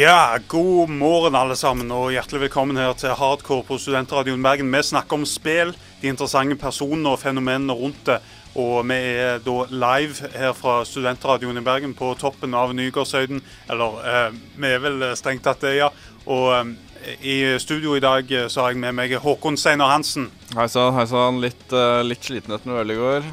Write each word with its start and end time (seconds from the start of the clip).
Ja, 0.00 0.38
god 0.48 0.88
morgen 0.88 1.34
alle 1.36 1.52
sammen, 1.58 1.90
og 1.92 2.12
hjertelig 2.14 2.46
velkommen 2.46 2.78
her 2.80 2.94
til 2.96 3.12
Hardcore 3.18 3.66
på 3.68 3.76
Studentradioen 3.76 4.40
Bergen. 4.40 4.70
Vi 4.72 4.80
snakker 4.86 5.18
om 5.18 5.26
spill, 5.28 5.74
de 6.00 6.08
interessante 6.08 6.56
personene 6.56 7.10
og 7.12 7.20
fenomenene 7.20 7.76
rundt 7.76 8.06
det. 8.06 8.16
Og 8.56 8.86
vi 8.88 8.96
er 8.96 9.42
da 9.44 9.58
live 9.68 10.30
her 10.32 10.56
fra 10.56 10.78
Studentradioen 10.88 11.60
i 11.60 11.66
Bergen 11.66 11.92
på 11.98 12.14
toppen 12.16 12.56
av 12.56 12.72
Nygårdshøyden. 12.78 13.44
Eller 13.68 14.00
eh, 14.14 14.40
vi 14.56 14.72
er 14.72 14.82
vel 14.86 15.04
strengt 15.20 15.44
tatt 15.44 15.60
det, 15.66 15.76
ja. 15.82 15.92
Og 16.24 16.48
eh, 16.54 17.20
i 17.20 17.38
studio 17.60 17.92
i 17.98 18.00
dag 18.00 18.32
eh, 18.32 18.48
så 18.48 18.64
har 18.64 18.72
jeg 18.72 18.80
med 18.80 18.96
meg 19.02 19.18
Håkon 19.20 19.60
Steinar 19.60 19.92
Hansen. 19.98 20.30
Hei 20.56 20.70
sann, 20.72 20.94
hei 20.96 21.10
sann. 21.12 21.44
Litt, 21.44 21.66
uh, 21.76 22.00
litt 22.06 22.24
sliten 22.24 22.56
etter 22.56 22.72
noe 22.72 22.86
øl 22.86 22.96
i 22.96 23.02
går. 23.04 23.32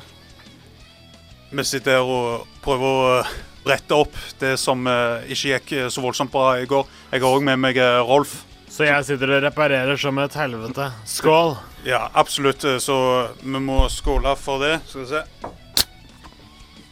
Vi 1.54 1.72
sitter 1.72 2.02
her 2.02 2.18
og 2.18 2.58
prøver 2.66 2.92
å 2.92 3.22
brette 3.68 3.98
opp 3.98 4.16
det 4.40 4.56
som 4.62 4.88
eh, 4.88 5.28
ikke 5.34 5.54
gikk 5.54 5.74
eh, 5.78 5.90
så 5.92 6.04
voldsomt 6.04 6.34
bra 6.34 6.56
i 6.62 6.68
går. 6.70 6.88
Jeg 7.12 7.24
har 7.24 7.38
òg 7.38 7.46
med 7.48 7.60
meg 7.64 7.80
eh, 7.82 8.00
Rolf. 8.08 8.40
Så 8.72 8.88
jeg 8.88 9.08
sitter 9.08 9.38
og 9.38 9.46
reparerer 9.48 10.00
som 10.00 10.20
et 10.22 10.36
helvete. 10.38 10.92
Skål! 11.08 11.56
Ja, 11.88 12.08
absolutt. 12.20 12.66
Så 12.84 12.98
vi 13.42 13.62
må 13.64 13.86
skåle 13.90 14.36
for 14.40 14.62
det. 14.62 14.76
Skal 14.90 15.06
vi 15.06 15.10
se. 15.16 15.24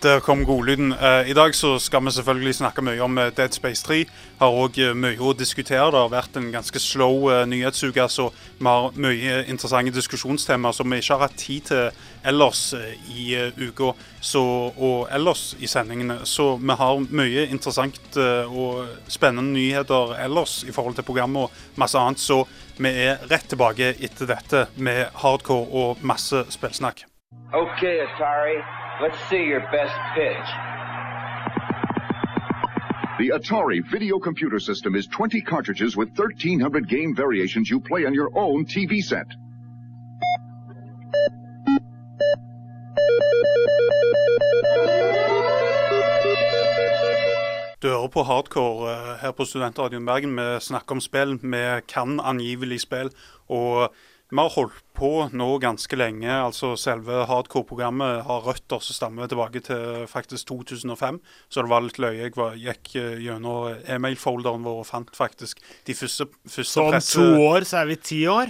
Der 0.05 0.19
kom 0.19 0.45
godlyden. 0.45 0.91
Eh, 0.91 1.29
I 1.29 1.33
dag 1.33 1.55
så 1.55 1.79
skal 1.79 2.03
vi 2.05 2.11
selvfølgelig 2.11 2.55
snakke 2.55 2.81
mye 2.85 3.01
om 3.01 3.17
eh, 3.17 3.31
Dead 3.37 3.53
Space 3.53 3.81
3. 3.87 4.03
Har 4.37 4.53
òg 4.53 4.77
mye 4.93 5.17
å 5.17 5.31
diskutere. 5.33 5.87
Det 5.89 5.97
har 5.97 6.11
vært 6.13 6.37
en 6.37 6.51
ganske 6.53 6.77
slow 6.79 7.25
eh, 7.33 7.41
nyhetsuke, 7.49 8.05
så 8.13 8.27
vi 8.59 8.67
har 8.69 8.99
mye 9.01 9.39
interessante 9.49 9.95
diskusjonstemaer 9.95 10.77
som 10.77 10.93
vi 10.93 10.99
ikke 11.01 11.17
har 11.17 11.23
hatt 11.25 11.39
tid 11.41 11.65
til 11.71 11.89
ellers 12.21 12.61
eh, 12.77 12.93
i 13.17 13.25
eh, 13.33 13.57
uka 13.57 13.95
og 14.77 15.09
ellers 15.09 15.55
i 15.57 15.71
sendingene. 15.73 16.19
Så 16.29 16.51
vi 16.61 16.77
har 16.83 17.01
mye 17.09 17.49
interessant 17.49 18.21
eh, 18.21 18.45
og 18.45 19.09
spennende 19.09 19.57
nyheter 19.57 20.13
ellers 20.21 20.59
i 20.69 20.75
forhold 20.75 21.01
til 21.01 21.09
programmet 21.09 21.49
og 21.49 21.81
masse 21.81 21.97
annet. 21.97 22.21
Så 22.21 22.43
vi 22.77 22.93
er 23.07 23.25
rett 23.25 23.49
tilbake 23.49 23.95
etter 23.97 24.29
dette 24.29 24.67
med 24.77 25.07
hardcore 25.25 25.65
og 25.73 26.05
masse 26.05 26.45
spillsnakk. 26.53 27.07
Okay, 27.53 28.05
Atari, 28.05 28.61
let's 29.01 29.17
see 29.29 29.43
your 29.43 29.61
best 29.71 29.95
pitch. 30.15 30.49
The 33.17 33.29
Atari 33.29 33.81
Video 33.91 34.19
Computer 34.19 34.59
System 34.59 34.95
is 34.95 35.07
20 35.07 35.41
cartridges 35.41 35.95
with 35.95 36.09
1,300 36.17 36.87
game 36.87 37.15
variations 37.15 37.69
you 37.69 37.79
play 37.79 38.05
on 38.05 38.13
your 38.13 38.29
own 38.35 38.65
TV 38.65 39.01
set. 39.01 39.27
Du 47.81 47.89
hører 47.89 48.07
på 48.07 48.23
hardcore 48.23 48.91
eh, 48.91 49.17
her 49.21 49.31
på 49.31 49.45
Studentradioen 49.45 50.05
Bergen. 50.05 50.35
Vi 50.35 50.59
snakker 50.59 50.95
om 50.95 51.01
spill. 51.01 51.39
Vi 51.41 51.81
kan 51.87 52.19
angivelig 52.19 52.81
spill. 52.81 53.09
Og 53.49 53.93
vi 54.31 54.37
har 54.41 54.49
holdt 54.49 54.79
på 54.97 55.09
nå 55.37 55.47
ganske 55.61 55.95
lenge. 55.99 56.25
altså 56.31 56.71
Selve 56.79 57.25
hardcore-programmet 57.29 58.23
har 58.25 58.41
røtter 58.47 58.81
som 58.81 58.97
stammer 58.97 59.27
tilbake 59.29 59.61
til 59.63 60.07
faktisk 60.09 60.47
2005. 60.49 61.19
Så 61.49 61.61
det 61.61 61.69
var 61.69 61.83
litt 61.85 61.99
løye. 62.01 62.23
Jeg 62.23 62.33
var, 62.35 62.55
gikk 62.57 62.95
eh, 62.97 63.19
gjennom 63.21 63.75
e-mail-folderen 63.85 64.65
vår 64.65 64.79
og 64.81 64.87
fant 64.89 65.11
faktisk 65.15 65.61
de 65.85 65.93
første, 65.93 66.25
første 66.47 66.71
Så 66.73 66.87
om 66.87 66.95
presse- 66.95 67.21
to 67.21 67.43
år 67.45 67.67
så 67.69 67.83
er 67.83 67.91
vi 67.93 67.95
ti 68.01 68.23
år. 68.27 68.49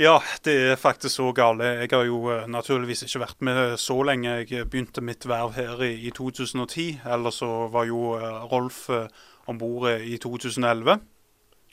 Ja, 0.00 0.16
det 0.46 0.54
er 0.72 0.76
faktisk 0.80 1.18
så 1.18 1.28
gale. 1.36 1.64
Jeg 1.82 1.90
har 1.92 2.06
jo 2.08 2.22
eh, 2.32 2.46
naturligvis 2.48 3.04
ikke 3.04 3.20
vært 3.26 3.42
med 3.44 3.76
så 3.78 3.98
lenge. 4.02 4.38
Jeg 4.48 4.70
begynte 4.72 5.04
mitt 5.04 5.26
verv 5.28 5.52
her 5.58 5.82
i, 5.84 5.92
i 6.08 6.10
2010. 6.16 7.02
Eller 7.04 7.30
så 7.30 7.68
var 7.68 7.84
jo 7.90 8.14
eh, 8.16 8.40
Rolf 8.48 8.86
om 9.50 9.58
bord 9.58 9.90
i 10.00 10.16
2011. 10.16 10.96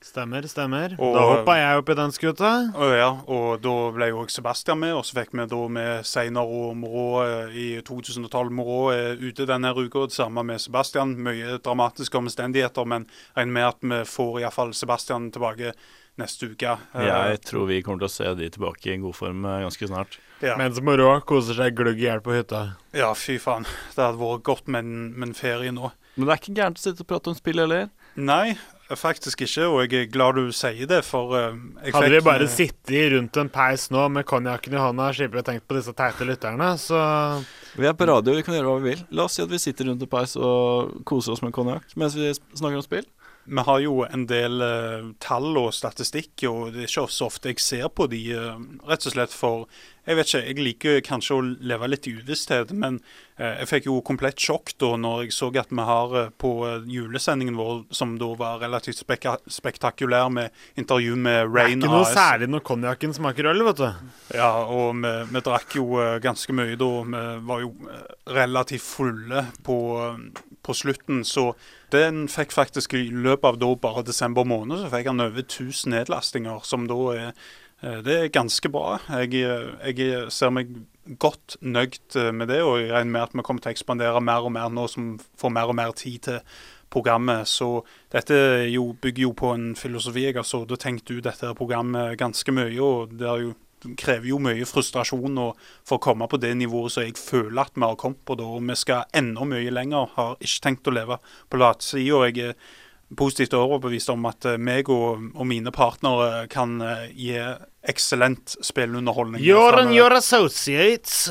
Stemmer, 0.02 0.42
stemmer. 0.48 0.94
Og- 1.00 1.16
da 1.16 1.22
hoppa 1.26 1.56
jeg 1.58 1.78
opp 1.82 1.90
i 1.90 1.94
den 1.96 2.12
skuta. 2.12 2.52
Og, 2.76 2.92
ja, 2.96 3.10
og 3.28 3.62
da 3.62 3.74
ble 3.92 4.10
jo 4.12 4.20
også 4.24 4.38
Sebastian 4.40 4.80
med, 4.80 4.94
og 4.94 5.04
så 5.04 5.16
fikk 5.18 5.32
vi 5.34 5.46
da 5.50 5.68
med 5.68 6.06
Seinar 6.06 6.46
og 6.46 6.76
Morå 6.78 7.24
eh, 7.26 7.56
i 7.58 7.82
2012. 7.82 8.52
Morå 8.54 8.94
er 8.94 9.18
ute 9.18 9.46
denne 9.50 9.74
uka, 9.76 10.06
det 10.08 10.14
samme 10.14 10.44
med 10.46 10.62
Sebastian. 10.62 11.16
Mye 11.18 11.58
dramatiske 11.60 12.14
omstendigheter, 12.16 12.86
men 12.86 13.08
regner 13.36 13.52
med 13.58 13.66
at 13.68 13.82
vi 13.82 14.04
får 14.06 14.40
iallfall 14.44 14.74
Sebastian 14.74 15.32
tilbake 15.32 15.74
neste 16.18 16.52
uke. 16.54 16.78
Eh, 16.96 17.04
Jeg 17.34 17.42
tror 17.42 17.66
vi 17.68 17.82
kommer 17.82 18.00
til 18.00 18.08
å 18.08 18.12
se 18.14 18.36
de 18.36 18.50
tilbake 18.50 18.94
i 18.94 18.98
god 19.02 19.16
form 19.16 19.46
eh, 19.46 19.64
ganske 19.66 19.88
snart. 19.90 20.18
ja. 20.42 20.56
Mens 20.58 20.80
moro 20.80 21.20
koser 21.22 21.54
seg 21.58 21.76
gløgg 21.76 21.98
i 21.98 22.06
hjel 22.08 22.22
på 22.22 22.38
hytta. 22.38 22.76
ja, 22.94 23.12
fy 23.14 23.38
faen. 23.40 23.66
Det 23.96 23.98
hadde 24.06 24.18
vært 24.22 24.44
godt 24.44 24.68
med 24.68 24.86
en 25.24 25.34
ferie 25.34 25.72
nå. 25.74 25.92
Men 26.16 26.26
det 26.28 26.34
er 26.34 26.40
ikke 26.42 26.56
gærent 26.62 26.78
å 26.78 26.82
sitte 26.82 27.02
og 27.02 27.08
prate 27.08 27.28
om 27.30 27.36
spill 27.36 27.58
heller. 27.62 27.90
Nei, 28.18 28.56
faktisk 28.98 29.44
ikke, 29.46 29.68
og 29.70 29.84
jeg 29.84 30.08
er 30.08 30.10
glad 30.10 30.40
du 30.40 30.54
sier 30.56 30.90
det, 30.90 31.04
for 31.06 31.36
eh, 31.38 31.58
jeg 31.86 31.94
Hadde 31.94 32.14
vi 32.16 32.22
bare 32.26 32.48
eh, 32.48 32.52
sittet 32.52 33.12
rundt 33.14 33.38
en 33.38 33.52
peis 33.54 33.88
nå 33.94 34.08
med 34.14 34.26
konjakken 34.26 34.74
i 34.74 34.82
hånda, 34.82 35.12
og 35.12 35.38
å 35.38 35.44
tenke 35.46 35.68
på 35.68 35.78
disse 35.78 35.94
teite 35.98 36.26
lytterne, 36.26 36.72
så 36.82 37.02
Vi 37.78 37.86
er 37.86 37.94
på 37.94 38.08
radio, 38.10 38.34
vi 38.34 38.46
kan 38.48 38.58
gjøre 38.58 38.72
hva 38.72 38.80
vi 38.82 38.96
vil. 38.96 39.04
La 39.14 39.28
oss 39.28 39.38
si 39.38 39.44
at 39.44 39.52
vi 39.54 39.62
sitter 39.62 39.92
rundt 39.92 40.02
en 40.02 40.10
peis 40.10 40.34
og 40.40 41.04
koser 41.06 41.36
oss 41.36 41.44
med 41.46 41.54
konjakk 41.54 41.94
mens 41.96 42.18
vi 42.18 42.32
snakker 42.34 42.80
om 42.80 42.86
spill. 42.86 43.06
Vi 43.48 43.64
har 43.64 43.80
jo 43.80 44.02
en 44.04 44.26
del 44.28 44.60
uh, 44.60 45.12
tall 45.24 45.54
og 45.56 45.70
statistikk, 45.76 46.34
og 46.50 46.74
det 46.74 46.82
er 46.82 46.90
ikke 46.90 47.06
så 47.14 47.30
ofte 47.30 47.54
jeg 47.54 47.62
ser 47.64 47.86
på 47.96 48.10
de, 48.12 48.20
uh, 48.36 48.58
rett 48.90 49.08
og 49.08 49.14
slett 49.14 49.32
for 49.32 49.70
Jeg 50.08 50.16
vet 50.16 50.30
ikke, 50.30 50.40
jeg 50.46 50.64
liker 50.64 51.02
kanskje 51.04 51.36
å 51.36 51.42
leve 51.68 51.88
litt 51.92 52.06
i 52.08 52.14
uvisshet, 52.16 52.70
men 52.72 53.02
eh, 53.36 53.58
jeg 53.60 53.68
fikk 53.68 53.90
jo 53.90 53.98
komplett 54.08 54.40
sjokk 54.40 54.72
da 54.80 54.94
når 54.96 55.26
jeg 55.26 55.36
så 55.36 55.50
at 55.60 55.74
vi 55.74 55.88
har 55.90 56.16
eh, 56.16 56.30
på 56.40 56.52
eh, 56.64 56.86
julesendingen 56.88 57.58
vår, 57.60 57.82
som 57.92 58.14
da 58.22 58.30
var 58.40 58.62
relativt 58.64 59.02
spek 59.02 59.28
spektakulær, 59.52 60.30
med 60.32 60.56
intervju 60.80 61.20
med 61.20 61.52
Rain. 61.52 61.84
det 61.84 61.90
er 61.90 61.92
ikke 61.92 61.92
noe 61.92 62.08
AS. 62.08 62.16
særlig 62.16 62.50
når 62.54 62.66
konjakken 62.72 63.18
smaker 63.20 63.52
øl, 63.52 63.66
vet 63.68 63.84
du. 63.84 64.14
Ja, 64.40 64.54
og 64.64 65.04
vi, 65.04 65.14
vi 65.34 65.44
drakk 65.50 65.76
jo 65.76 66.02
ganske 66.24 66.56
mye 66.56 66.80
da. 66.80 66.92
Vi 67.12 67.28
var 67.52 67.66
jo 67.66 67.74
relativt 68.32 68.88
fulle 68.88 69.44
på, 69.68 69.78
på 70.64 70.80
slutten, 70.86 71.26
så 71.28 71.52
den 71.92 72.26
fikk 72.32 72.56
faktisk 72.56 72.96
i 72.96 73.10
løpet 73.12 73.52
av 73.52 73.60
da 73.60 73.76
bare 73.80 74.08
desember 74.08 74.48
måned, 74.48 74.80
så 74.80 74.92
fikk 74.92 75.12
han 75.12 75.24
over 75.24 75.44
1000 75.44 75.98
nedlastinger, 75.98 76.64
som 76.68 76.88
da 76.88 77.04
er 77.16 77.48
Det 77.82 78.14
er 78.14 78.32
ganske 78.34 78.70
bra. 78.74 78.98
Jeg, 79.22 79.36
eh, 79.46 79.92
jeg 79.94 80.32
ser 80.34 80.50
meg 80.50 80.72
godt 81.22 81.60
nøyd 81.62 82.16
eh, 82.18 82.32
med 82.34 82.50
det, 82.50 82.64
og 82.66 82.80
jeg 82.82 82.90
regner 82.90 83.12
med 83.12 83.22
at 83.28 83.36
vi 83.38 83.46
kommer 83.46 83.62
til 83.62 83.70
å 83.70 83.76
ekspandere 83.76 84.24
mer 84.24 84.48
og 84.48 84.56
mer 84.56 84.72
nå 84.74 84.88
som 84.90 85.12
får 85.38 85.54
mer 85.54 85.70
og 85.70 85.78
mer 85.78 85.94
tid 85.98 86.18
til 86.26 86.40
programmet. 86.90 87.46
Så 87.46 87.84
dette 88.14 88.34
jo, 88.72 88.90
bygger 89.02 89.28
jo 89.28 89.36
på 89.38 89.54
en 89.54 89.70
filosofi 89.78 90.26
jeg 90.26 90.40
har 90.40 90.48
sittet 90.48 90.74
og 90.74 90.82
tenkt 90.82 91.12
ut 91.12 91.24
dette 91.24 91.54
programmet 91.60 92.18
ganske 92.18 92.56
mye, 92.56 92.82
og 92.82 93.14
det 93.20 93.38
jo 93.44 93.54
krever 93.98 94.32
jo 94.32 94.40
mye 94.42 94.66
frustrasjon 94.66 95.38
for 95.86 95.98
å 95.98 96.02
komme 96.02 96.28
på 96.30 96.40
det 96.42 96.56
nivået 96.58 96.96
som 96.96 97.06
jeg 97.06 97.14
føler 97.20 97.62
at 97.62 97.76
vi 97.78 97.86
har 97.86 98.00
kommet 98.00 98.24
på. 98.26 98.36
da, 98.36 98.44
og 98.44 98.66
Vi 98.66 98.76
skal 98.76 99.06
enda 99.14 99.46
mye 99.46 99.70
lenger. 99.72 100.10
Har 100.16 100.38
ikke 100.42 100.64
tenkt 100.64 100.88
å 100.88 100.96
leve 100.98 101.20
på 101.50 101.62
latsida. 101.62 102.54
Positivt 103.16 103.56
overbevist 103.56 104.10
om 104.12 104.26
at 104.28 104.46
eh, 104.50 104.60
meg 104.60 104.90
og, 104.92 105.30
og 105.36 105.48
mine 105.48 105.72
partnere 105.76 106.46
kan 106.52 106.78
eh, 106.84 107.08
gi 107.16 107.34
eksellent 107.88 108.58
spillunderholdning. 108.66 109.44
You're 109.44 109.80
and 109.80 109.96
your 109.96 110.12
associates. 110.18 111.30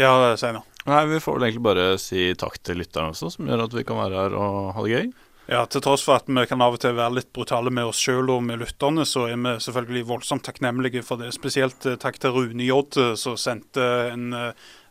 Ja, 0.00 0.36
Steinar. 0.36 0.64
Nei, 0.88 1.04
Vi 1.10 1.20
får 1.20 1.36
vel 1.36 1.48
egentlig 1.48 1.66
bare 1.66 1.88
si 2.00 2.30
takk 2.38 2.60
til 2.64 2.80
lytterne 2.80 3.12
også, 3.12 3.34
som 3.34 3.48
gjør 3.48 3.66
at 3.66 3.74
vi 3.76 3.84
kan 3.84 4.00
være 4.00 4.22
her 4.22 4.36
og 4.38 4.70
ha 4.76 4.84
det 4.86 4.94
gøy. 4.94 5.10
Ja, 5.48 5.62
Til 5.68 5.80
tross 5.84 6.04
for 6.04 6.20
at 6.20 6.26
vi 6.28 6.44
kan 6.48 6.60
av 6.64 6.76
og 6.76 6.80
til 6.80 6.96
være 6.96 7.18
litt 7.18 7.30
brutale 7.36 7.72
med 7.72 7.88
oss 7.88 8.00
sjøl 8.00 8.28
og 8.32 8.42
med 8.44 8.60
lytterne, 8.60 9.04
så 9.08 9.26
er 9.28 9.36
vi 9.36 9.54
selvfølgelig 9.64 10.08
voldsomt 10.08 10.44
takknemlige 10.44 11.04
for 11.04 11.20
det. 11.20 11.34
Spesielt 11.36 11.84
eh, 11.88 12.00
takk 12.00 12.20
til 12.20 12.36
Rune 12.36 12.64
J, 12.64 12.80
som 13.20 13.36
sendte 13.40 13.84
en 14.12 14.32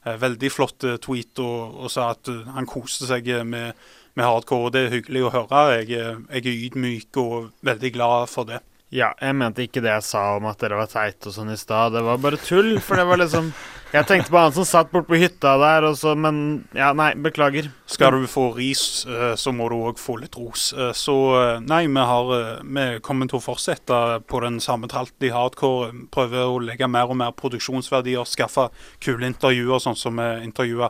veldig 0.08 0.50
flott 0.54 0.86
tweet 1.04 1.42
og, 1.44 1.82
og 1.84 1.92
sa 1.92 2.12
at 2.14 2.30
han 2.54 2.70
koste 2.70 3.10
seg 3.10 3.28
med, 3.44 3.74
med 4.18 4.26
hardcore. 4.28 4.72
Det 4.74 4.86
er 4.88 4.96
hyggelig 4.98 5.28
å 5.28 5.34
høre. 5.36 5.68
Jeg, 5.78 5.92
er- 6.02 6.24
jeg 6.34 6.48
er 6.50 6.66
ydmyk 6.72 7.22
og 7.24 7.52
veldig 7.70 7.94
glad 7.96 8.28
for 8.34 8.50
det. 8.50 8.64
Ja, 8.96 9.10
jeg 9.20 9.36
mente 9.36 9.66
ikke 9.66 9.82
det 9.84 9.90
jeg 9.92 10.04
sa 10.08 10.22
om 10.38 10.46
at 10.48 10.62
dere 10.64 10.78
var 10.80 10.88
teite 10.88 11.28
og 11.28 11.34
sånn 11.36 11.50
i 11.52 11.58
stad. 11.60 11.92
Det 11.92 12.06
var 12.08 12.22
bare 12.24 12.38
tull, 12.40 12.78
for 12.80 12.96
det 12.96 13.04
var 13.10 13.20
liksom 13.20 13.50
Jeg 13.92 14.04
tenkte 14.08 14.32
på 14.32 14.40
han 14.40 14.52
som 14.52 14.66
satt 14.68 14.90
borte 14.92 15.08
på 15.08 15.16
hytta 15.20 15.54
der, 15.60 15.86
og 15.90 15.94
så 16.00 16.14
Men 16.16 16.68
ja, 16.76 16.94
nei, 16.96 17.10
beklager. 17.24 17.68
Skal 17.88 18.16
du 18.16 18.26
få 18.32 18.46
ris, 18.56 19.04
eh, 19.08 19.36
så 19.40 19.52
må 19.56 19.68
du 19.72 19.76
òg 19.90 20.00
få 20.00 20.16
litt 20.22 20.36
ros. 20.40 20.70
Eh, 20.74 20.94
Så 20.96 21.16
eh, 21.36 21.60
nei, 21.68 21.82
vi 21.88 22.00
har 22.14 22.32
eh, 22.38 22.64
Vi 22.64 22.88
kommer 23.04 23.28
til 23.32 23.40
å 23.40 23.44
fortsette 23.44 24.00
på 24.28 24.42
den 24.44 24.60
samme 24.64 24.88
tralten 24.92 25.28
i 25.28 25.32
hardcore. 25.36 25.92
Prøve 26.12 26.48
å 26.48 26.60
legge 26.64 26.88
mer 26.88 27.12
og 27.12 27.20
mer 27.20 27.32
produksjonsverdier, 27.36 28.24
skaffe 28.28 28.70
kule 29.04 29.28
intervjuer, 29.28 29.80
sånn 29.84 30.00
som 30.00 30.16
vi 30.20 30.30
intervjua 30.48 30.90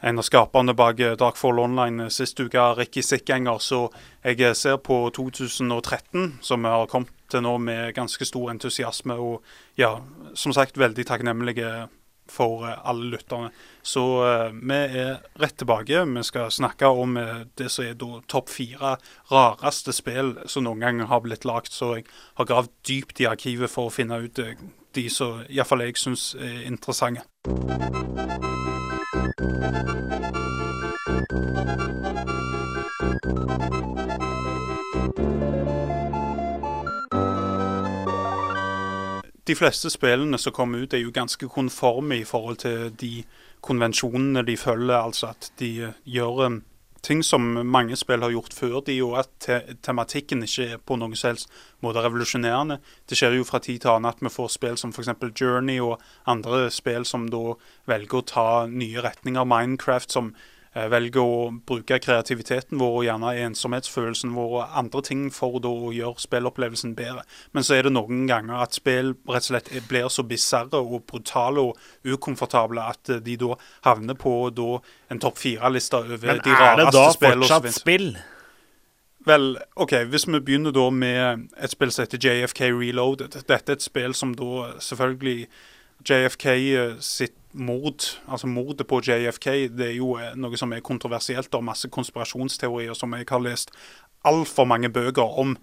en 0.00 0.18
av 0.18 0.22
skaperne 0.22 0.74
bak 0.74 1.00
eh, 1.00 1.16
Darkfall 1.18 1.58
Online 1.58 2.00
eh, 2.00 2.08
sist 2.08 2.40
uke, 2.40 2.62
Ricky 2.78 3.02
Sikkenger. 3.02 3.58
Så 3.58 3.88
jeg 4.22 4.40
eh, 4.40 4.54
ser 4.54 4.78
på 4.78 5.00
2013, 5.14 6.38
som 6.40 6.62
vi 6.62 6.72
har 6.74 6.90
kommet 6.90 7.14
til 7.30 7.42
nå, 7.44 7.56
med 7.58 7.94
ganske 7.96 8.24
stor 8.24 8.52
entusiasme. 8.54 9.18
Og 9.18 9.42
ja, 9.78 9.96
som 10.38 10.54
sagt, 10.54 10.78
veldig 10.78 11.06
takknemlige 11.06 11.88
for 12.28 12.66
alle 12.68 13.10
lytterne. 13.10 13.50
Så 13.82 14.02
uh, 14.20 14.52
vi 14.52 14.76
er 15.00 15.22
rett 15.40 15.56
tilbake. 15.56 16.02
Vi 16.04 16.24
skal 16.28 16.50
snakke 16.52 16.86
om 16.86 17.16
uh, 17.16 17.46
det 17.56 17.70
som 17.72 17.86
er 17.88 17.96
da 17.96 18.20
topp 18.28 18.52
fire 18.52 18.98
rareste 19.32 19.94
spill 19.96 20.34
som 20.44 20.66
noen 20.68 20.84
gang 20.84 21.00
har 21.08 21.24
blitt 21.24 21.48
lagd. 21.48 21.72
Så 21.72 21.94
jeg 21.96 22.08
har 22.36 22.50
gravd 22.50 22.74
dypt 22.84 23.24
i 23.24 23.30
arkivet 23.32 23.72
for 23.72 23.88
å 23.88 23.94
finne 23.94 24.20
ut 24.20 24.44
uh, 24.44 24.52
de 24.92 25.08
som 25.12 25.40
iallfall 25.48 25.86
jeg 25.88 25.96
syns 26.04 26.34
er 26.36 26.66
interessante. 26.68 27.24
De 39.48 39.54
fleste 39.56 39.88
spillene 39.90 40.38
som 40.38 40.52
kommer 40.52 40.78
ut, 40.84 40.92
er 40.92 41.00
jo 41.00 41.12
ganske 41.14 41.48
konforme 41.48 42.18
i 42.20 42.24
forhold 42.28 42.58
til 42.60 42.90
de 43.00 43.22
konvensjonene 43.64 44.42
de 44.44 44.56
følger. 44.56 44.96
Altså 44.96 45.30
at 45.32 45.52
de 45.58 45.70
eh, 45.82 46.00
gjør 46.04 46.60
ting 47.02 47.22
som 47.22 47.44
mange 47.66 47.96
spill 47.96 48.22
har 48.24 48.32
gjort 48.34 48.54
før 48.56 48.80
de, 48.86 48.96
og 49.06 49.18
at 49.22 49.30
te 49.44 49.58
tematikken 49.86 50.42
ikke 50.46 50.66
er 50.74 50.82
på 50.82 50.98
noen 50.98 51.16
som 51.18 51.38
måte 51.84 52.02
revolusjonerende. 52.04 52.78
Det 53.08 53.18
skjer 53.18 53.38
jo 53.38 53.46
fra 53.48 53.60
tid 53.62 53.82
til 53.82 53.94
annen 53.94 54.10
at 54.10 54.22
vi 54.22 54.32
får 54.32 54.52
spill 54.56 54.78
som 54.80 54.92
f.eks. 54.94 55.12
Journey 55.38 55.78
og 55.84 56.02
andre 56.26 56.66
spill 56.74 57.06
som 57.08 57.28
da 57.30 57.54
velger 57.90 58.20
å 58.20 58.26
ta 58.26 58.48
nye 58.70 59.04
retninger. 59.04 59.48
Minecraft 59.48 60.14
som 60.18 60.32
velger 60.92 61.20
å 61.24 61.50
bruke 61.66 61.98
kreativiteten 62.02 62.78
vår 62.80 62.94
og 63.00 63.04
gjerne 63.06 63.34
ensomhetsfølelsen 63.48 64.32
vår 64.36 64.54
og 64.60 64.78
andre 64.80 65.02
ting 65.08 65.26
for 65.34 65.58
å 65.58 65.92
gjøre 65.94 66.22
spillopplevelsen 66.22 66.94
bedre. 66.98 67.24
Men 67.56 67.66
så 67.66 67.78
er 67.78 67.88
det 67.88 67.94
noen 67.96 68.26
ganger 68.30 68.62
at 68.62 68.78
spill 68.78 69.14
rett 69.28 69.44
og 69.44 69.50
slett 69.50 69.70
blir 69.90 70.08
så 70.12 70.24
bisarre 70.28 70.80
og 70.80 71.06
brutale 71.10 71.68
og 71.70 71.78
ukomfortable 72.06 72.84
at 72.94 73.12
eh, 73.12 73.22
de 73.24 73.36
da 73.40 73.54
havner 73.88 74.18
på 74.18 74.34
da 74.54 74.78
en 75.12 75.22
topp 75.22 75.38
fire-liste 75.40 76.02
over 76.04 76.18
de 76.18 76.24
rareste 76.24 76.42
spillene. 76.42 76.58
Men 76.58 76.68
er 76.68 76.84
det 76.84 76.98
da 76.98 77.06
fortsatt 77.24 77.80
spill? 77.80 78.10
Vel, 79.28 79.48
OK, 79.76 79.92
hvis 80.08 80.28
vi 80.28 80.40
begynner 80.40 80.72
da 80.72 80.86
med 80.94 81.48
et 81.58 81.72
spill 81.74 81.90
som 81.92 82.06
heter 82.06 82.22
JFK 82.22 82.70
Reloaded. 82.72 83.34
Dette 83.34 83.74
er 83.74 83.76
et 83.76 83.84
spill 83.84 84.14
som 84.16 84.32
da 84.38 84.70
selvfølgelig 84.80 85.48
JFK 86.06 86.46
eh, 86.48 86.96
sitt 87.02 87.37
mord, 87.52 88.04
altså 88.28 88.46
mordet 88.46 88.86
på 88.86 89.00
JFK, 89.00 89.46
det 89.72 89.86
er 89.86 89.96
jo 89.96 90.16
eh, 90.20 90.34
noe 90.36 90.58
som 90.60 90.72
er 90.72 90.84
kontroversielt 90.84 91.54
og 91.56 91.64
masse 91.64 91.88
konspirasjonsteorier 91.92 92.96
som 92.96 93.14
jeg 93.16 93.28
har 93.30 93.44
lest 93.44 93.72
altfor 94.28 94.68
mange 94.68 94.90
bøker 94.92 95.38
om. 95.40 95.56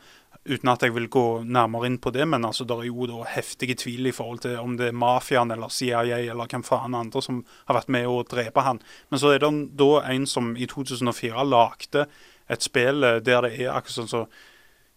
Uten 0.45 0.69
at 0.69 0.83
jeg 0.85 0.93
vil 0.93 1.07
gå 1.09 1.41
nærmere 1.41 1.89
inn 1.89 1.97
på 1.97 2.11
det, 2.13 2.27
men 2.29 2.45
altså, 2.45 2.67
det 2.69 2.75
er 2.77 2.89
jo 2.91 3.07
da 3.09 3.23
heftige 3.33 3.77
tvil 3.81 4.11
i 4.11 4.13
forhold 4.13 4.43
til 4.43 4.59
om 4.61 4.75
det 4.77 4.91
er 4.91 4.97
mafiaen 4.97 5.53
eller 5.53 5.73
CIA 5.73 6.19
eller 6.19 6.49
hvem 6.49 6.65
faen 6.65 6.97
andre 6.97 7.21
som 7.21 7.41
har 7.65 7.79
vært 7.79 7.89
med 7.93 8.09
å 8.09 8.19
drepe 8.29 8.65
han. 8.65 8.81
Men 9.09 9.21
så 9.21 9.33
er 9.33 9.41
det 9.41 9.53
da 9.79 9.91
en 10.05 10.27
som 10.29 10.53
i 10.57 10.67
2004 10.69 11.47
lagde 11.49 12.05
et 12.49 12.65
spill 12.65 13.03
eh, 13.03 13.21
der 13.25 13.47
det 13.47 13.55
er 13.57 13.73
akkurat 13.73 14.01
sånn 14.01 14.11
så 14.11 14.25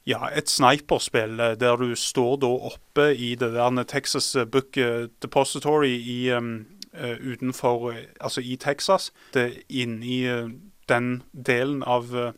ja, 0.09 0.23
et 0.33 0.49
sniperspill 0.49 1.41
eh, 1.41 1.57
der 1.61 1.81
du 1.81 1.93
står 1.97 2.41
da 2.45 2.53
oppe 2.73 3.11
i 3.13 3.35
det 3.41 3.53
der 3.57 3.85
Texas 3.89 4.35
Book 4.53 4.77
Depository 5.23 5.97
i, 5.97 6.21
um, 6.37 6.67
utenfor 6.99 7.93
eh, 7.93 8.05
Altså 8.21 8.41
i 8.41 8.57
Texas. 8.57 9.13
Det 9.33 9.65
inni 9.69 10.25
eh, 10.27 10.51
den 10.89 11.23
delen 11.33 11.83
av 11.83 12.17
eh, 12.17 12.33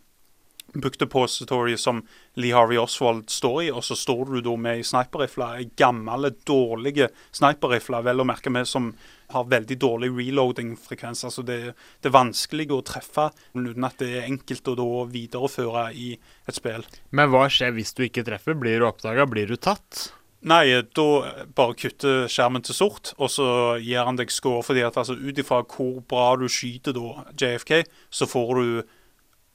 Book 0.74 0.98
Depository 0.98 1.76
som 1.76 2.02
Lee 2.34 2.54
Harvey 2.54 2.78
Oswald 2.78 3.30
står 3.30 3.62
i, 3.62 3.70
og 3.74 3.84
så 3.84 3.96
står 3.98 4.30
du 4.30 4.40
da 4.44 4.54
med 4.56 4.78
ei 4.78 4.84
sniperrifle. 4.86 5.48
Gammel, 5.78 6.30
dårlige 6.46 7.10
sniperrifle, 7.34 8.02
vel 8.06 8.22
å 8.22 8.28
merke 8.28 8.52
med, 8.54 8.68
som 8.70 8.92
har 9.34 9.48
veldig 9.50 9.78
dårlig 9.82 10.12
reloading-frekvens. 10.14 11.24
Altså 11.26 11.42
det, 11.46 11.58
det 12.02 12.10
er 12.10 12.14
vanskelig 12.14 12.70
å 12.74 12.82
treffe 12.86 13.30
uten 13.54 13.86
at 13.86 13.98
det 14.02 14.12
er 14.20 14.30
enkelt 14.30 14.70
å 14.70 14.78
da 14.78 14.88
videreføre 15.10 15.84
i 15.94 16.12
et 16.46 16.58
spill. 16.58 16.86
Men 17.10 17.34
hva 17.34 17.48
skjer 17.50 17.74
hvis 17.74 17.94
du 17.98 18.06
ikke 18.06 18.26
treffer? 18.26 18.58
Blir 18.58 18.82
du 18.82 18.88
oppdaga? 18.90 19.26
Blir 19.30 19.50
du 19.50 19.58
tatt? 19.58 20.10
Nei, 20.40 20.64
da 20.96 21.06
bare 21.52 21.76
kutter 21.76 22.24
skjermen 22.32 22.64
til 22.64 22.76
sort, 22.76 23.12
og 23.20 23.28
så 23.28 23.46
gir 23.82 24.06
han 24.08 24.16
deg 24.16 24.32
score. 24.32 24.62
fordi 24.64 24.80
at 24.86 24.96
altså, 24.96 25.14
ut 25.14 25.38
ifra 25.38 25.60
hvor 25.68 26.00
bra 26.08 26.36
du 26.40 26.48
skyter 26.48 26.96
da 26.96 27.24
JFK, 27.36 27.84
så 28.10 28.26
får 28.26 28.54
du 28.56 28.82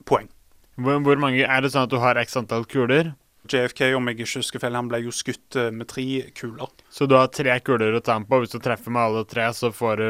poeng. 0.05 0.29
Hvor, 0.75 0.99
hvor 1.01 1.17
mange, 1.17 1.41
Er 1.41 1.61
det 1.61 1.71
sånn 1.73 1.87
at 1.87 1.93
du 1.93 1.97
har 1.97 2.19
x 2.21 2.37
antall 2.37 2.67
kuler? 2.69 3.15
JFK, 3.49 3.93
om 3.95 4.07
jeg 4.09 4.19
ikke 4.19 4.39
husker 4.41 4.61
feil, 4.61 4.75
han 4.77 4.89
ble 4.89 5.03
jo 5.05 5.13
skutt 5.13 5.57
eh, 5.59 5.71
med 5.73 5.87
tre 5.89 6.05
kuler. 6.37 6.69
Så 6.89 7.05
du 7.05 7.15
har 7.17 7.29
tre 7.33 7.59
kuler 7.65 7.93
å 7.93 8.01
ta 8.01 8.17
den 8.17 8.25
på. 8.29 8.41
Hvis 8.41 8.55
du 8.55 8.59
treffer 8.59 8.93
med 8.93 9.05
alle 9.05 9.25
tre, 9.29 9.45
så 9.53 9.69
får 9.73 10.01
du 10.01 10.09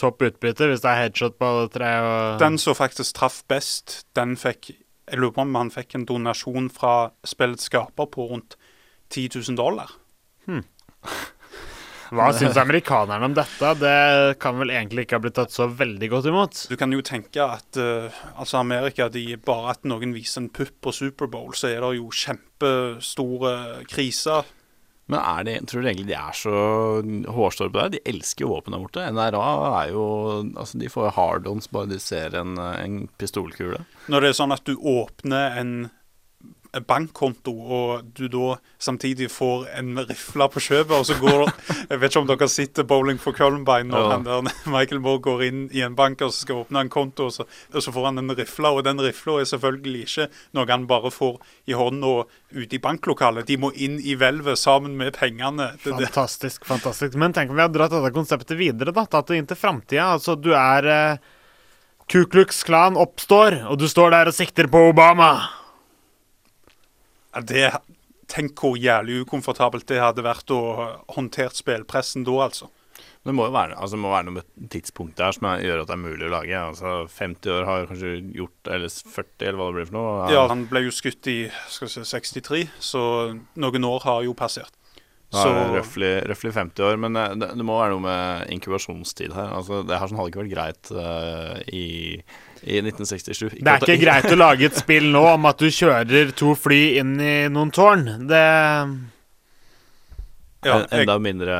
topp 0.00 0.24
utbytte. 0.28 0.68
Hvis 0.68 0.84
det 0.84 0.90
er 0.92 1.02
headshot 1.04 1.38
på 1.40 1.48
alle 1.48 1.70
tre 1.72 1.90
og 2.04 2.40
Den 2.40 2.60
som 2.60 2.76
faktisk 2.76 3.16
traff 3.16 3.42
best, 3.48 4.04
den 4.16 4.36
fikk 4.40 4.72
Jeg 5.10 5.18
lurer 5.18 5.34
på 5.34 5.42
om 5.42 5.56
han 5.58 5.72
fikk 5.74 5.96
en 5.96 6.06
donasjon 6.06 6.68
fra 6.70 7.10
spillets 7.26 7.66
skaper 7.66 8.06
på 8.12 8.28
rundt 8.30 8.54
10 9.10 9.40
000 9.50 9.58
dollar. 9.58 9.92
Hva 12.10 12.32
syns 12.34 12.58
amerikanerne 12.58 13.28
om 13.28 13.34
dette? 13.36 13.68
Det 13.78 14.38
kan 14.42 14.58
vel 14.58 14.72
egentlig 14.74 15.06
ikke 15.06 15.20
ha 15.20 15.22
blitt 15.22 15.36
tatt 15.38 15.54
så 15.54 15.68
veldig 15.70 16.08
godt 16.10 16.26
imot. 16.30 16.62
Du 16.70 16.74
kan 16.78 16.90
jo 16.90 17.04
tenke 17.06 17.44
at 17.44 17.78
uh, 17.78 18.22
altså 18.34 18.58
Amerika, 18.58 19.06
de, 19.14 19.36
bare 19.38 19.76
at 19.76 19.86
noen 19.86 20.14
viser 20.16 20.42
en 20.42 20.50
pupp 20.50 20.74
på 20.82 20.94
Superbowl, 20.96 21.54
så 21.54 21.70
er 21.70 21.84
det 21.84 21.92
jo 22.00 22.08
kjempestore 22.10 23.84
kriser. 23.90 24.48
Men 25.10 25.22
er 25.22 25.46
det, 25.46 25.54
tror 25.70 25.82
du 25.82 25.90
egentlig 25.90 26.10
de 26.10 26.18
er 26.18 26.34
så 26.38 26.56
hårstore 27.34 27.72
på 27.74 27.80
det? 27.82 27.98
De 27.98 28.12
elsker 28.12 28.46
jo 28.46 28.52
våpen 28.52 28.74
der 28.74 28.82
borte. 28.82 29.06
NRA 29.10 29.46
er 29.82 29.94
jo 29.94 30.04
Altså, 30.54 30.78
de 30.78 30.90
får 30.90 31.14
hardons 31.16 31.70
bare 31.70 31.90
de 31.90 31.98
ser 32.02 32.36
en, 32.38 32.58
en 32.58 33.00
pistolkule. 33.18 33.82
Når 34.10 34.22
det 34.22 34.30
er 34.30 34.38
sånn 34.38 34.54
at 34.54 34.66
du 34.66 34.76
åpner 34.78 35.58
en 35.58 35.74
bankkonto, 36.86 37.50
og 37.50 38.10
du 38.14 38.28
da 38.30 38.52
samtidig 38.78 39.26
får 39.34 39.64
en 39.80 39.98
rifle 40.06 40.46
på 40.54 40.60
kjøpet, 40.62 40.92
og 40.94 41.06
så 41.08 41.16
går 41.18 41.48
Jeg 41.90 41.98
vet 41.98 42.10
ikke 42.12 42.20
om 42.22 42.28
dere 42.30 42.48
sitter 42.48 42.86
bowling 42.86 43.18
for 43.18 43.34
Columbine 43.34 43.90
når 43.90 44.04
Ja. 44.04 44.10
han 44.14 44.24
der, 44.28 44.52
Michael 44.70 45.00
Moore 45.02 45.18
går 45.24 45.42
inn 45.48 45.64
i 45.74 45.82
en 45.82 45.96
bank 45.98 46.22
og 46.22 46.30
så 46.30 46.44
skal 46.46 46.60
åpne 46.62 46.84
en 46.84 46.92
konto, 46.92 47.26
og 47.26 47.32
så, 47.34 47.46
og 47.74 47.82
så 47.82 47.90
får 47.92 48.06
han 48.10 48.22
en 48.22 48.30
rifle, 48.38 48.70
og 48.70 48.84
den 48.86 49.02
rifla 49.02 49.40
er 49.42 49.50
selvfølgelig 49.50 50.04
ikke 50.06 50.28
noe 50.54 50.70
han 50.70 50.86
bare 50.86 51.10
får 51.10 51.40
i 51.66 51.74
hånda 51.74 52.12
ute 52.54 52.78
i 52.78 52.82
banklokalet. 52.82 53.46
De 53.50 53.56
må 53.58 53.72
inn 53.74 53.98
i 54.02 54.14
hvelvet 54.18 54.58
sammen 54.58 54.94
med 55.00 55.12
pengene. 55.18 55.72
Det, 55.82 55.90
det. 55.98 56.06
Fantastisk, 56.12 56.64
fantastisk. 56.70 57.18
Men 57.18 57.34
tenk 57.34 57.50
om 57.50 57.58
vi 57.58 57.66
har 57.66 57.74
dratt 57.74 57.90
dette 57.94 58.14
konseptet 58.14 58.58
videre, 58.58 58.94
da. 58.94 59.04
Tatt 59.10 59.26
det 59.30 59.38
inn 59.42 59.50
til 59.50 59.58
framtida. 59.58 60.12
Altså, 60.14 60.34
du 60.38 60.52
er 60.54 60.86
eh, 60.86 61.18
Ku 62.10 62.24
Klux 62.26 62.62
Klan 62.66 62.96
oppstår, 62.98 63.60
og 63.70 63.78
du 63.78 63.86
står 63.90 64.10
der 64.14 64.30
og 64.30 64.34
sikter 64.34 64.66
på 64.70 64.88
Obama. 64.90 65.32
Ja, 67.34 67.40
det 67.46 67.70
Tenk 68.30 68.60
hvor 68.62 68.76
jævlig 68.78 69.24
ukomfortabelt 69.24 69.88
det 69.90 69.96
hadde 69.98 70.22
vært 70.22 70.52
å 70.54 70.60
håndtere 71.16 71.50
spillpressen 71.50 72.22
da, 72.22 72.36
altså. 72.44 72.68
Det 73.26 73.34
må 73.36 73.48
jo 73.48 73.52
være, 73.52 73.74
altså, 73.76 73.98
må 74.00 74.12
være 74.12 74.28
noe 74.28 74.36
med 74.38 74.68
tidspunktet 74.72 75.24
her 75.24 75.34
som 75.34 75.48
er- 75.50 75.64
gjør 75.66 75.82
at 75.82 75.90
det 75.90 75.96
er 75.96 76.00
mulig 76.04 76.28
å 76.28 76.30
lage. 76.30 76.56
Altså 76.56 76.92
50 77.10 77.50
år 77.52 77.66
har 77.66 77.86
kanskje 77.90 78.12
gjort 78.38 78.70
Eller 78.70 78.88
40, 78.88 79.48
eller 79.48 79.58
hva 79.58 79.66
det 79.66 79.74
blir 79.76 79.88
for 79.90 79.96
noe. 79.98 80.30
Ja, 80.32 80.46
han 80.48 80.66
ble 80.70 80.84
jo 80.86 80.90
skutt 80.94 81.26
i 81.26 81.50
skal 81.68 81.88
vi 81.88 81.92
se, 81.92 82.04
63, 82.06 82.62
så 82.78 83.02
noen 83.56 83.84
år 83.84 84.00
har 84.06 84.22
jo 84.24 84.32
passert. 84.32 84.72
Er 85.32 85.44
Så 85.44 85.50
røftlig, 85.74 86.26
røftlig 86.26 86.52
50 86.54 86.82
år. 86.82 86.96
Men 86.98 87.16
eh, 87.16 87.34
det, 87.34 87.50
det 87.58 87.66
må 87.66 87.76
være 87.78 87.92
noe 87.94 88.06
med 88.06 88.48
inkubasjonstid 88.56 89.34
her. 89.36 89.52
Altså, 89.58 89.82
det 89.86 89.98
her 89.98 90.06
sånn 90.10 90.18
hadde 90.18 90.32
ikke 90.32 90.42
vært 90.46 90.54
greit 90.54 90.90
uh, 90.96 91.60
i, 91.70 92.22
i 92.62 92.80
1967. 92.82 93.56
Det 93.60 93.64
er 93.66 93.78
at 93.78 93.86
ikke 93.88 94.02
greit 94.04 94.28
å 94.32 94.36
lage 94.40 94.68
et 94.68 94.76
spill 94.80 95.08
nå 95.14 95.22
om 95.34 95.48
at 95.50 95.62
du 95.62 95.70
kjører 95.72 96.34
to 96.36 96.54
fly 96.58 96.82
inn 97.00 97.16
i 97.20 97.34
noen 97.52 97.72
tårn. 97.74 98.04
Det 98.28 98.44
ja, 100.60 100.74
En- 100.74 100.82
jeg, 100.90 101.06
Enda 101.06 101.14
mindre 101.18 101.54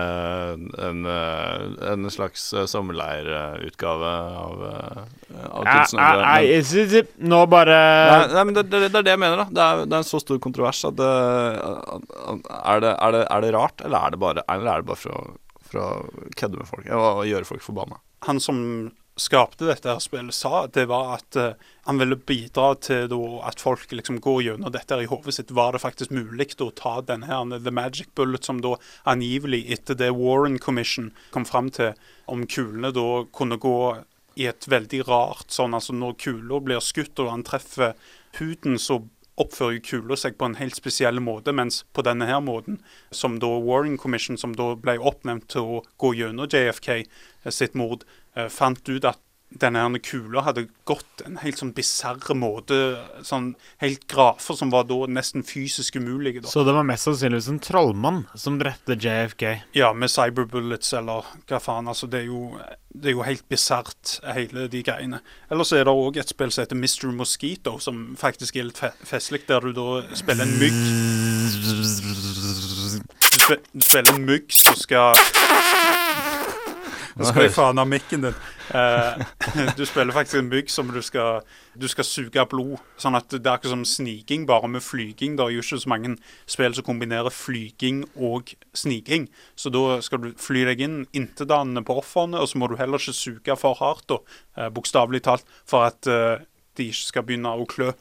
en, 0.85 1.07
eh, 1.09 1.93
en 1.93 2.11
slags 2.13 2.53
eh, 2.53 2.67
sommerleirutgave 2.69 4.11
av, 4.37 4.65
eh, 4.69 5.47
av 5.49 5.65
Nei, 5.65 5.77
Tusen 5.79 6.03
nei, 6.21 6.43
jeg 6.51 6.65
synes- 6.69 7.09
Nå 7.19 7.39
bare 7.49 7.79
Nei, 8.11 8.35
nei, 8.35 8.45
men 8.45 8.55
det, 8.55 8.67
det, 8.69 8.81
det 8.93 8.99
er 9.01 9.03
det 9.03 9.15
jeg 9.15 9.23
mener, 9.23 9.37
da. 9.39 9.45
Det 9.49 9.63
er, 9.65 9.87
det 9.87 9.93
er 9.97 10.05
en 10.05 10.11
så 10.11 10.21
stor 10.21 10.39
kontrovers 10.39 10.85
at 10.85 10.97
det, 11.01 11.09
er, 11.09 12.81
det, 12.85 12.93
er, 12.93 13.11
det, 13.17 13.25
er 13.31 13.41
det 13.41 13.55
rart, 13.57 13.81
eller 13.81 14.05
er 14.05 14.11
det 14.11 14.21
bare, 14.21 14.45
eller 14.53 14.69
er 14.75 14.85
det 14.85 14.91
bare 14.93 15.01
for 15.01 15.17
å, 15.17 15.25
for 15.65 15.81
å 15.81 15.89
kødde 16.37 16.61
med 16.61 16.69
folk 16.69 16.93
og 16.93 17.25
gjøre 17.25 17.49
folk 17.49 17.65
forbanna? 17.65 17.97
han 18.29 18.37
som 18.37 18.91
skapte 19.21 19.69
dette 19.69 19.89
her 19.91 20.01
spillet, 20.03 20.35
sa 20.35 20.65
det 20.73 20.87
var 20.91 21.15
at 21.19 21.37
uh, 21.37 21.53
han 21.87 22.01
ville 22.01 22.17
bidra 22.17 22.73
til 22.81 23.09
da, 23.13 23.21
at 23.51 23.61
folk 23.61 23.93
liksom 23.93 24.21
går 24.25 24.43
gjennom 24.47 24.73
dette 24.73 24.95
her 24.97 25.05
i 25.05 25.11
hodet 25.11 25.37
sitt. 25.37 25.53
Var 25.57 25.75
det 25.77 25.83
faktisk 25.83 26.15
mulig 26.15 26.53
å 26.61 26.71
ta 26.77 26.99
denne 27.05 27.29
her, 27.29 27.59
The 27.59 27.75
Magic 27.75 28.15
Bullet, 28.17 28.47
som 28.47 28.63
da 28.65 28.77
angivelig 29.11 29.67
etter 29.77 29.99
det 29.99 30.13
Warren 30.17 30.59
Commission 30.63 31.11
kom 31.35 31.45
fram 31.49 31.71
til, 31.75 31.93
om 32.31 32.47
kulene 32.47 32.93
da 32.95 33.09
kunne 33.35 33.61
gå 33.61 33.77
i 34.41 34.47
et 34.47 34.69
veldig 34.71 35.01
rart 35.09 35.51
sånn 35.53 35.75
Altså 35.75 35.93
når 35.97 36.15
kula 36.23 36.61
blir 36.63 36.83
skutt 36.85 37.19
og 37.21 37.33
han 37.33 37.43
treffer 37.47 37.97
huden, 38.39 38.79
så 38.79 39.03
oppfører 39.41 39.81
kula 39.85 40.19
seg 40.19 40.37
på 40.39 40.49
en 40.49 40.59
helt 40.61 40.77
spesiell 40.79 41.21
måte, 41.25 41.55
mens 41.57 41.83
på 41.97 42.05
denne 42.07 42.29
her 42.29 42.43
måten, 42.45 42.81
som 43.11 43.39
da 43.43 43.49
Warring 43.49 43.97
Commission, 44.01 44.39
som 44.41 44.55
da 44.57 44.75
ble 44.77 44.99
oppnevnt 44.99 45.49
til 45.55 45.77
å 45.79 45.83
gå 46.01 46.13
gjennom 46.19 46.51
JFK 46.51 47.07
sitt 47.49 47.79
mord, 47.79 48.05
eh, 48.37 48.49
fant 48.53 48.89
ut 48.89 49.09
at 49.09 49.21
denne 49.51 49.99
kula 49.99 50.45
hadde 50.47 50.69
gått 50.87 51.23
en 51.27 51.37
helt 51.43 51.59
sånn 51.59 51.73
bisarr 51.75 52.23
måte, 52.39 52.77
sånn 53.27 53.55
helt 53.83 54.07
grafer 54.11 54.55
som 54.55 54.71
var 54.71 54.85
da 54.87 55.07
nesten 55.11 55.43
fysisk 55.47 55.97
umulige. 55.99 56.41
da. 56.45 56.49
Så 56.49 56.63
det 56.65 56.75
var 56.77 56.87
mest 56.87 57.09
sannsynligvis 57.09 57.49
en 57.51 57.59
trollmann 57.59 58.21
som 58.35 58.59
drepte 58.61 58.95
JFK. 58.95 59.63
Ja, 59.75 59.93
med 59.93 60.11
cyberbullets 60.13 60.93
eller 60.95 61.27
hva 61.49 61.61
faen. 61.61 61.89
altså 61.89 62.07
Det 62.07 62.21
er 62.23 62.29
jo, 62.31 62.59
det 62.95 63.11
er 63.11 63.17
jo 63.19 63.27
helt 63.27 63.49
bisart, 63.49 64.21
hele 64.35 64.69
de 64.71 64.83
greiene. 64.87 65.21
Ellers 65.51 65.73
er 65.73 65.85
det 65.85 65.95
òg 65.95 66.17
et 66.23 66.31
spill 66.31 66.51
som 66.55 66.65
heter 66.65 66.79
Mr. 66.79 67.11
Mosquito, 67.13 67.79
som 67.83 68.15
faktisk 68.21 68.57
er 68.57 68.71
litt 68.71 68.79
fe 68.79 68.93
festlig, 69.03 69.47
der 69.49 69.61
du 69.61 69.73
da 69.75 70.03
spiller 70.15 70.47
en 70.47 70.59
mygg. 70.63 70.79
Du 73.75 73.83
spiller 73.83 74.15
en 74.15 74.25
mygg 74.27 74.53
som 74.55 74.79
skal 74.79 75.19
Nå 77.21 77.29
skal 77.29 77.45
jeg 77.45 77.53
faen 77.53 77.81
av 77.81 77.89
mikken 77.89 78.25
din. 78.25 78.37
Uh, 78.71 79.21
du 79.77 79.83
spiller 79.89 80.15
faktisk 80.15 80.39
en 80.41 80.49
mygg 80.49 80.71
som 80.73 80.89
du 80.93 81.01
skal, 81.05 81.45
du 81.77 81.87
skal 81.91 82.07
suge 82.09 82.45
blod. 82.49 82.79
Sånn 83.01 83.19
at 83.19 83.29
det 83.35 83.43
er 83.45 83.59
akkurat 83.59 83.75
som 83.75 83.85
sniking, 83.89 84.47
bare 84.49 84.71
med 84.73 84.85
flyging. 84.85 85.37
Det 85.37 85.45
er 85.45 85.55
jo 85.55 85.65
ikke 85.65 85.81
så 85.83 85.93
mange 85.93 86.15
spill 86.51 86.77
som 86.77 86.87
kombinerer 86.87 87.35
flyging 87.35 88.03
og 88.17 88.55
sniking. 88.77 89.29
Så 89.59 89.73
da 89.75 90.01
skal 90.05 90.25
du 90.25 90.31
fly 90.41 90.65
deg 90.71 90.85
inn 90.87 91.01
intetanende 91.17 91.85
på 91.87 91.99
ofrene, 92.01 92.41
og 92.41 92.49
så 92.51 92.61
må 92.63 92.71
du 92.71 92.79
heller 92.81 93.03
ikke 93.03 93.17
suge 93.17 93.59
for 93.61 93.77
hardt, 93.83 94.07
da, 94.11 94.21
eh, 94.57 94.71
bokstavelig 94.73 95.25
talt, 95.27 95.59
for 95.69 95.91
at 95.91 96.09
uh, 96.09 96.41
de 96.79 96.89
ikke 96.89 97.11
skal 97.13 97.27
begynne 97.29 97.53
å 97.53 97.69
klø. 97.69 97.93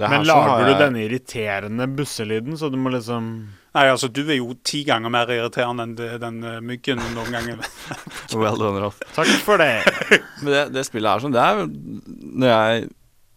Men 0.00 0.24
lager 0.24 0.62
jeg... 0.62 0.70
du 0.70 0.80
denne 0.86 1.02
irriterende 1.04 1.88
busselyden, 1.92 2.56
så 2.56 2.72
du 2.72 2.78
må 2.80 2.94
liksom 2.94 3.34
Nei, 3.72 3.86
altså 3.88 4.10
du 4.12 4.20
er 4.26 4.36
jo 4.36 4.52
ti 4.68 4.82
ganger 4.84 5.12
mer 5.12 5.30
irriterende 5.32 5.86
enn 5.86 5.94
det, 5.96 6.08
den 6.20 6.42
uh, 6.44 6.58
myggen 6.64 7.00
noen 7.14 7.32
ganger. 7.32 7.62
Well 8.36 8.58
done, 8.60 8.82
Rolf. 8.82 8.98
Takk 9.16 9.30
for 9.46 9.60
det. 9.60 9.80
Men 10.42 10.50
det, 10.52 10.64
det 10.76 10.88
spillet 10.88 11.08
er 11.08 11.22
sånn 11.22 11.34
Det 11.34 11.42
er 11.42 11.64
Når 11.68 12.50
jeg 12.52 12.90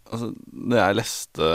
Altså, 0.06 0.28
når 0.54 0.78
jeg 0.78 0.96
leste 1.00 1.48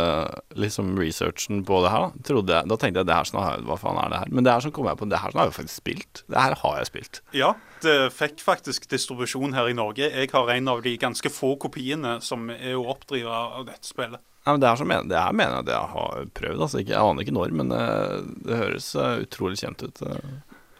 liksom 0.58 0.88
researchen 0.98 1.60
på 1.66 1.76
det 1.84 1.92
her, 1.92 2.08
da, 2.18 2.32
jeg, 2.34 2.66
da 2.66 2.78
tenkte 2.82 2.98
jeg 3.04 3.06
det 3.06 3.14
her 3.14 3.28
sånn, 3.28 3.66
hva 3.68 3.76
faen 3.78 4.00
er 4.02 4.10
det 4.10 4.18
her? 4.24 4.32
Men 4.34 4.46
det 4.46 4.54
her 4.56 4.64
sånn 4.64 4.74
kom 4.74 4.88
jeg 4.90 4.98
på, 4.98 5.06
det 5.06 5.20
her 5.22 5.30
sånn 5.30 5.38
har 5.38 5.52
jeg 5.52 5.56
faktisk 5.60 5.78
spilt. 5.78 6.22
Det 6.26 6.42
her 6.42 6.56
har 6.58 6.80
jeg 6.80 6.88
spilt. 6.88 7.20
Ja, 7.36 7.52
det 7.84 7.94
fikk 8.16 8.42
faktisk 8.42 8.90
distribusjon 8.90 9.54
her 9.54 9.70
i 9.70 9.76
Norge. 9.78 10.10
Jeg 10.10 10.32
har 10.34 10.50
en 10.50 10.72
av 10.74 10.82
de 10.82 10.96
ganske 10.98 11.30
få 11.30 11.52
kopiene 11.62 12.16
som 12.26 12.50
er 12.56 12.74
å 12.74 12.88
oppdrive 12.90 13.30
av 13.30 13.70
dette 13.70 13.86
spillet. 13.86 14.18
Ja, 14.46 14.52
men 14.54 14.60
det, 14.62 14.68
er 14.70 14.84
men- 14.88 15.08
det 15.10 15.18
her 15.20 15.32
mener 15.36 15.56
jeg 15.58 15.66
at 15.66 15.72
jeg 15.74 15.88
har 15.94 16.28
prøvd. 16.34 16.60
Altså, 16.64 16.78
ikke, 16.80 16.94
jeg 16.96 17.02
aner 17.10 17.22
ikke 17.26 17.34
når, 17.36 17.50
men 17.60 17.72
eh, 17.76 18.14
det 18.46 18.56
høres 18.62 18.94
eh, 18.96 19.18
utrolig 19.26 19.58
kjent 19.60 19.82
ut. 19.84 20.00
eh. 20.06 20.30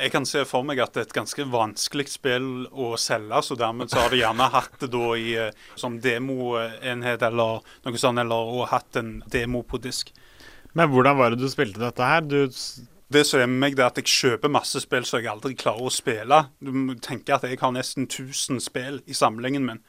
Jeg 0.00 0.12
kan 0.14 0.24
se 0.24 0.46
for 0.48 0.64
meg 0.64 0.78
at 0.80 0.94
det 0.94 1.02
er 1.02 1.08
et 1.10 1.12
ganske 1.18 1.44
vanskelig 1.52 2.06
spill 2.08 2.46
å 2.72 2.94
selge, 2.96 3.42
så 3.44 3.56
dermed 3.60 3.90
så 3.92 4.00
har 4.00 4.08
de 4.14 4.22
gjerne 4.22 4.46
hatt 4.54 4.78
det 4.80 4.88
da 4.94 5.10
i 5.20 5.34
som 5.76 5.98
demoenhet 6.00 7.20
eller 7.26 7.60
noe 7.84 8.00
sånt, 8.00 8.18
eller 8.22 8.54
og 8.54 8.68
hatt 8.72 8.96
en 8.96 9.18
demo 9.28 9.60
på 9.62 9.76
disk. 9.84 10.08
Men 10.72 10.88
hvordan 10.88 11.18
var 11.18 11.34
det 11.34 11.42
du 11.42 11.48
spilte 11.52 11.82
dette 11.82 12.00
her? 12.06 12.22
Du 12.24 12.46
Det 13.10 13.24
som 13.26 13.40
er 13.42 13.46
med 13.50 13.58
meg, 13.58 13.76
det 13.76 13.82
er 13.82 13.90
at 13.90 13.96
jeg 13.98 14.06
kjøper 14.06 14.48
masse 14.54 14.80
spill 14.80 15.04
som 15.04 15.18
jeg 15.20 15.28
aldri 15.32 15.56
klarer 15.58 15.82
å 15.82 15.90
spille. 15.92 16.44
Du 16.62 16.70
må 16.72 16.94
tenke 17.02 17.34
at 17.34 17.42
jeg 17.42 17.58
har 17.60 17.72
nesten 17.74 18.06
1000 18.06 18.60
spill 18.62 19.00
i 19.10 19.12
samlingen 19.12 19.64
min. 19.66 19.80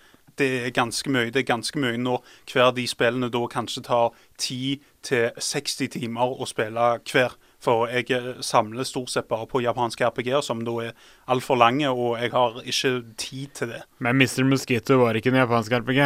Det 0.41 0.49
er 0.65 0.75
ganske 0.75 1.13
mye. 1.13 1.29
Det 1.29 1.43
er 1.43 1.47
ganske 1.53 1.81
mye 1.81 2.01
når 2.01 2.19
hver 2.51 2.67
av 2.71 2.75
de 2.77 2.87
spillene 2.89 3.31
da 3.31 3.45
kanskje 3.51 3.85
tar 3.87 4.11
10-60 4.41 5.95
timer 5.99 6.35
å 6.41 6.49
spille 6.49 6.91
hver. 7.13 7.37
For 7.61 7.91
jeg 7.93 8.09
eh, 8.15 8.29
samler 8.41 8.87
stort 8.89 9.11
sett 9.13 9.27
bare 9.29 9.45
på 9.49 9.61
japanske 9.61 10.07
RPG-er, 10.07 10.41
som 10.45 10.63
da 10.65 10.77
er 10.87 10.95
altfor 11.29 11.59
lange, 11.61 11.91
og 11.93 12.15
jeg 12.17 12.33
har 12.33 12.57
ikke 12.65 12.93
tid 13.21 13.51
til 13.59 13.75
det. 13.75 13.83
Men 14.01 14.17
Mr. 14.17 14.41
Mosquito 14.49 14.97
var 15.03 15.17
ikke 15.17 15.29
en 15.29 15.43
japansk 15.43 15.75
RPG. 15.83 16.01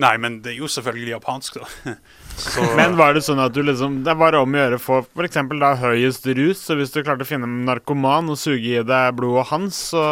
Nei, 0.00 0.14
men 0.22 0.40
det 0.42 0.54
er 0.54 0.58
jo 0.62 0.68
selvfølgelig 0.70 1.12
japansk, 1.12 1.60
da. 1.60 1.94
Men 2.78 2.94
var 2.96 3.12
det 3.12 3.20
sånn 3.26 3.40
at 3.42 3.52
du 3.52 3.58
liksom 3.60 3.98
Det 4.06 4.14
var 4.16 4.32
om 4.38 4.54
å 4.54 4.60
gjøre 4.62 4.78
å 4.78 4.80
få 4.80 5.00
f.eks. 5.02 5.40
da 5.60 5.74
høyest 5.76 6.24
rus, 6.38 6.62
så 6.64 6.76
hvis 6.78 6.94
du 6.94 7.02
klarte 7.02 7.26
å 7.26 7.28
finne 7.28 7.44
en 7.44 7.66
narkoman 7.68 8.32
og 8.32 8.38
suge 8.40 8.80
i 8.80 8.86
deg 8.86 9.18
blodet 9.18 9.50
hans, 9.50 9.82
så 9.92 10.04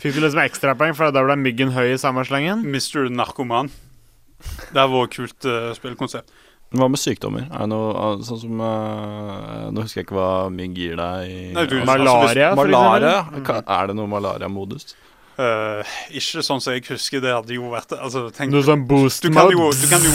fikk 0.00 0.16
du 0.16 0.20
liksom 0.24 0.42
ekstrapoeng, 0.44 0.94
for 0.96 1.12
da 1.14 1.22
ble 1.26 1.36
myggen 1.40 1.72
høy 1.76 1.92
i 1.94 1.98
samme 2.00 2.24
slengen? 2.28 2.64
Mr. 2.66 3.08
Narkoman. 3.12 3.68
Det 4.72 4.84
var 4.88 5.04
et 5.04 5.12
kult 5.18 5.44
uh, 5.48 5.70
spillkonsept. 5.76 6.30
Hva 6.70 6.86
med 6.88 7.00
sykdommer? 7.02 7.48
Er 7.50 7.64
det 7.66 7.70
noe 7.72 8.10
sånn 8.22 8.38
som 8.44 8.60
uh, 8.62 9.70
Nå 9.74 9.82
husker 9.82 10.00
jeg 10.00 10.06
ikke 10.06 10.14
hva 10.14 10.28
mygg 10.54 10.76
gir 10.78 10.92
deg 11.00 11.26
i 11.26 11.38
Nei, 11.56 11.64
du- 11.66 11.80
Malaria, 11.84 12.52
for 12.54 12.70
Malaria? 12.70 13.16
eksempel? 13.26 13.42
Ka- 13.48 13.64
Er 13.80 13.90
det 13.90 13.96
noe 13.98 14.06
malaria-modus? 14.12 14.92
Eh, 15.40 15.90
ikke 16.20 16.42
sånn 16.44 16.60
som 16.60 16.74
jeg 16.76 16.84
husker 16.90 17.22
det 17.24 17.30
hadde 17.32 17.54
jo 17.56 17.70
vært 17.72 17.94
altså, 17.96 18.26
tenk, 18.36 18.52
Noe 18.52 18.62
sånn 18.66 18.82
boost 18.86 19.24
du, 19.24 19.30
kan 19.34 19.48
jo, 19.50 19.56
mode? 19.66 19.78
du 19.80 19.88
kan 19.88 20.04
jo 20.04 20.10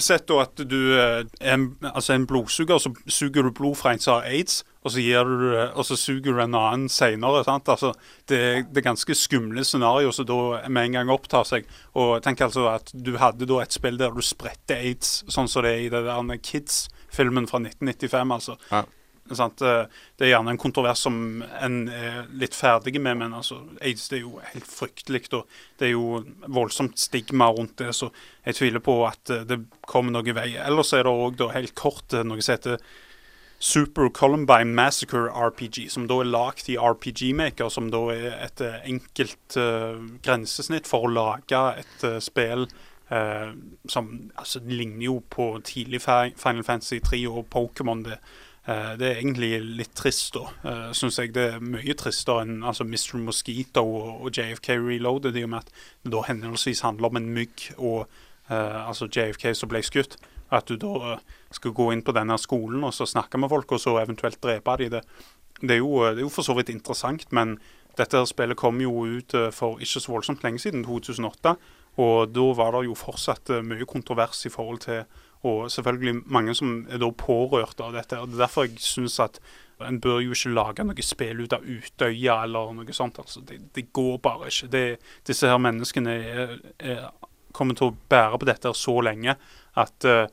Sett 0.00 0.24
da 0.30 0.38
at 0.42 0.62
du 0.66 0.78
er 0.98 1.26
en, 1.52 1.68
altså 1.92 2.14
en 2.16 2.24
blodsuger, 2.26 2.80
så 2.82 2.90
suger 3.06 3.46
du 3.46 3.52
blod 3.54 3.76
fra 3.78 3.92
en 3.94 4.00
som 4.02 4.16
har 4.18 4.26
aids, 4.32 4.62
og 4.84 4.92
så, 4.92 5.00
du, 5.00 5.44
og 5.72 5.86
så 5.88 5.96
suger 5.96 6.34
du 6.36 6.40
en 6.42 6.56
annen 6.58 6.90
senere. 6.92 7.40
Sant? 7.46 7.70
Altså, 7.72 7.94
det, 8.28 8.40
det 8.68 8.82
er 8.82 8.88
ganske 8.90 9.16
skumle 9.16 9.64
scenario 9.64 10.10
som 10.12 10.26
da 10.28 10.40
med 10.68 10.90
en 10.90 10.98
gang 10.98 11.12
opptar 11.14 11.46
seg. 11.48 11.64
Og 11.96 12.18
tenk 12.24 12.42
altså 12.44 12.66
at 12.74 12.92
du 12.92 13.14
hadde 13.16 13.48
da 13.48 13.62
et 13.64 13.72
spill 13.72 13.96
der 14.00 14.12
du 14.12 14.20
spredte 14.20 14.76
aids, 14.76 15.22
sånn 15.32 15.48
som 15.48 15.64
det 15.64 15.72
er 15.72 15.86
i 15.86 15.88
det 15.94 16.02
der 16.04 16.36
Kids-filmen 16.44 17.48
fra 17.48 17.62
1995. 17.64 18.36
altså. 18.36 18.58
Ja. 18.68 18.82
Sant? 19.32 19.62
Eh, 19.64 19.86
Det 20.18 20.26
er 20.26 20.34
gjerne 20.34 20.52
en 20.52 20.60
kontrovers 20.60 21.00
som 21.06 21.16
en 21.64 21.88
er 21.88 22.26
litt 22.36 22.52
ferdig 22.54 23.00
med, 23.00 23.16
men 23.22 23.32
altså, 23.32 23.62
aids 23.80 24.10
det 24.12 24.18
er 24.18 24.26
jo 24.26 24.34
helt 24.52 24.68
fryktelig. 24.68 25.22
Og 25.32 25.48
det 25.80 25.88
er 25.88 25.94
jo 25.94 26.20
voldsomt 26.44 27.00
stigma 27.00 27.48
rundt 27.48 27.78
det, 27.80 27.94
så 27.96 28.10
jeg 28.44 28.60
tviler 28.60 28.84
på 28.84 28.98
at 29.08 29.32
eh, 29.32 29.46
det 29.48 29.62
kommer 29.88 30.12
noen 30.18 30.36
vei. 30.36 30.50
Ellers 30.60 30.92
er 30.92 31.08
det 31.08 31.16
òg 31.24 31.48
helt 31.56 31.74
kort 31.74 32.12
eh, 32.12 32.26
noe 32.26 32.44
som 32.44 32.58
heter 32.58 32.84
Super 33.64 34.10
Columbine 34.10 34.74
Massacre 34.74 35.30
RPG, 35.32 35.88
som 35.88 36.04
da 36.04 36.18
er 36.20 36.28
lagd 36.28 36.66
i 36.68 36.74
RPG 36.76 37.30
Maker, 37.32 37.70
som 37.72 37.86
da 37.88 38.02
er 38.12 38.34
et 38.44 38.60
eh, 38.60 38.82
enkelt 38.92 39.56
uh, 39.56 39.96
grensesnitt 40.20 40.84
for 40.84 41.06
å 41.06 41.12
lage 41.14 41.60
et 41.80 42.04
uh, 42.04 42.18
spill 42.20 42.66
uh, 43.08 43.54
som 43.88 44.10
altså, 44.36 44.60
ligner 44.68 45.06
jo 45.06 45.14
på 45.32 45.46
tidlig 45.64 46.02
Final 46.04 46.60
Fantasy 46.66 47.00
3 47.00 47.22
og 47.30 47.46
Pokémon. 47.56 48.04
Det, 48.04 48.18
uh, 48.68 48.92
det 49.00 49.08
er 49.08 49.22
egentlig 49.22 49.54
litt 49.80 49.96
trist, 49.96 50.36
da. 50.36 50.44
Uh, 50.60 50.92
Syns 50.92 51.22
jeg 51.22 51.32
det 51.32 51.46
er 51.54 51.64
mye 51.64 51.96
tristere 51.96 52.44
enn 52.44 52.60
altså, 52.60 52.84
Mr. 52.84 53.16
Mosquito 53.24 53.86
og, 53.86 54.12
og 54.26 54.28
JFK 54.36 54.76
Reloaded, 54.76 55.40
i 55.40 55.48
og 55.48 55.54
med 55.54 55.64
at 55.64 55.72
det 56.04 56.12
da 56.12 56.26
henholdsvis 56.28 56.84
handler 56.84 57.14
om 57.14 57.22
en 57.22 57.32
mygg 57.40 57.70
og 57.78 58.04
altså 58.52 59.08
JFK 59.08 59.54
som 59.56 59.70
ble 59.70 59.82
skutt. 59.82 60.18
At 60.52 60.68
du 60.68 60.76
da 60.80 61.14
eh, 61.14 61.22
skal 61.54 61.74
gå 61.76 61.90
inn 61.92 62.04
på 62.04 62.14
denne 62.16 62.36
skolen 62.40 62.84
og 62.84 62.94
så 62.94 63.06
snakke 63.08 63.40
med 63.40 63.50
folk, 63.52 63.72
og 63.72 63.80
så 63.80 63.96
eventuelt 64.02 64.42
drepe 64.42 64.76
de. 64.80 64.90
Det, 64.96 65.02
det, 65.60 65.78
er, 65.78 65.80
jo, 65.80 66.04
det 66.10 66.22
er 66.22 66.26
jo 66.26 66.32
for 66.32 66.46
så 66.46 66.56
vidt 66.58 66.72
interessant, 66.72 67.26
men 67.32 67.58
dette 67.98 68.18
her 68.18 68.28
spillet 68.28 68.58
kom 68.58 68.80
jo 68.82 69.06
ut 69.06 69.34
eh, 69.38 69.50
for 69.54 69.82
ikke 69.82 70.02
så 70.02 70.12
voldsomt 70.12 70.44
lenge 70.46 70.62
siden, 70.62 70.84
2008. 70.86 71.56
Og 72.02 72.32
da 72.34 72.46
var 72.58 72.74
det 72.74 72.88
jo 72.88 72.96
fortsatt 72.98 73.54
eh, 73.54 73.66
mye 73.66 73.86
kontrovers 73.88 74.44
i 74.46 74.52
forhold 74.52 74.84
til 74.86 75.04
Og 75.44 75.70
selvfølgelig 75.70 76.22
mange 76.32 76.54
som 76.56 76.86
er 76.88 76.96
da 76.98 77.10
pårørt 77.12 77.80
av 77.80 77.92
dette. 77.92 78.16
og 78.16 78.28
Det 78.28 78.34
er 78.34 78.46
derfor 78.46 78.64
jeg 78.64 78.78
syns 78.80 79.18
at 79.20 79.40
en 79.84 80.00
bør 80.00 80.22
jo 80.22 80.32
ikke 80.32 80.54
lage 80.54 80.84
noe 80.86 81.02
spill 81.04 81.42
ut 81.44 81.52
av 81.52 81.60
Utøya 81.60 82.38
eller 82.46 82.72
noe 82.72 82.92
sånt. 82.96 83.18
altså 83.18 83.40
Det, 83.40 83.58
det 83.74 83.92
går 83.92 84.18
bare 84.24 84.48
ikke. 84.48 84.70
Det, 84.72 84.98
disse 85.26 85.46
her 85.46 85.58
menneskene 85.58 86.14
er, 86.14 86.56
er, 86.78 87.10
kommer 87.54 87.78
til 87.78 87.90
å 87.90 87.96
bære 88.12 88.40
på 88.40 88.48
dette 88.50 88.74
så 88.78 88.98
lenge 89.06 89.36
at 89.80 90.06
uh, 90.08 90.26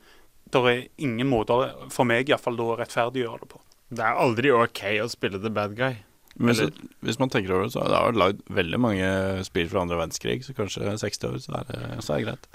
det 0.52 0.62
er 0.68 0.80
ingen 1.00 1.30
måter, 1.30 1.70
for 1.92 2.08
meg 2.08 2.28
iallfall, 2.28 2.58
å 2.60 2.74
rettferdiggjøre 2.80 3.44
det 3.44 3.52
på. 3.54 3.60
Det 3.92 4.04
er 4.04 4.18
aldri 4.20 4.52
OK 4.52 4.82
å 5.00 5.08
spille 5.12 5.40
the 5.40 5.52
bad 5.52 5.76
guy. 5.78 6.02
Men 6.40 6.56
så, 6.56 6.68
hvis 7.04 7.18
man 7.20 7.32
tenker 7.32 7.52
over 7.52 7.68
det, 7.68 7.74
så 7.74 7.84
har 7.84 8.12
det 8.12 8.20
lagd 8.20 8.44
veldig 8.52 8.80
mange 8.80 9.08
spill 9.48 9.68
fra 9.68 9.82
andre 9.84 9.98
verdenskrig, 10.00 10.38
så 10.44 10.54
kanskje 10.56 10.94
60 11.00 11.28
år, 11.28 11.40
så 11.44 11.56
er 11.58 11.66
det, 11.68 11.80
så 12.04 12.14
er 12.14 12.22
det 12.22 12.28
greit. 12.28 12.48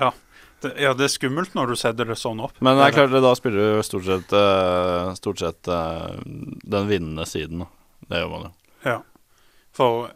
det. 0.00 0.12
Ja, 0.80 0.94
det 0.96 1.06
er 1.06 1.12
skummelt 1.12 1.52
når 1.56 1.72
du 1.72 1.76
setter 1.76 2.08
det 2.08 2.16
sånn 2.16 2.40
opp. 2.44 2.56
Men 2.64 2.78
det 2.78 2.86
er 2.86 2.96
klart, 2.96 3.16
da 3.24 3.32
spiller 3.36 3.76
du 3.76 3.84
stort 3.84 4.06
sett, 4.08 4.32
eh, 4.32 5.10
stort 5.18 5.42
sett 5.42 5.68
eh, 5.68 6.20
den 6.24 6.88
vinnende 6.88 7.26
siden. 7.28 7.66
Det 8.08 8.22
gjør 8.22 8.32
man 8.32 8.46
jo. 8.46 8.52
Ja. 8.84 8.98
For 9.76 10.08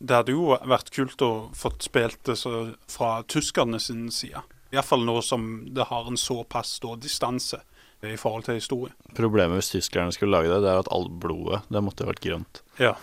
det 0.00 0.16
hadde 0.16 0.32
jo 0.32 0.56
vært 0.68 0.90
kult 0.94 1.22
å 1.24 1.32
fått 1.56 1.84
spilt 1.84 2.22
det 2.24 2.36
fra 2.40 3.10
tyskerne 3.28 3.80
sin 3.82 4.08
side. 4.14 4.40
Iallfall 4.72 5.04
nå 5.04 5.18
som 5.26 5.50
det 5.74 5.88
har 5.90 6.08
en 6.08 6.18
såpass 6.20 6.76
stor 6.78 6.96
distanse 7.02 7.60
i 8.06 8.16
forhold 8.16 8.46
til 8.46 8.56
historie. 8.56 8.94
Problemet 9.16 9.60
hvis 9.60 9.72
tyskerne 9.74 10.14
skulle 10.14 10.38
lage 10.38 10.48
det, 10.52 10.62
det 10.64 10.72
er 10.72 10.80
at 10.80 10.92
alt 10.94 11.12
blodet 11.20 11.60
det 11.68 11.82
måtte 11.84 12.06
jo 12.06 12.12
vært 12.12 12.24
grønt. 12.24 12.62
Ja. 12.80 12.94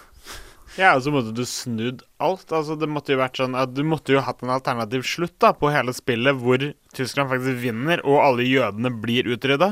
Ja, 0.78 0.92
og 0.94 1.02
så 1.06 1.14
måtte 1.14 1.34
du 1.34 1.44
snudd 1.48 2.04
alt. 2.22 2.52
Altså, 2.54 2.76
det 2.78 2.90
måtte 2.92 3.14
jo 3.14 3.22
vært 3.22 3.40
sånn 3.40 3.56
at 3.58 3.72
Du 3.74 3.82
måtte 3.88 4.14
jo 4.14 4.22
hatt 4.22 4.44
en 4.46 4.52
alternativ 4.54 5.06
slutt 5.10 5.38
da 5.42 5.54
på 5.58 5.72
hele 5.74 5.94
spillet, 5.96 6.38
hvor 6.38 6.62
Tyskland 6.98 7.32
faktisk 7.32 7.62
vinner, 7.64 8.04
og 8.06 8.22
alle 8.22 8.46
jødene 8.46 8.92
blir 9.02 9.30
utrydda? 9.34 9.72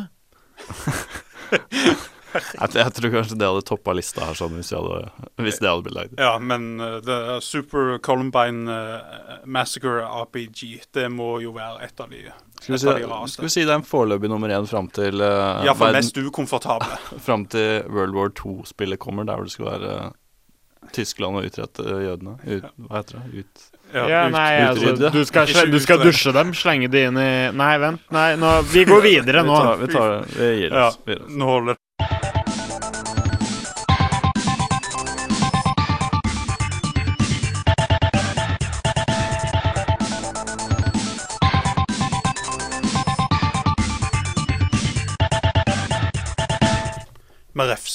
Jeg, 2.62 2.72
jeg 2.76 2.94
tror 2.98 3.14
kanskje 3.14 3.38
det 3.40 3.48
hadde 3.50 3.66
toppa 3.68 3.94
lista 3.96 4.26
her, 4.28 4.38
sånn 4.40 4.56
hvis, 4.58 4.72
hadde, 4.76 5.02
hvis 5.44 5.60
det 5.62 5.70
hadde 5.70 5.86
blitt 5.86 5.96
lagd. 5.98 6.18
Ja, 6.20 6.34
men 6.40 6.66
uh, 6.82 6.98
The 7.06 7.38
Super 7.46 7.96
Columbine 8.04 8.66
uh, 8.72 9.38
Massacre 9.46 10.04
RPG, 10.26 10.82
det 10.98 11.08
må 11.14 11.36
jo 11.44 11.54
være 11.56 11.86
et 11.88 12.04
av 12.04 12.12
de, 12.12 12.24
Skal 12.62 12.76
vi, 12.76 12.82
si, 12.82 13.32
skal 13.36 13.48
vi 13.48 13.54
si 13.54 13.64
det 13.68 13.72
er 13.74 13.80
en 13.82 13.88
foreløpig 13.88 14.32
nummer 14.32 14.52
én 14.56 14.68
fram 14.70 14.88
til, 14.96 15.22
uh, 15.24 15.64
Iallfall 15.66 15.92
verden- 15.94 16.04
mest 16.04 16.18
ukomfortable. 16.24 17.00
fram 17.28 17.48
til 17.52 17.84
World 17.94 18.16
War 18.18 18.32
II-spillet 18.36 19.00
kommer, 19.04 19.28
der 19.28 19.40
hvor 19.42 19.48
det 19.50 19.56
skal 19.56 19.70
være 19.74 19.96
eh, 20.00 20.12
Tyskland 20.96 21.40
og 21.40 21.48
utrette 21.48 21.84
jødene. 21.84 22.36
Ut, 22.46 22.68
hva 22.86 23.00
heter 23.02 23.18
det? 23.24 23.46
Ut. 23.46 23.64
Ja, 23.96 24.04
ut- 24.26 24.34
nei, 24.34 24.50
altså, 24.66 24.94
du 25.14 25.22
skal, 25.30 25.50
du 25.72 25.78
skal 25.82 26.02
dusje 26.02 26.32
dem, 26.36 26.52
slenge 26.58 26.88
de 26.92 27.04
inn 27.10 27.18
i 27.22 27.30
Nei, 27.56 27.72
vent. 27.82 28.02
Nei, 28.14 28.32
nå, 28.42 28.52
vi 28.74 28.84
går 28.90 29.04
videre 29.12 29.44
Vi 29.46 29.50
nå. 29.50 29.58
tar, 29.62 29.82
vi 29.84 29.90
tar 29.94 30.14
det. 30.16 30.22
Vi 30.40 30.50
gir 30.64 30.74
Ja, 30.74 30.88
oss. 30.90 30.98
Vi 31.06 31.14
gir 31.16 31.22
oss. 31.26 31.36
nå 31.38 31.50
holder 31.52 31.78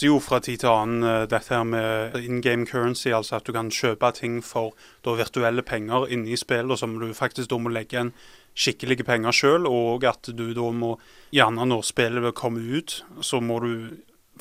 det. 0.01 0.07
Jo 0.09 0.19
fra 0.21 0.41
tid 0.41 0.63
til 0.63 0.73
annen 0.73 1.07
eh, 1.07 1.29
dette 1.31 1.55
her 1.55 1.65
med 1.65 2.17
in 2.21 2.41
game 2.41 2.67
currency, 2.67 3.09
altså 3.09 3.37
at 3.39 3.47
du 3.47 3.53
kan 3.53 3.71
kjøpe 3.71 4.13
ting 4.17 4.41
for 4.45 4.75
da, 5.05 5.15
virtuelle 5.19 5.63
penger 5.63 6.09
inne 6.11 6.33
i 6.33 6.37
spillet, 6.41 6.79
som 6.79 6.99
du 6.99 7.13
faktisk 7.15 7.51
da 7.51 7.59
må 7.59 7.73
legge 7.73 7.97
igjen 7.97 8.15
skikkelige 8.57 9.07
penger 9.07 9.33
sjøl, 9.33 9.67
og 9.69 10.05
at 10.05 10.33
du 10.35 10.51
da 10.57 10.71
må 10.75 10.97
gjerne 11.33 11.69
når 11.71 11.87
spillet 11.87 12.35
kommer 12.35 12.61
ut, 12.61 13.03
så 13.23 13.41
må 13.41 13.61
du 13.63 13.73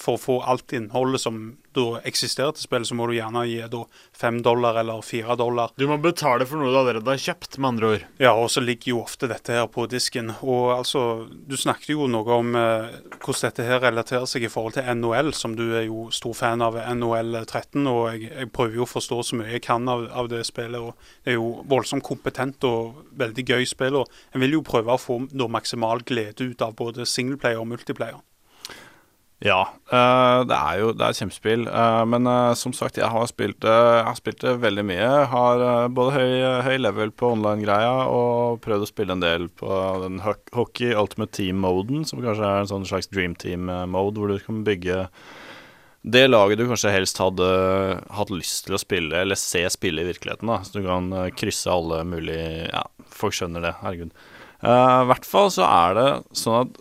for 0.02 0.18
å 0.18 0.22
få 0.22 0.38
alt 0.48 0.74
innholdet 0.76 1.22
som 1.22 1.42
da 1.76 2.00
eksisterer 2.08 2.56
til 2.56 2.66
spillet, 2.66 2.90
så 2.90 2.96
må 2.98 3.08
du 3.10 3.16
gjerne 3.16 3.44
gi 3.48 3.60
da 3.72 3.84
fem 4.16 4.40
dollar 4.46 4.80
eller 4.82 5.04
fire 5.06 5.36
dollar. 5.40 5.74
Du 5.78 5.86
må 5.90 6.00
betale 6.02 6.48
for 6.50 6.60
noe 6.60 6.72
du 6.74 6.80
allerede 6.80 7.14
har 7.14 7.22
kjøpt, 7.22 7.60
med 7.60 7.70
andre 7.70 7.92
ord. 7.94 8.06
Ja, 8.22 8.34
og 8.34 8.50
så 8.54 8.64
ligger 8.64 8.94
jo 8.94 9.02
ofte 9.04 9.30
dette 9.30 9.56
her 9.56 9.68
på 9.72 9.86
disken. 9.92 10.32
Og 10.42 10.72
altså, 10.74 11.04
du 11.30 11.56
snakket 11.60 11.94
jo 11.94 12.08
noe 12.12 12.40
om 12.40 12.56
eh, 12.58 12.90
hvordan 13.18 13.46
dette 13.50 13.68
her 13.68 13.84
relaterer 13.84 14.28
seg 14.30 14.46
i 14.46 14.52
forhold 14.52 14.78
til 14.78 14.90
NHL, 15.00 15.34
som 15.38 15.56
du 15.58 15.66
er 15.78 15.86
jo 15.88 16.08
stor 16.16 16.38
fan 16.38 16.66
av 16.66 16.78
NHL 16.80 17.42
13, 17.44 17.86
og 17.90 18.02
jeg, 18.14 18.32
jeg 18.34 18.52
prøver 18.56 18.82
jo 18.82 18.88
å 18.88 18.90
forstå 18.90 19.22
så 19.30 19.40
mye 19.40 19.54
jeg 19.54 19.66
kan 19.66 19.86
av, 19.92 20.08
av 20.10 20.32
det 20.32 20.42
spillet. 20.50 20.80
og 20.80 20.98
Det 21.24 21.36
er 21.36 21.40
jo 21.40 21.52
voldsomt 21.70 22.06
kompetent 22.06 22.66
og 22.70 23.06
veldig 23.20 23.46
gøy 23.46 23.70
spill, 23.70 24.02
og 24.02 24.34
en 24.34 24.46
vil 24.46 24.58
jo 24.60 24.66
prøve 24.66 24.96
å 24.96 25.02
få 25.02 25.22
da, 25.30 25.50
maksimal 25.52 26.04
glede 26.08 26.50
ut 26.50 26.66
av 26.66 26.76
både 26.80 27.08
singleplayer 27.10 27.62
og 27.62 27.72
multiplayer. 27.74 28.20
Ja, 29.40 29.62
eh, 29.88 30.42
det 30.44 30.56
er 30.56 30.80
jo 30.82 30.90
det 30.92 31.06
er 31.06 31.14
et 31.14 31.20
kjempespill. 31.22 31.62
eh, 31.72 32.02
men 32.12 32.28
eh, 32.28 32.54
som 32.60 32.74
sagt, 32.76 32.98
jeg 33.00 33.08
har 33.08 33.28
spilt 33.32 33.64
jeg 33.64 34.04
har 34.04 34.18
spilt 34.18 34.42
det 34.44 34.58
veldig 34.60 34.84
mye. 34.84 35.00
Jeg 35.00 35.30
har 35.32 35.64
både 35.96 36.16
høy, 36.18 36.34
høy 36.66 36.78
level 36.82 37.14
på 37.16 37.30
online-greia 37.38 38.10
og 38.12 38.60
prøvd 38.66 38.84
å 38.84 38.90
spille 38.90 39.16
en 39.16 39.24
del 39.24 39.48
på 39.62 39.70
den 40.04 40.20
Hockey 40.26 40.92
Ultimate 40.92 41.32
Team-moden, 41.40 42.04
som 42.10 42.20
kanskje 42.24 42.50
er 42.50 42.66
en 42.66 42.72
sånn 42.74 42.90
slags 42.90 43.08
dream 43.14 43.38
team-mode, 43.40 44.20
hvor 44.20 44.34
du 44.34 44.44
kan 44.44 44.66
bygge 44.68 45.06
det 46.04 46.26
laget 46.30 46.60
du 46.60 46.68
kanskje 46.68 46.94
helst 46.96 47.20
hadde 47.20 47.48
hatt 48.16 48.30
lyst 48.32 48.66
til 48.68 48.76
å 48.76 48.80
spille, 48.80 49.24
eller 49.24 49.40
se 49.40 49.66
spille 49.72 50.04
i 50.04 50.08
virkeligheten. 50.12 50.48
da 50.52 50.60
Så 50.64 50.80
du 50.80 50.86
kan 50.88 51.12
krysse 51.36 51.72
alle 51.72 52.04
mulige 52.08 52.68
Ja, 52.74 52.84
folk 53.08 53.36
skjønner 53.36 53.64
det. 53.64 53.74
Herregud. 53.84 54.12
I 54.60 55.08
hvert 55.08 55.28
fall 55.28 55.52
så 55.56 55.64
er 55.64 55.96
det 55.96 56.08
sånn 56.36 56.66
at 56.66 56.80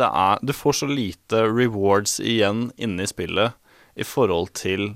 er, 0.00 0.40
du 0.40 0.52
får 0.56 0.78
så 0.80 0.88
lite 0.88 1.44
rewards 1.50 2.18
igjen 2.20 2.70
inne 2.80 3.04
i 3.04 3.10
spillet 3.10 3.58
i 3.98 4.06
forhold 4.08 4.54
til 4.56 4.94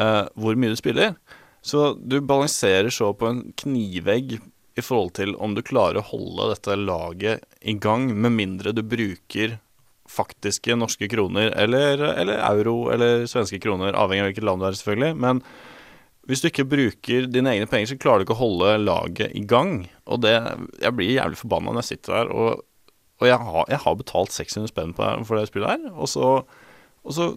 uh, 0.00 0.28
hvor 0.38 0.54
mye 0.54 0.74
du 0.74 0.78
spiller. 0.78 1.16
Så 1.62 1.92
du 1.98 2.20
balanserer 2.20 2.90
så 2.90 3.12
på 3.14 3.28
en 3.28 3.42
knivegg 3.58 4.38
i 4.78 4.82
forhold 4.82 5.12
til 5.18 5.34
om 5.42 5.54
du 5.54 5.62
klarer 5.64 6.00
å 6.00 6.08
holde 6.12 6.52
dette 6.52 6.78
laget 6.78 7.44
i 7.60 7.74
gang, 7.78 8.08
med 8.14 8.34
mindre 8.34 8.72
du 8.74 8.82
bruker 8.86 9.58
faktiske 10.12 10.74
norske 10.76 11.08
kroner, 11.08 11.52
eller, 11.56 12.00
eller 12.20 12.40
euro, 12.50 12.90
eller 12.92 13.26
svenske 13.30 13.60
kroner, 13.62 13.96
avhengig 13.96 14.24
av 14.24 14.30
hvilket 14.30 14.48
land 14.48 14.62
du 14.62 14.68
er, 14.68 14.76
selvfølgelig. 14.76 15.20
Men 15.24 15.40
hvis 16.28 16.42
du 16.42 16.48
ikke 16.50 16.68
bruker 16.68 17.28
dine 17.30 17.54
egne 17.54 17.68
penger, 17.70 17.92
så 17.92 18.00
klarer 18.00 18.22
du 18.22 18.26
ikke 18.26 18.36
å 18.36 18.42
holde 18.42 18.74
laget 18.82 19.34
i 19.38 19.44
gang. 19.48 19.86
Og 20.06 20.22
det 20.24 20.34
Jeg 20.82 20.94
blir 20.96 21.16
jævlig 21.16 21.40
forbanna 21.40 21.72
når 21.72 21.82
jeg 21.82 21.96
sitter 21.96 22.18
der 22.18 22.34
og 22.34 22.62
og 23.22 23.30
jeg 23.30 23.38
har, 23.38 23.64
jeg 23.70 23.80
har 23.84 23.96
betalt 23.98 24.34
600 24.34 24.72
spenn 24.72 24.92
for 24.98 25.38
det 25.38 25.46
spillet 25.48 25.70
her, 25.70 25.88
og 25.94 26.10
så, 26.10 26.28
og, 26.42 27.14
så, 27.14 27.28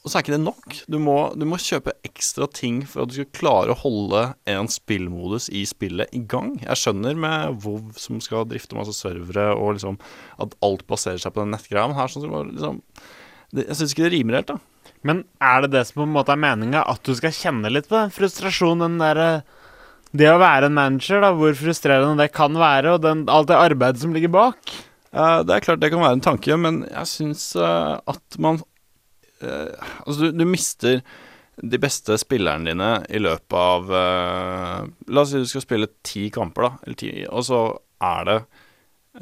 og 0.00 0.08
så 0.08 0.16
er 0.16 0.24
ikke 0.24 0.34
det 0.34 0.42
nok. 0.44 0.78
Du 0.90 0.96
må, 1.02 1.16
du 1.36 1.44
må 1.48 1.60
kjøpe 1.60 1.94
ekstra 2.06 2.48
ting 2.48 2.82
for 2.88 3.04
at 3.04 3.12
du 3.12 3.18
skal 3.18 3.30
klare 3.36 3.74
å 3.74 3.80
holde 3.84 4.24
en 4.50 4.70
spillmodus 4.72 5.50
i 5.52 5.66
spillet 5.68 6.16
i 6.16 6.22
gang. 6.28 6.54
Jeg 6.64 6.80
skjønner 6.80 7.18
med 7.20 7.60
WoW 7.64 7.92
som 8.00 8.22
skal 8.24 8.48
drifte 8.48 8.78
masse 8.78 8.96
servere, 8.96 9.50
og 9.52 9.76
liksom 9.76 10.00
at 10.40 10.56
alt 10.64 10.86
baserer 10.90 11.20
seg 11.20 11.36
på 11.36 11.44
den 11.44 11.52
nettgreia, 11.54 11.86
men 11.90 12.00
her 12.00 12.12
sånn 12.12 12.24
som 12.24 12.38
liksom 12.54 12.80
det, 13.54 13.68
Jeg 13.68 13.78
syns 13.78 13.92
ikke 13.94 14.06
det 14.08 14.14
rimer 14.16 14.40
helt, 14.40 14.54
da. 14.54 14.94
Men 15.04 15.20
er 15.44 15.64
det 15.64 15.74
det 15.74 15.84
som 15.88 16.00
på 16.00 16.06
en 16.08 16.16
måte 16.16 16.32
er 16.32 16.40
meninga, 16.40 16.86
at 16.88 17.04
du 17.04 17.12
skal 17.16 17.34
kjenne 17.36 17.70
litt 17.72 17.90
på 17.90 17.98
den 17.98 18.12
frustrasjonen, 18.14 18.86
den 18.86 19.02
derre 19.02 19.28
Det 20.14 20.28
å 20.30 20.38
være 20.38 20.68
en 20.70 20.76
manager, 20.76 21.20
da, 21.24 21.32
hvor 21.34 21.56
frustrerende 21.58 22.22
det 22.22 22.32
kan 22.36 22.54
være, 22.54 22.94
og 22.94 23.00
den, 23.02 23.24
alt 23.26 23.48
det 23.50 23.58
arbeidet 23.58 23.98
som 23.98 24.12
ligger 24.14 24.30
bak. 24.30 24.74
Eh, 25.14 25.40
det 25.46 25.54
er 25.54 25.62
klart 25.62 25.82
det 25.82 25.92
kan 25.92 26.02
være 26.02 26.18
en 26.18 26.24
tanke, 26.24 26.56
men 26.58 26.82
jeg 26.88 27.10
syns 27.10 27.52
eh, 27.58 27.94
at 28.10 28.38
man 28.42 28.58
eh, 29.44 29.70
Altså, 30.02 30.18
du, 30.24 30.40
du 30.40 30.44
mister 30.48 31.04
de 31.62 31.78
beste 31.78 32.16
spillerne 32.18 32.72
dine 32.72 32.90
i 33.14 33.20
løpet 33.22 33.54
av 33.54 33.90
La 33.94 35.22
oss 35.22 35.30
si 35.30 35.38
du 35.38 35.46
skal 35.46 35.62
spille 35.62 35.86
ti 36.02 36.24
kamper, 36.34 36.66
da, 36.66 36.94
ti, 36.98 37.12
og 37.30 37.44
så 37.46 37.60
er 38.02 38.24
det 38.26 38.38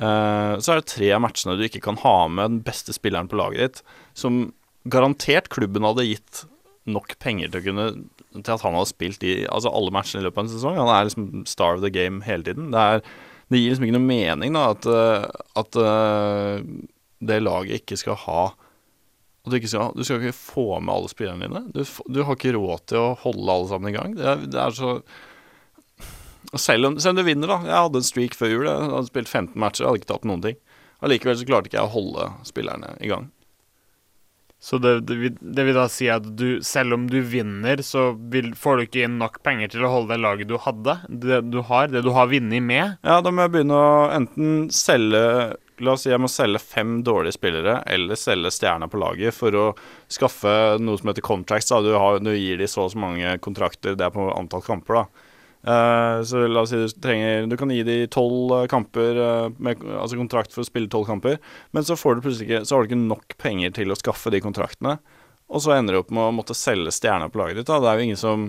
Så 0.00 0.72
er 0.72 0.81
det 0.81 0.87
tre 0.88 1.11
av 1.12 1.20
matchene 1.20 1.59
du 1.61 1.66
ikke 1.66 1.83
kan 1.85 1.98
ha 2.00 2.14
med 2.33 2.55
den 2.55 2.62
beste 2.64 2.94
spilleren 2.96 3.28
på 3.28 3.37
laget 3.37 3.61
ditt, 3.61 3.83
som 4.16 4.46
garantert 4.88 5.50
klubben 5.52 5.85
hadde 5.85 6.09
gitt 6.09 6.46
nok 6.88 7.12
penger 7.20 7.52
til 7.52 7.61
å 7.61 7.66
kunne 7.66 7.87
Til 8.33 8.55
at 8.55 8.64
han 8.64 8.78
hadde 8.78 8.94
spilt 8.94 9.28
i 9.28 9.35
altså 9.44 9.74
alle 9.76 9.92
matchene 9.92 10.24
i 10.24 10.26
løpet 10.31 10.40
av 10.40 10.46
en 10.46 10.55
sesong. 10.55 10.81
Han 10.81 10.88
er 10.88 11.11
liksom 11.11 11.44
star 11.52 11.76
of 11.76 11.85
the 11.85 11.92
game 11.92 12.24
hele 12.24 12.48
tiden. 12.48 12.72
Det 12.72 12.81
er 12.81 13.05
det 13.52 13.60
gir 13.60 13.72
liksom 13.72 13.86
ikke 13.86 13.98
noe 13.98 14.08
mening 14.08 14.56
da 14.56 14.64
at, 14.72 14.88
eh, 14.88 15.26
at 15.60 15.78
eh, 15.82 16.64
det 17.22 17.42
laget 17.42 17.82
ikke 17.82 17.98
skal 18.00 18.18
ha 18.24 18.42
du, 19.42 19.56
ikke 19.58 19.70
skal, 19.72 19.90
du 19.98 20.04
skal 20.06 20.22
ikke 20.22 20.38
få 20.38 20.66
med 20.78 20.92
alle 20.94 21.10
spillerne 21.10 21.48
dine. 21.48 21.62
Du, 21.74 21.82
du 21.82 22.20
har 22.22 22.36
ikke 22.36 22.54
råd 22.54 22.84
til 22.92 23.00
å 23.00 23.14
holde 23.24 23.50
alle 23.50 23.70
sammen 23.72 23.90
i 23.90 23.94
gang. 23.96 24.12
Det 24.14 24.28
er, 24.28 24.44
det 24.46 24.60
er 24.62 24.76
så 24.76 24.92
selv 26.62 26.86
om, 26.86 26.98
selv 27.00 27.16
om 27.16 27.22
du 27.22 27.26
vinner, 27.26 27.50
da. 27.50 27.58
Jeg 27.66 27.86
hadde 27.86 28.02
en 28.02 28.06
streak 28.06 28.36
før 28.38 28.52
jul. 28.52 28.68
Jeg 28.68 28.90
hadde 28.92 29.10
spilt 29.10 29.30
15 29.30 29.58
matcher, 29.58 29.82
jeg 29.82 29.90
hadde 29.90 30.02
ikke 30.02 30.10
tatt 30.12 30.28
noen 30.30 30.44
ting. 30.44 30.58
Allikevel 31.02 31.38
så 31.40 31.48
klarte 31.48 31.70
ikke 31.70 31.80
jeg 31.80 31.90
å 31.90 31.94
holde 31.96 32.28
spillerne 32.46 32.94
i 33.02 33.10
gang. 33.10 33.30
Så 34.62 34.79
det, 34.79 34.92
det, 35.09 35.14
vil, 35.18 35.38
det 35.42 35.64
vil 35.66 35.75
da 35.75 35.88
si 35.90 36.07
at 36.12 36.27
du, 36.38 36.61
selv 36.62 36.94
om 36.94 37.09
du 37.11 37.18
vinner, 37.27 37.81
så 37.83 38.12
vil, 38.31 38.53
får 38.55 38.79
du 38.79 38.85
ikke 38.85 39.03
inn 39.09 39.16
nok 39.18 39.40
penger 39.42 39.72
til 39.72 39.83
å 39.83 39.90
holde 39.90 40.14
det 40.14 40.22
laget 40.22 40.51
du 40.53 40.55
hadde, 40.62 40.94
det 41.11 41.40
du 41.51 41.59
har, 41.66 41.90
det 41.90 42.05
du 42.07 42.12
har 42.14 42.31
vunnet 42.31 42.62
med. 42.62 42.94
Ja, 43.03 43.18
da 43.18 43.33
må 43.35 43.42
jeg 43.42 43.57
begynne 43.57 43.81
å 43.81 44.07
enten 44.14 44.70
selge 44.70 45.25
La 45.83 45.96
oss 45.96 46.05
si 46.05 46.12
jeg 46.12 46.20
må 46.20 46.29
selge 46.31 46.61
fem 46.62 47.01
dårlige 47.03 47.35
spillere, 47.35 47.81
eller 47.90 48.18
selge 48.20 48.53
stjerna 48.55 48.87
på 48.92 49.01
laget 49.03 49.35
for 49.35 49.57
å 49.59 49.64
skaffe 50.07 50.53
noe 50.79 51.01
som 51.01 51.11
heter 51.11 51.25
contracts. 51.27 51.72
Da. 51.72 51.81
Du, 51.83 51.90
har, 51.98 52.20
du 52.22 52.31
gir 52.37 52.61
de 52.61 52.68
så 52.70 52.85
og 52.85 52.92
så 52.92 53.01
mange 53.03 53.33
kontrakter, 53.42 53.96
det 53.98 54.07
er 54.07 54.14
på 54.14 54.29
antall 54.31 54.62
kamper, 54.62 55.01
da. 55.01 55.21
Eh, 55.62 56.22
så 56.27 56.40
la 56.51 56.64
oss 56.64 56.72
si 56.72 56.79
du 56.81 56.88
trenger 56.98 57.44
Du 57.46 57.55
kan 57.55 57.70
gi 57.70 57.85
de 57.87 58.01
tolv 58.11 58.51
eh, 58.57 58.64
kamper, 58.66 59.14
eh, 59.14 59.53
med, 59.62 59.85
altså 59.94 60.18
kontrakt 60.18 60.51
for 60.51 60.64
å 60.64 60.66
spille 60.66 60.90
tolv 60.90 61.07
kamper, 61.07 61.37
men 61.70 61.87
så 61.87 61.94
får 61.94 62.18
du 62.18 62.25
plutselig 62.25 62.48
ikke 62.48 62.64
Så 62.66 62.75
har 62.75 62.83
du 62.83 62.90
ikke 62.90 62.98
nok 62.98 63.37
penger 63.38 63.77
til 63.77 63.94
å 63.94 63.98
skaffe 63.98 64.33
de 64.35 64.42
kontraktene, 64.42 64.96
og 65.46 65.62
så 65.62 65.77
ender 65.77 65.94
du 65.94 66.01
opp 66.01 66.11
med 66.11 66.25
å 66.27 66.35
måtte 66.35 66.57
selge 66.59 66.90
stjerna 66.96 67.29
på 67.31 67.38
laget 67.38 67.61
ditt. 67.61 67.70
Da. 67.70 67.79
Det 67.79 67.90
er 67.90 68.01
jo 68.01 68.07
ingen 68.09 68.18
som 68.18 68.46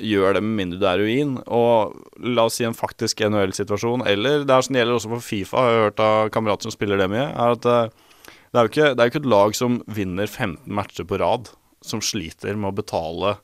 gjør 0.00 0.36
det 0.36 0.42
med 0.46 0.56
mindre 0.62 0.78
du 0.80 0.86
er 0.88 1.00
ruin. 1.02 1.32
Og 1.52 1.96
la 2.22 2.46
oss 2.46 2.60
si 2.60 2.64
en 2.64 2.76
faktisk 2.76 3.20
NHL-situasjon, 3.26 4.06
eller 4.08 4.46
det 4.46 4.54
er 4.54 4.64
sånn 4.64 4.78
det 4.78 4.84
gjelder 4.84 4.98
også 5.00 5.10
for 5.10 5.26
Fifa, 5.26 5.58
har 5.58 5.72
jeg 5.72 5.82
hørt 5.88 6.04
av 6.06 6.30
kamerater 6.36 6.68
som 6.68 6.74
spiller 6.76 7.02
det 7.02 7.10
mye, 7.10 7.26
er 7.32 7.56
at 7.58 7.66
det 7.66 8.60
er 8.60 8.68
jo 8.68 8.70
ikke, 8.70 8.92
det 8.94 9.02
er 9.02 9.08
jo 9.08 9.12
ikke 9.12 9.22
et 9.24 9.32
lag 9.34 9.58
som 9.58 9.80
vinner 9.90 10.30
15 10.30 10.70
matcher 10.78 11.08
på 11.10 11.18
rad, 11.18 11.50
som 11.82 12.04
sliter 12.04 12.54
med 12.54 12.70
å 12.70 12.78
betale 12.78 13.34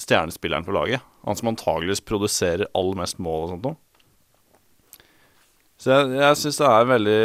stjernespilleren 0.00 0.66
på 0.66 0.74
laget. 0.74 1.04
Han 1.26 1.36
som 1.36 1.52
antageligvis 1.52 2.02
produserer 2.04 2.68
aller 2.74 3.00
mest 3.02 3.20
mål 3.22 3.44
og 3.44 3.54
sånt 3.54 3.66
noe. 3.68 3.78
Så 5.80 5.94
jeg, 5.94 6.12
jeg 6.20 6.36
syns 6.36 6.60
det 6.60 6.68
er 6.68 6.88
veldig 6.90 7.20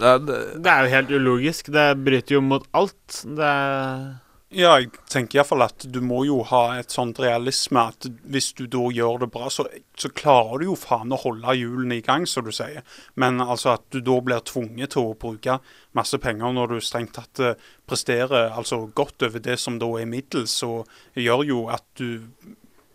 det 0.00 0.10
er, 0.10 0.20
det, 0.24 0.36
Det 0.64 0.72
er 0.72 0.84
jo 0.84 0.92
helt 0.94 1.10
ulogisk. 1.12 1.68
Det 1.74 1.86
bryter 2.00 2.36
jo 2.38 2.42
mot 2.44 2.64
alt. 2.76 3.20
Det 3.24 3.48
er 3.48 4.04
Ja, 4.50 4.72
jeg 4.80 4.88
tenker 5.06 5.38
iallfall 5.38 5.62
at 5.62 5.84
du 5.94 6.00
må 6.02 6.24
jo 6.26 6.40
ha 6.48 6.80
et 6.80 6.90
sånt 6.90 7.20
realisme 7.22 7.84
at 7.92 8.08
hvis 8.34 8.48
du 8.58 8.64
da 8.66 8.88
gjør 8.90 9.20
det 9.22 9.28
bra, 9.30 9.46
så, 9.46 9.68
så 9.94 10.10
klarer 10.10 10.58
du 10.58 10.64
jo 10.72 10.74
faen 10.74 11.14
å 11.14 11.20
holde 11.22 11.54
hjulene 11.54 12.00
i 12.00 12.02
gang, 12.02 12.26
som 12.26 12.42
du 12.42 12.50
sier. 12.50 12.82
Men 13.14 13.38
altså 13.44 13.76
at 13.76 13.84
du 13.94 14.00
da 14.02 14.16
blir 14.26 14.42
tvunget 14.42 14.96
til 14.96 15.12
å 15.12 15.14
bruke 15.22 15.60
masse 15.94 16.18
penger 16.18 16.56
når 16.56 16.74
du 16.74 16.82
strengt 16.82 17.14
tatt 17.14 17.44
eh, 17.46 17.62
presterer 17.86 18.50
altså 18.50 18.88
godt 18.90 19.22
over 19.28 19.44
det 19.44 19.54
som 19.62 19.78
da 19.78 19.92
er 20.00 20.10
middels, 20.10 20.56
så 20.64 20.80
gjør 21.14 21.46
jo 21.46 21.62
at 21.70 21.86
du 22.02 22.18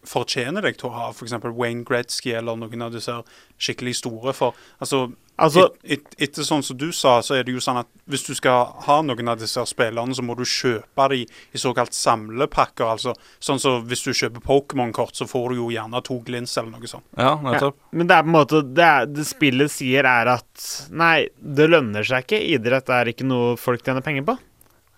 fortjener 0.05 0.67
deg 0.67 0.75
til 0.75 0.91
å 0.91 0.95
ha 0.97 1.09
f.eks. 1.13 1.39
Wayne 1.55 1.87
Gretzky 1.87 2.35
eller 2.35 2.59
noen 2.59 2.83
av 2.83 2.91
disse 2.99 3.15
skikkelig 3.55 3.95
store. 4.03 4.35
For 4.35 4.59
altså 4.83 5.05
Altså- 5.37 5.65
et, 5.83 5.99
et, 5.99 6.15
etter 6.29 6.45
sånn 6.47 6.63
som 6.63 6.77
du 6.79 6.91
sa, 6.95 7.17
så 7.21 7.35
er 7.35 7.43
det 7.43 7.51
jo 7.51 7.59
sånn 7.59 7.79
at 7.81 7.87
hvis 8.07 8.23
du 8.23 8.33
skal 8.37 8.69
ha 8.85 9.01
noen 9.03 9.27
av 9.27 9.37
disse 9.41 9.59
spillerne, 9.67 10.15
så 10.15 10.23
må 10.23 10.35
du 10.37 10.43
kjøpe 10.47 11.09
dem 11.11 11.25
i 11.51 11.57
såkalt 11.59 11.91
samlepakker. 11.91 12.85
altså 12.87 13.13
Sånn 13.43 13.59
som 13.59 13.83
hvis 13.85 14.03
du 14.05 14.13
kjøper 14.15 14.39
Pokémon-kort, 14.45 15.11
så 15.17 15.27
får 15.27 15.49
du 15.49 15.55
jo 15.59 15.69
gjerne 15.73 16.01
to 16.07 16.21
glins 16.23 16.55
eller 16.57 16.71
noe 16.71 16.87
sånt. 16.87 17.03
Ja, 17.17 17.35
Ja, 17.35 17.35
nettopp. 17.51 17.75
men 17.91 18.07
det 18.07 18.15
er 18.15 18.23
på 18.23 18.31
en 18.31 18.37
måte 18.37 18.61
det, 18.73 18.83
er, 18.85 19.05
det 19.07 19.25
spillet 19.27 19.71
sier, 19.71 20.05
er 20.05 20.27
at 20.37 20.87
nei, 20.91 21.27
det 21.41 21.69
lønner 21.69 22.03
seg 22.07 22.23
ikke. 22.23 22.39
Idrett 22.55 22.89
er 22.89 23.11
ikke 23.11 23.27
noe 23.27 23.57
folk 23.57 23.83
tjener 23.83 24.01
penger 24.05 24.23
på. 24.23 24.37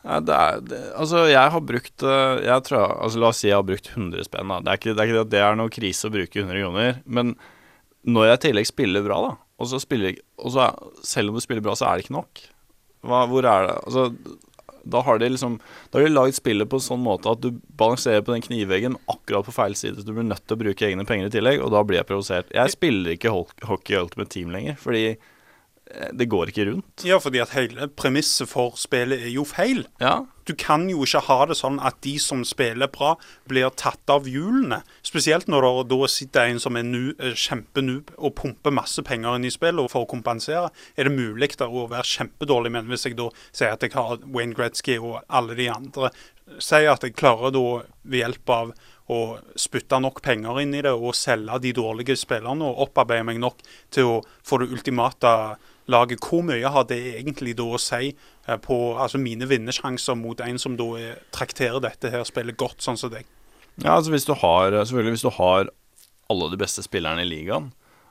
Ja, 0.05 0.19
det 0.21 0.35
er, 0.37 0.61
det, 0.61 0.77
altså, 0.95 1.25
jeg 1.27 1.51
har 1.51 1.61
brukt 1.61 2.03
eh, 2.03 2.45
jeg 2.45 2.63
tror, 2.63 2.93
altså, 3.01 3.19
La 3.19 3.27
oss 3.33 3.41
si 3.41 3.49
jeg 3.49 3.57
har 3.57 3.65
brukt 3.65 3.89
100 3.95 4.23
spenn. 4.29 4.47
Da. 4.53 4.59
Det, 4.61 4.69
er 4.69 4.77
ikke, 4.77 4.93
det 4.93 5.01
er 5.01 5.07
ikke 5.09 5.17
det 5.17 5.25
at 5.25 5.33
det 5.33 5.41
er 5.41 5.55
noe 5.59 5.73
krise 5.73 6.07
å 6.07 6.13
bruke 6.13 6.45
100 6.45 6.61
kroner. 6.61 7.01
Men 7.09 7.33
når 8.05 8.29
jeg 8.29 8.37
i 8.37 8.43
tillegg 8.47 8.69
spiller 8.69 9.03
bra, 9.03 9.17
da 9.25 9.33
og 9.57 9.69
så 9.71 9.79
spiller, 9.81 10.19
og 10.37 10.53
så 10.53 10.67
Selv 11.03 11.31
om 11.31 11.37
du 11.37 11.41
spiller 11.41 11.63
bra, 11.65 11.75
så 11.75 11.87
er 11.87 11.97
det 11.97 12.05
ikke 12.05 12.17
nok. 12.17 12.43
Hva, 13.07 13.23
hvor 13.29 13.45
er 13.45 13.67
det 13.67 13.77
Altså, 13.87 14.37
da 14.87 15.01
har 15.03 15.19
de 15.19 15.29
liksom 15.29 15.57
Da 15.91 15.99
har 15.99 16.07
de 16.07 16.13
lagd 16.13 16.37
spillet 16.37 16.69
på 16.69 16.79
en 16.79 16.85
sånn 16.85 17.03
måte 17.03 17.31
at 17.31 17.41
du 17.43 17.49
balanserer 17.79 18.23
på 18.25 18.33
den 18.35 18.45
knivveggen 18.45 18.97
akkurat 19.11 19.47
på 19.47 19.55
feil 19.55 19.75
side, 19.75 19.97
så 19.97 20.05
du 20.07 20.13
blir 20.13 20.27
nødt 20.27 20.45
til 20.45 20.57
å 20.57 20.61
bruke 20.61 20.87
egne 20.87 21.05
penger 21.07 21.29
i 21.29 21.33
tillegg, 21.37 21.63
og 21.63 21.73
da 21.73 21.83
blir 21.83 21.99
jeg 22.01 22.09
provosert. 22.09 22.53
Jeg 22.55 22.73
spiller 22.73 23.17
ikke 23.17 23.33
hockey 23.33 23.97
ultimate 23.99 24.31
team 24.33 24.53
lenger, 24.53 24.77
fordi 24.79 25.17
det 26.13 26.27
går 26.29 26.51
ikke 26.51 26.65
rundt. 26.67 27.03
Ja, 27.07 27.17
fordi 27.23 27.39
at 27.41 27.53
hele 27.55 27.87
premisset 27.87 28.49
for 28.51 28.75
spillet 28.79 29.21
er 29.23 29.31
jo 29.31 29.45
feil. 29.47 29.85
Ja, 30.03 30.25
Du 30.47 30.53
kan 30.55 30.85
jo 30.87 31.01
ikke 31.03 31.19
ha 31.25 31.45
det 31.45 31.57
sånn 31.59 31.75
at 31.83 31.97
de 32.05 32.13
som 32.23 32.45
spiller 32.47 32.87
bra, 32.87 33.17
blir 33.51 33.67
tatt 33.75 34.07
av 34.07 34.23
hjulene. 34.31 34.77
Spesielt 35.03 35.49
når 35.51 35.65
det 35.65 35.89
da 35.91 36.07
sitter 36.07 36.47
en 36.47 36.59
som 36.63 36.77
er 36.77 36.83
nu- 36.83 37.15
eh, 37.19 37.33
kjempenoob 37.35 38.13
og 38.17 38.35
pumper 38.35 38.71
masse 38.71 39.03
penger 39.03 39.35
inn 39.35 39.43
i 39.43 39.49
spillet 39.51 39.91
for 39.91 40.05
å 40.05 40.07
kompensere. 40.07 40.71
Er 40.97 41.03
det 41.03 41.11
mulig 41.17 41.57
da 41.57 41.67
å 41.67 41.89
være 41.89 42.03
kjempedårlig, 42.03 42.71
men 42.71 42.87
hvis 42.87 43.03
jeg 43.03 43.17
da 43.17 43.29
sier 43.51 43.73
at 43.73 43.81
jeg 43.81 43.91
har 43.91 44.19
Wayne 44.23 44.53
Gretzky 44.53 44.97
og 44.97 45.21
alle 45.29 45.53
de 45.53 45.67
andre, 45.67 46.11
sier 46.59 46.91
at 46.93 47.01
jeg 47.01 47.15
klarer 47.15 47.51
da 47.51 47.83
ved 48.05 48.23
hjelp 48.23 48.49
av 48.49 48.71
å 49.09 49.39
spytte 49.55 49.99
nok 50.01 50.21
penger 50.21 50.61
inn 50.61 50.73
i 50.75 50.81
det 50.81 50.93
og 50.93 51.13
selge 51.13 51.59
de 51.61 51.73
dårlige 51.73 52.15
spillerne 52.15 52.61
og 52.61 52.87
opparbeide 52.87 53.25
meg 53.25 53.39
nok 53.39 53.57
til 53.91 54.03
å 54.03 54.23
få 54.43 54.59
det 54.59 54.71
ultimate 54.71 55.57
laget. 55.91 56.23
Hvor 56.23 56.43
mye 56.45 56.73
har 56.73 56.85
det 56.89 56.99
egentlig 57.15 57.55
da 57.59 57.65
å 57.71 57.81
si 57.81 58.11
eh, 58.11 58.59
på 58.63 58.77
altså 58.99 59.21
mine 59.21 59.47
vinnersjanser 59.49 60.17
mot 60.19 60.41
en 60.43 60.61
som 60.61 60.77
da 60.79 60.91
er, 60.99 61.17
trakterer 61.35 61.81
dette 61.83 62.11
her 62.13 62.25
spillet 62.27 62.59
godt, 62.59 62.81
sånn 62.85 62.99
som 62.99 63.13
deg? 63.13 63.27
Ja, 63.83 63.97
altså 63.99 64.09
hvis 64.09 64.25
du 64.25 64.33
har 64.33 64.73
Selvfølgelig 64.73 65.17
hvis 65.17 65.27
du 65.27 65.33
har 65.35 65.67
alle 66.27 66.49
de 66.51 66.59
beste 66.59 66.83
spillerne 66.83 67.23
i 67.23 67.29
ligaen, 67.29 67.69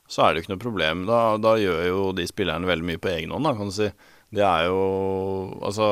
så 0.08 0.22
er 0.22 0.32
det 0.32 0.40
jo 0.40 0.44
ikke 0.44 0.54
noe 0.54 0.62
problem. 0.62 1.04
Da, 1.08 1.20
da 1.42 1.56
gjør 1.60 1.82
jo 1.88 2.04
de 2.16 2.26
spillerne 2.28 2.68
veldig 2.68 2.86
mye 2.86 3.02
på 3.02 3.12
egen 3.12 3.34
hånd, 3.34 3.48
da, 3.48 3.54
kan 3.58 3.70
du 3.72 3.74
si. 3.76 3.90
Det 4.34 4.42
er 4.42 4.64
jo 4.66 4.80
Altså 5.62 5.88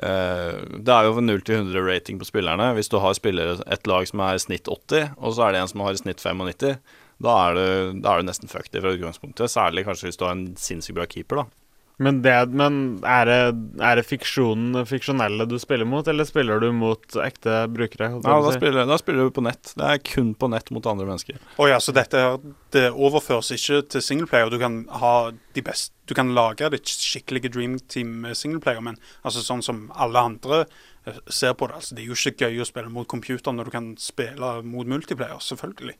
eh, 0.00 0.56
Det 0.80 0.94
er 0.94 1.04
jo 1.04 1.20
0 1.20 1.42
til 1.44 1.58
100 1.60 1.84
rating 1.84 2.20
på 2.20 2.28
spillerne. 2.28 2.70
Hvis 2.76 2.88
du 2.92 2.98
har 3.02 3.16
spillere 3.16 3.58
et 3.66 3.86
lag 3.90 4.08
som 4.08 4.22
er 4.24 4.38
i 4.38 4.42
snitt 4.42 4.68
80, 4.68 5.16
og 5.18 5.36
så 5.36 5.46
er 5.46 5.52
det 5.52 5.62
en 5.62 5.72
som 5.72 5.84
har 5.84 5.96
i 5.96 6.00
snitt 6.00 6.22
95, 6.22 6.78
da 7.20 7.36
er 7.46 7.56
du, 7.56 8.00
da 8.00 8.14
er 8.14 8.22
du 8.22 8.30
nesten 8.30 8.50
fucked 8.50 8.76
fra 8.76 8.94
utgangspunktet. 8.96 9.52
Særlig 9.52 9.86
kanskje 9.88 10.10
hvis 10.10 10.20
du 10.20 10.26
har 10.26 10.36
en 10.36 10.52
sinnssykt 10.60 10.96
bra 10.96 11.08
keeper, 11.10 11.42
da. 11.42 11.60
Men, 12.00 12.22
det, 12.24 12.32
men 12.56 12.76
er 13.04 13.26
det, 13.28 13.40
er 13.84 13.98
det 13.98 14.06
fiksjonen, 14.08 14.86
fiksjonelle 14.88 15.44
du 15.44 15.58
spiller 15.60 15.84
mot, 15.84 16.06
eller 16.08 16.24
spiller 16.24 16.62
du 16.62 16.70
mot 16.72 17.16
ekte 17.20 17.66
brukere? 17.68 18.08
Ja, 18.24 18.38
da 18.40 18.54
spiller, 18.54 18.86
da 18.88 18.96
spiller 18.96 19.28
du 19.28 19.34
på 19.36 19.44
nett. 19.44 19.74
Det 19.76 19.84
er 19.84 20.00
kun 20.08 20.30
på 20.32 20.48
nett 20.48 20.72
mot 20.72 20.88
andre 20.88 21.04
mennesker. 21.10 21.36
Oh, 21.58 21.68
ja, 21.68 21.76
så 21.76 21.92
dette 21.92 22.22
her, 22.24 22.40
det 22.72 22.86
overføres 22.88 23.52
ikke 23.52 23.82
til 23.92 24.06
singleplayer. 24.06 24.48
Du 24.48 24.56
kan 24.62 24.86
ha 25.02 25.14
de 25.28 25.64
beste 25.66 25.92
Du 26.08 26.16
kan 26.16 26.32
lage 26.34 26.72
ditt 26.72 26.88
skikkelige 26.88 27.52
dream 27.52 27.76
team 27.92 28.16
med 28.24 28.34
singleplayer, 28.34 28.80
men 28.82 28.96
altså 29.20 29.44
sånn 29.44 29.60
som 29.62 29.84
alle 29.92 30.24
andre 30.32 30.64
eh, 30.64 31.20
ser 31.28 31.52
på 31.52 31.68
det. 31.68 31.82
altså 31.82 31.94
Det 31.94 32.02
er 32.02 32.08
jo 32.08 32.16
ikke 32.16 32.48
gøy 32.48 32.64
å 32.64 32.66
spille 32.66 32.90
mot 32.90 33.06
computer 33.12 33.54
når 33.54 33.68
du 33.68 33.76
kan 33.76 33.92
spille 34.00 34.56
mot 34.64 34.88
multiplayer, 34.88 35.38
selvfølgelig. 35.44 35.98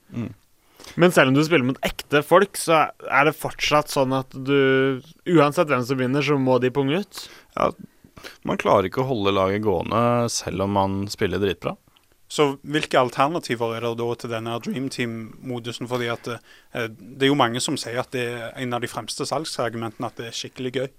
Men 1.01 1.13
selv 1.15 1.31
om 1.31 1.37
du 1.37 1.43
spiller 1.47 1.67
mot 1.67 1.81
ekte 1.87 2.23
folk, 2.27 2.59
så 2.59 2.87
er 3.07 3.29
det 3.29 3.37
fortsatt 3.39 3.93
sånn 3.93 4.15
at 4.17 4.35
du 4.35 5.01
Uansett 5.31 5.71
hvem 5.71 5.85
som 5.87 6.01
vinner, 6.01 6.25
så 6.25 6.39
må 6.41 6.59
de 6.63 6.73
punge 6.75 7.03
ut. 7.03 7.23
Ja, 7.57 7.71
man 8.49 8.61
klarer 8.61 8.89
ikke 8.89 9.05
å 9.05 9.11
holde 9.11 9.35
laget 9.37 9.65
gående 9.65 10.29
selv 10.33 10.67
om 10.67 10.77
man 10.77 11.01
spiller 11.13 11.43
dritbra. 11.43 11.77
Så 12.31 12.45
hvilke 12.63 13.01
alternativer 13.01 13.73
er 13.75 13.83
det 13.83 13.97
da 13.99 14.09
til 14.15 14.31
denne 14.31 14.59
Dream 14.63 14.87
Team-modusen? 14.93 15.89
Fordi 15.91 16.11
at 16.13 16.29
det, 16.29 16.37
det 16.95 17.27
er 17.27 17.33
jo 17.33 17.39
mange 17.39 17.63
som 17.63 17.79
sier 17.81 17.99
at 18.05 18.13
det 18.15 18.23
er 18.31 18.53
en 18.63 18.77
av 18.77 18.85
de 18.85 18.91
fremste 18.91 19.27
salgsargumentene 19.27 20.07
at 20.07 20.21
det 20.21 20.29
er 20.29 20.37
skikkelig 20.39 20.73
gøy. 20.77 20.91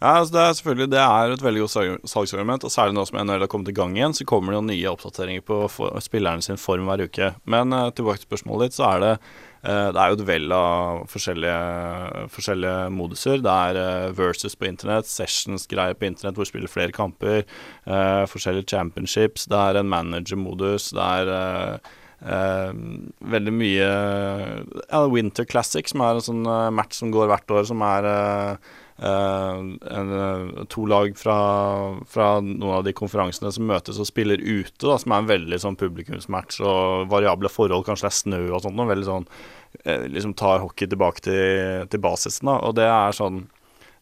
Ja, 0.00 0.14
altså 0.16 0.32
det 0.32 0.40
er 0.40 0.54
selvfølgelig 0.56 0.90
Det 0.94 1.00
er 1.02 1.32
et 1.34 1.42
veldig 1.44 1.60
godt 1.60 1.72
salg- 1.74 2.06
salgsargument, 2.08 2.64
og 2.64 2.72
særlig 2.72 2.96
nå 2.96 3.02
som 3.04 3.18
NHL 3.20 3.44
har 3.44 3.50
kommet 3.52 3.68
i 3.68 3.76
gang 3.76 3.98
igjen, 3.98 4.14
så 4.16 4.24
kommer 4.24 4.54
det 4.54 4.56
jo 4.56 4.68
nye 4.70 4.92
oppdateringer 4.94 5.44
på 5.44 5.58
spillerne 6.00 6.40
sin 6.40 6.56
form 6.56 6.88
hver 6.88 7.04
uke. 7.04 7.34
Men 7.44 7.76
uh, 7.76 7.90
tilbake 7.92 8.22
til 8.22 8.30
spørsmålet 8.30 8.70
ditt, 8.70 8.78
så 8.78 8.86
er 8.88 9.04
det 9.04 9.12
uh, 9.20 9.92
Det 9.92 10.00
er 10.00 10.08
jo 10.08 10.16
et 10.16 10.26
vell 10.32 10.56
av 10.56 11.04
forskjellige, 11.12 12.24
forskjellige 12.32 12.88
moduser. 12.96 13.44
Det 13.44 13.52
er 13.68 13.82
uh, 14.08 14.16
versus 14.16 14.56
på 14.56 14.70
internett, 14.72 15.04
sessions-greier 15.04 16.00
på 16.00 16.08
internett 16.08 16.40
hvor 16.40 16.48
du 16.48 16.52
spiller 16.54 16.72
flere 16.72 16.96
kamper, 16.96 17.44
forskjellige 18.32 18.70
championships, 18.72 19.44
det 19.52 19.58
er 19.58 19.82
en 19.82 19.92
manager-modus, 19.92 20.94
det 20.96 21.10
er 21.20 21.80
Uh, 22.20 22.76
veldig 23.32 23.52
mye 23.56 23.86
ja, 23.88 24.98
Winter 25.08 25.46
Classic, 25.48 25.86
som 25.88 26.02
er 26.04 26.18
en 26.18 26.26
sånn 26.26 26.42
uh, 26.44 26.68
match 26.68 26.98
som 26.98 27.08
går 27.14 27.30
hvert 27.30 27.54
år, 27.56 27.64
som 27.64 27.80
er 27.80 28.08
eh, 29.08 30.64
to 30.72 30.84
lag 30.90 31.16
fra, 31.18 31.36
fra 32.10 32.28
noen 32.44 32.76
av 32.78 32.84
de 32.86 32.94
konferansene 32.96 33.52
som 33.54 33.66
møtes 33.68 34.00
og 34.00 34.08
spiller 34.08 34.42
ute, 34.42 34.82
da, 34.84 34.98
som 35.00 35.14
er 35.14 35.22
en 35.22 35.30
veldig 35.30 35.60
sånn 35.62 35.78
publikumsmatch 35.80 36.60
og 36.64 37.08
variable 37.12 37.52
forhold, 37.52 37.86
kanskje 37.88 38.08
det 38.08 38.12
er 38.12 38.18
snø 38.20 38.42
og 38.50 38.62
sånt, 38.66 38.80
og 38.80 38.92
veldig 38.92 39.08
sånn 39.08 39.28
eh, 39.84 40.06
liksom 40.12 40.36
tar 40.38 40.62
hockey 40.64 40.90
tilbake 40.90 41.24
til, 41.26 41.88
til 41.90 42.04
basisen, 42.04 42.52
da, 42.52 42.60
og 42.66 42.76
det 42.80 42.88
er 42.90 43.16
sånn 43.16 43.46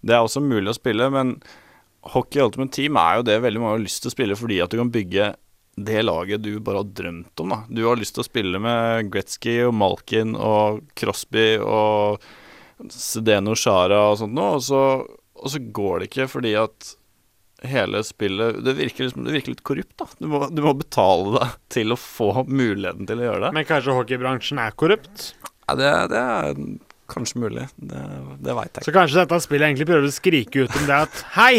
Det 0.01 0.15
er 0.15 0.23
også 0.23 0.41
mulig 0.41 0.71
å 0.71 0.77
spille, 0.79 1.09
men 1.11 1.39
Hockey 2.15 2.41
Ultimate 2.41 2.71
Team 2.71 2.97
er 3.01 3.19
jo 3.19 3.25
det 3.27 3.41
veldig 3.43 3.61
mange 3.61 3.75
har 3.75 3.83
lyst 3.83 4.05
til 4.05 4.13
å 4.13 4.15
spille 4.15 4.37
fordi 4.39 4.61
at 4.63 4.71
du 4.71 4.79
kan 4.79 4.93
bygge 4.95 5.33
det 5.79 6.03
laget 6.03 6.43
du 6.43 6.59
bare 6.61 6.83
har 6.83 6.91
drømt 7.01 7.43
om. 7.43 7.55
da 7.55 7.59
Du 7.69 7.85
har 7.87 7.99
lyst 7.99 8.17
til 8.17 8.25
å 8.25 8.29
spille 8.29 8.61
med 8.63 9.11
Gretzky 9.13 9.61
og 9.67 9.75
Malkin 9.79 10.35
og 10.35 10.83
Crosby 10.99 11.57
og 11.59 12.23
Zdeno 12.95 13.57
Shara 13.59 14.05
og 14.13 14.19
sånt 14.21 14.35
noe, 14.37 14.57
og 14.59 14.65
så, 14.65 14.83
og 15.39 15.53
så 15.53 15.61
går 15.61 16.01
det 16.05 16.11
ikke 16.13 16.29
fordi 16.31 16.55
at 16.61 16.95
hele 17.67 18.05
spillet 18.07 18.61
Det 18.63 18.77
virker, 18.79 19.09
liksom, 19.09 19.25
det 19.27 19.33
virker 19.35 19.51
litt 19.57 19.65
korrupt, 19.67 19.95
da. 19.99 20.07
Du 20.23 20.29
må, 20.31 20.45
du 20.55 20.61
må 20.63 20.77
betale 20.79 21.33
deg 21.41 21.57
til 21.75 21.91
å 21.95 21.99
få 21.99 22.45
muligheten 22.47 23.09
til 23.09 23.19
å 23.19 23.27
gjøre 23.27 23.41
det. 23.49 23.55
Men 23.57 23.67
kanskje 23.67 23.97
hockeybransjen 23.99 24.61
er 24.63 24.77
korrupt? 24.79 25.33
Ja, 25.67 25.75
det, 25.81 25.91
det 26.13 26.21
er 26.23 26.61
kanskje 27.11 27.41
mulig. 27.43 27.65
Det, 27.81 28.05
det 28.45 28.55
veit 28.55 28.69
jeg 28.71 28.83
ikke. 28.83 28.87
Så 28.87 28.95
kanskje 28.95 29.19
dette 29.25 29.41
spillet 29.43 29.67
egentlig 29.73 29.89
prøver 29.91 30.07
å 30.07 30.15
skrike 30.15 30.67
ut 30.69 30.77
om 30.79 30.87
det 30.87 30.99
at 31.09 31.23
Hei! 31.35 31.55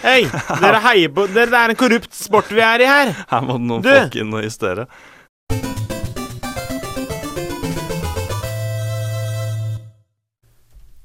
Hei! 0.00 0.20
Dere 0.62 0.80
heier 0.88 1.12
på 1.12 1.26
dere, 1.34 1.50
Det 1.52 1.60
er 1.60 1.74
en 1.74 1.80
korrupt 1.84 2.16
sport 2.16 2.48
vi 2.54 2.64
er 2.64 2.84
i 2.86 2.88
her! 2.88 3.12
Her 3.34 3.44
må 3.44 3.58
noen 3.60 3.84
Du! 3.84 3.90
folk 3.92 4.16
inn 4.24 4.32
og 4.38 4.46
justere. 4.48 4.88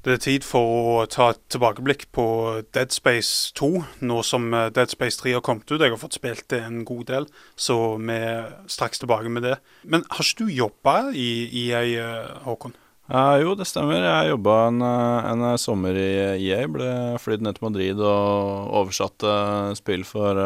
Det 0.00 0.14
er 0.16 0.20
tid 0.24 0.44
for 0.48 0.64
å 0.64 1.00
ta 1.12 1.26
et 1.34 1.40
tilbakeblikk 1.52 2.06
på 2.16 2.24
Dead 2.72 2.88
Space 2.94 3.50
2, 3.58 3.66
nå 4.08 4.22
som 4.24 4.46
eh, 4.56 4.70
Dead 4.72 4.88
Space 4.88 5.20
3 5.20 5.34
har 5.36 5.42
kommet 5.44 5.68
ut. 5.68 5.76
Jeg 5.76 5.92
har 5.92 6.00
fått 6.00 6.16
spilt 6.16 6.46
det 6.48 6.62
en 6.64 6.86
god 6.88 7.02
del, 7.10 7.26
så 7.52 7.76
vi 8.00 8.16
er 8.16 8.54
straks 8.72 9.02
tilbake 9.02 9.28
med 9.28 9.44
det. 9.44 9.58
Men 9.84 10.06
har 10.08 10.24
ikke 10.24 10.46
du 10.46 10.54
jobba 10.56 10.94
i 11.12 11.28
EA, 11.66 11.82
eh, 12.00 12.30
Håkon? 12.46 12.72
Ja, 13.10 13.34
jo, 13.42 13.52
det 13.58 13.66
stemmer. 13.66 14.00
Jeg 14.06 14.30
jobba 14.30 14.56
en, 14.70 14.80
en 14.86 15.44
sommer 15.58 15.96
i 15.98 16.08
EA. 16.46 16.62
Ble 16.70 16.90
flydd 17.20 17.44
ned 17.44 17.58
til 17.58 17.66
Madrid 17.66 18.00
og 18.00 18.70
oversatte 18.80 19.34
spill 19.76 20.06
for, 20.06 20.38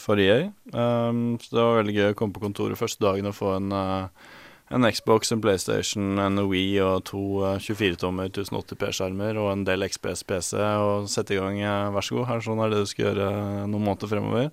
for 0.00 0.18
EA. 0.24 0.48
Um, 0.72 1.36
så 1.38 1.52
det 1.52 1.66
var 1.66 1.78
veldig 1.82 1.96
gøy 2.00 2.14
å 2.14 2.18
komme 2.18 2.34
på 2.34 2.42
kontoret 2.48 2.80
første 2.80 3.04
dagen 3.04 3.28
og 3.28 3.36
få 3.36 3.52
en, 3.60 3.70
eh, 3.76 4.32
en 4.70 4.84
Xbox, 4.92 5.32
en 5.32 5.40
PlayStation, 5.40 6.18
en 6.20 6.40
Wii 6.50 6.80
og 6.84 7.04
to 7.08 7.22
eh, 7.48 7.60
24-tommer 7.64 8.28
1080p-skjermer 8.28 9.38
og 9.40 9.52
en 9.52 9.62
del 9.68 9.86
XPS-PC 9.86 10.58
og 10.60 11.08
sette 11.08 11.36
i 11.36 11.38
gang. 11.40 11.60
eh, 11.62 11.92
Vær 11.94 12.04
så 12.04 12.18
god, 12.18 12.28
her 12.28 12.44
sånn 12.44 12.60
er 12.64 12.74
det 12.74 12.82
du 12.84 12.90
skal 12.90 13.06
gjøre 13.08 13.30
eh, 13.30 13.62
noen 13.64 13.86
måneder 13.86 14.12
fremover. 14.12 14.50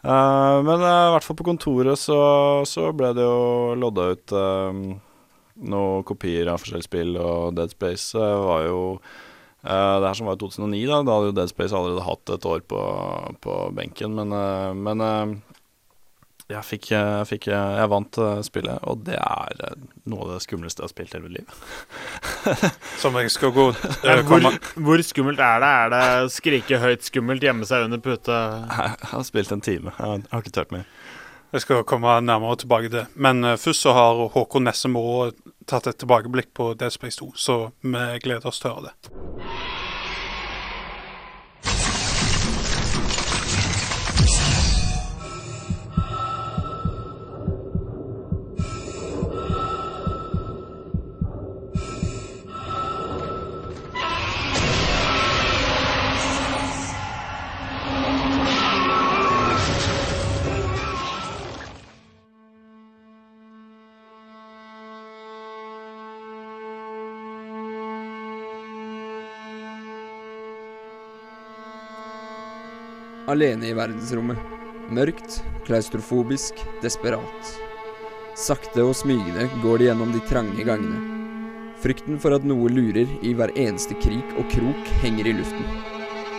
Uh, 0.00 0.64
men 0.64 0.80
i 0.80 0.88
i 0.88 1.08
hvert 1.12 1.26
fall 1.26 1.36
på 1.36 1.44
kontoret 1.44 2.00
så, 2.00 2.16
så 2.64 2.86
ble 2.96 3.10
det 3.12 3.20
jo 3.20 3.74
lodda 3.76 4.06
ut 4.14 4.32
uh, 4.32 4.78
noen 5.60 6.06
kopier 6.08 6.48
av 6.48 6.62
forskjellige 6.62 6.88
spill, 6.88 7.10
og 7.20 7.52
Dead 7.58 7.74
Space 7.74 8.16
uh, 8.16 8.46
var 8.46 8.64
jo 8.64 8.78
uh, 8.96 10.00
Det 10.00 10.06
her 10.06 10.16
som 10.16 10.30
var 10.30 10.38
i 10.38 10.40
2009, 10.40 10.80
da, 10.88 11.02
da 11.04 11.18
hadde 11.18 11.28
jo 11.28 11.36
Dead 11.36 11.52
Space 11.52 11.76
allerede 11.76 12.06
hatt 12.06 12.32
et 12.32 12.48
år 12.48 12.64
på, 12.64 12.80
på 13.44 13.58
benken, 13.76 14.16
men, 14.16 14.32
men 14.80 15.04
jeg 16.50 16.66
fikk, 16.66 16.90
jeg, 16.92 17.26
fikk, 17.30 17.48
jeg 17.52 17.90
vant 17.92 18.18
spillet, 18.46 18.82
og 18.90 19.04
det 19.06 19.16
er 19.18 19.76
noe 20.10 20.26
av 20.26 20.32
det 20.34 20.40
skumleste 20.44 20.82
jeg 20.82 20.88
har 20.88 20.92
spilt 20.92 21.14
hele 21.16 21.28
mitt 21.28 21.38
liv. 21.38 21.54
Som 23.02 23.18
jeg 23.20 23.32
skal 23.32 23.54
gå 23.56 23.68
ja, 24.06 24.18
hvor, 24.26 24.48
hvor, 24.74 25.04
skummelt 25.06 25.42
er 25.44 25.62
det? 25.62 25.70
Er 25.70 25.94
det 25.94 26.34
skrike 26.34 26.80
høyt 26.82 27.06
skummelt, 27.06 27.44
gjemme 27.44 27.68
seg 27.68 27.86
under 27.86 28.02
pute? 28.02 28.34
Jeg 28.34 29.10
har 29.12 29.26
spilt 29.26 29.54
en 29.54 29.64
time. 29.64 29.94
Jeg 29.98 30.26
har 30.32 30.44
ikke 30.44 30.56
tørt 30.58 30.74
mer. 30.74 30.88
Jeg 31.50 31.64
skal 31.64 31.82
komme 31.84 32.20
nærmere 32.22 32.56
tilbake 32.56 32.88
til 32.88 33.00
det. 33.00 33.06
Men 33.14 33.44
uh, 33.44 33.56
først 33.58 33.82
så 33.82 33.94
har 33.96 34.28
Håkon 34.34 34.68
Nessemo 34.68 35.02
tatt 35.66 35.88
et 35.90 35.98
tilbakeblikk 35.98 36.52
på 36.54 36.72
Dead 36.78 36.94
Space 36.94 37.18
2, 37.18 37.32
så 37.34 37.56
vi 37.82 38.06
gleder 38.22 38.46
oss 38.50 38.62
til 38.62 38.70
å 38.70 38.78
høre 38.78 38.90
det. 38.90 39.59
Alene 73.32 73.70
i 73.70 73.76
verdensrommet. 73.76 74.38
Mørkt, 74.90 75.40
klaustrofobisk, 75.66 76.58
desperat. 76.82 77.52
Sakte 78.38 78.82
og 78.86 78.96
smygende 78.98 79.46
går 79.62 79.80
de 79.80 79.88
gjennom 79.90 80.12
de 80.14 80.22
trange 80.30 80.64
gangene. 80.66 81.00
Frykten 81.80 82.18
for 82.20 82.36
at 82.36 82.44
noe 82.44 82.68
lurer 82.72 83.08
i 83.24 83.32
hver 83.36 83.52
eneste 83.56 83.96
krik 84.02 84.34
og 84.40 84.50
krok, 84.52 84.90
henger 85.04 85.30
i 85.30 85.36
luften. 85.38 85.70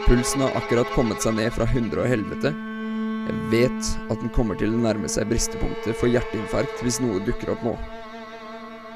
Pulsen 0.05 0.43
har 0.45 0.57
akkurat 0.59 0.89
kommet 0.95 1.23
seg 1.23 1.37
ned 1.37 1.53
fra 1.55 1.65
hundre 1.69 2.03
og 2.03 2.11
helvete. 2.11 2.51
Jeg 3.21 3.49
vet 3.53 3.89
at 4.11 4.21
den 4.21 4.31
kommer 4.35 4.57
til 4.57 4.73
å 4.73 4.83
nærme 4.83 5.09
seg 5.09 5.29
bristepunktet 5.29 5.97
for 5.97 6.11
hjerteinfarkt 6.11 6.81
hvis 6.85 6.99
noe 7.03 7.21
dukker 7.25 7.53
opp 7.53 7.65
nå. 7.65 7.75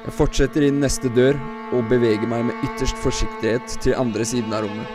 Jeg 0.06 0.14
fortsetter 0.14 0.66
inn 0.66 0.82
neste 0.82 1.10
dør 1.14 1.38
og 1.74 1.88
beveger 1.90 2.28
meg 2.30 2.44
med 2.50 2.66
ytterst 2.68 2.98
forsiktighet 3.02 3.78
til 3.82 3.96
andre 3.98 4.26
siden 4.28 4.54
av 4.54 4.66
rommet. 4.66 4.92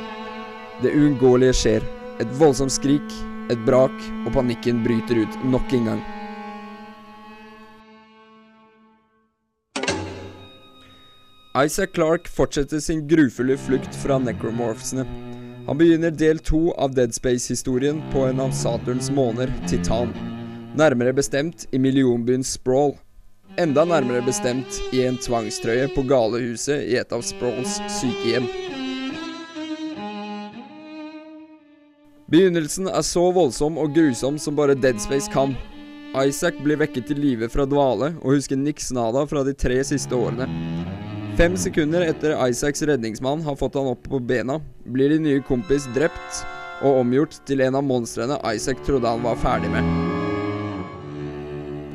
Det 0.84 0.94
uunngåelige 0.96 1.58
skjer. 1.58 1.88
Et 2.22 2.34
voldsomt 2.38 2.70
skrik, 2.70 3.14
et 3.50 3.62
brak, 3.66 3.96
og 4.28 4.36
panikken 4.36 4.84
bryter 4.86 5.24
ut 5.24 5.38
nok 5.50 5.74
en 5.74 5.88
gang. 5.90 6.02
Isaac 11.58 11.96
Clark 11.98 12.30
fortsetter 12.32 12.80
sin 12.80 13.08
grufulle 13.10 13.58
flukt 13.58 13.96
fra 14.04 14.20
necromorphsene. 14.22 15.04
Han 15.66 15.78
begynner 15.78 16.14
del 16.14 16.40
to 16.40 16.70
av 16.78 16.94
Dead 16.96 17.14
Space-historien 17.14 18.00
på 18.14 18.28
en 18.30 18.40
av 18.40 18.54
Saturns 18.56 19.10
måner, 19.12 19.52
Titan. 19.68 20.14
Nærmere 20.78 21.14
bestemt 21.18 21.66
i 21.72 21.82
millionbyen 21.82 22.46
Sprawl. 22.46 22.96
Enda 23.60 23.84
nærmere 23.84 24.24
bestemt 24.24 24.80
i 24.94 25.04
en 25.04 25.20
tvangstrøye 25.20 25.90
på 25.96 26.06
galehuset 26.08 26.86
i 26.88 26.96
et 27.02 27.12
av 27.12 27.26
Sprawls 27.26 27.82
sykehjem. 28.00 28.48
Begynnelsen 32.32 32.88
er 32.88 33.04
så 33.04 33.26
voldsom 33.36 33.76
og 33.82 33.91
grusom 33.91 34.38
som 34.39 34.56
bare 34.56 34.72
Dead 34.80 35.02
Space 35.04 35.28
kan. 35.34 35.52
Isaac 36.15 36.62
blir 36.63 36.78
vekket 36.80 37.10
til 37.10 37.20
live 37.20 37.50
fra 37.52 37.65
dvale 37.67 38.13
og 38.22 38.38
husker 38.38 38.56
niks 38.56 38.88
nada 38.96 39.26
fra 39.28 39.41
de 39.44 39.52
tre 39.52 39.82
siste 39.84 40.15
årene. 40.15 40.48
Fem 41.36 41.58
sekunder 41.60 42.06
etter 42.06 42.38
Isaacs 42.48 42.86
redningsmann 42.88 43.44
har 43.44 43.58
fått 43.60 43.76
han 43.76 43.89
opp 43.91 44.08
på 44.08 44.22
bena, 44.24 44.62
blir 44.88 45.12
din 45.12 45.28
nye 45.28 45.44
kompis 45.44 45.89
drept 45.91 46.39
og 46.80 47.02
omgjort 47.02 47.36
til 47.48 47.65
en 47.65 47.76
av 47.82 47.84
monstrene 47.84 48.39
Isaac 48.48 48.80
trodde 48.88 49.12
han 49.12 49.28
var 49.28 49.36
ferdig 49.44 49.74
med. 49.76 49.91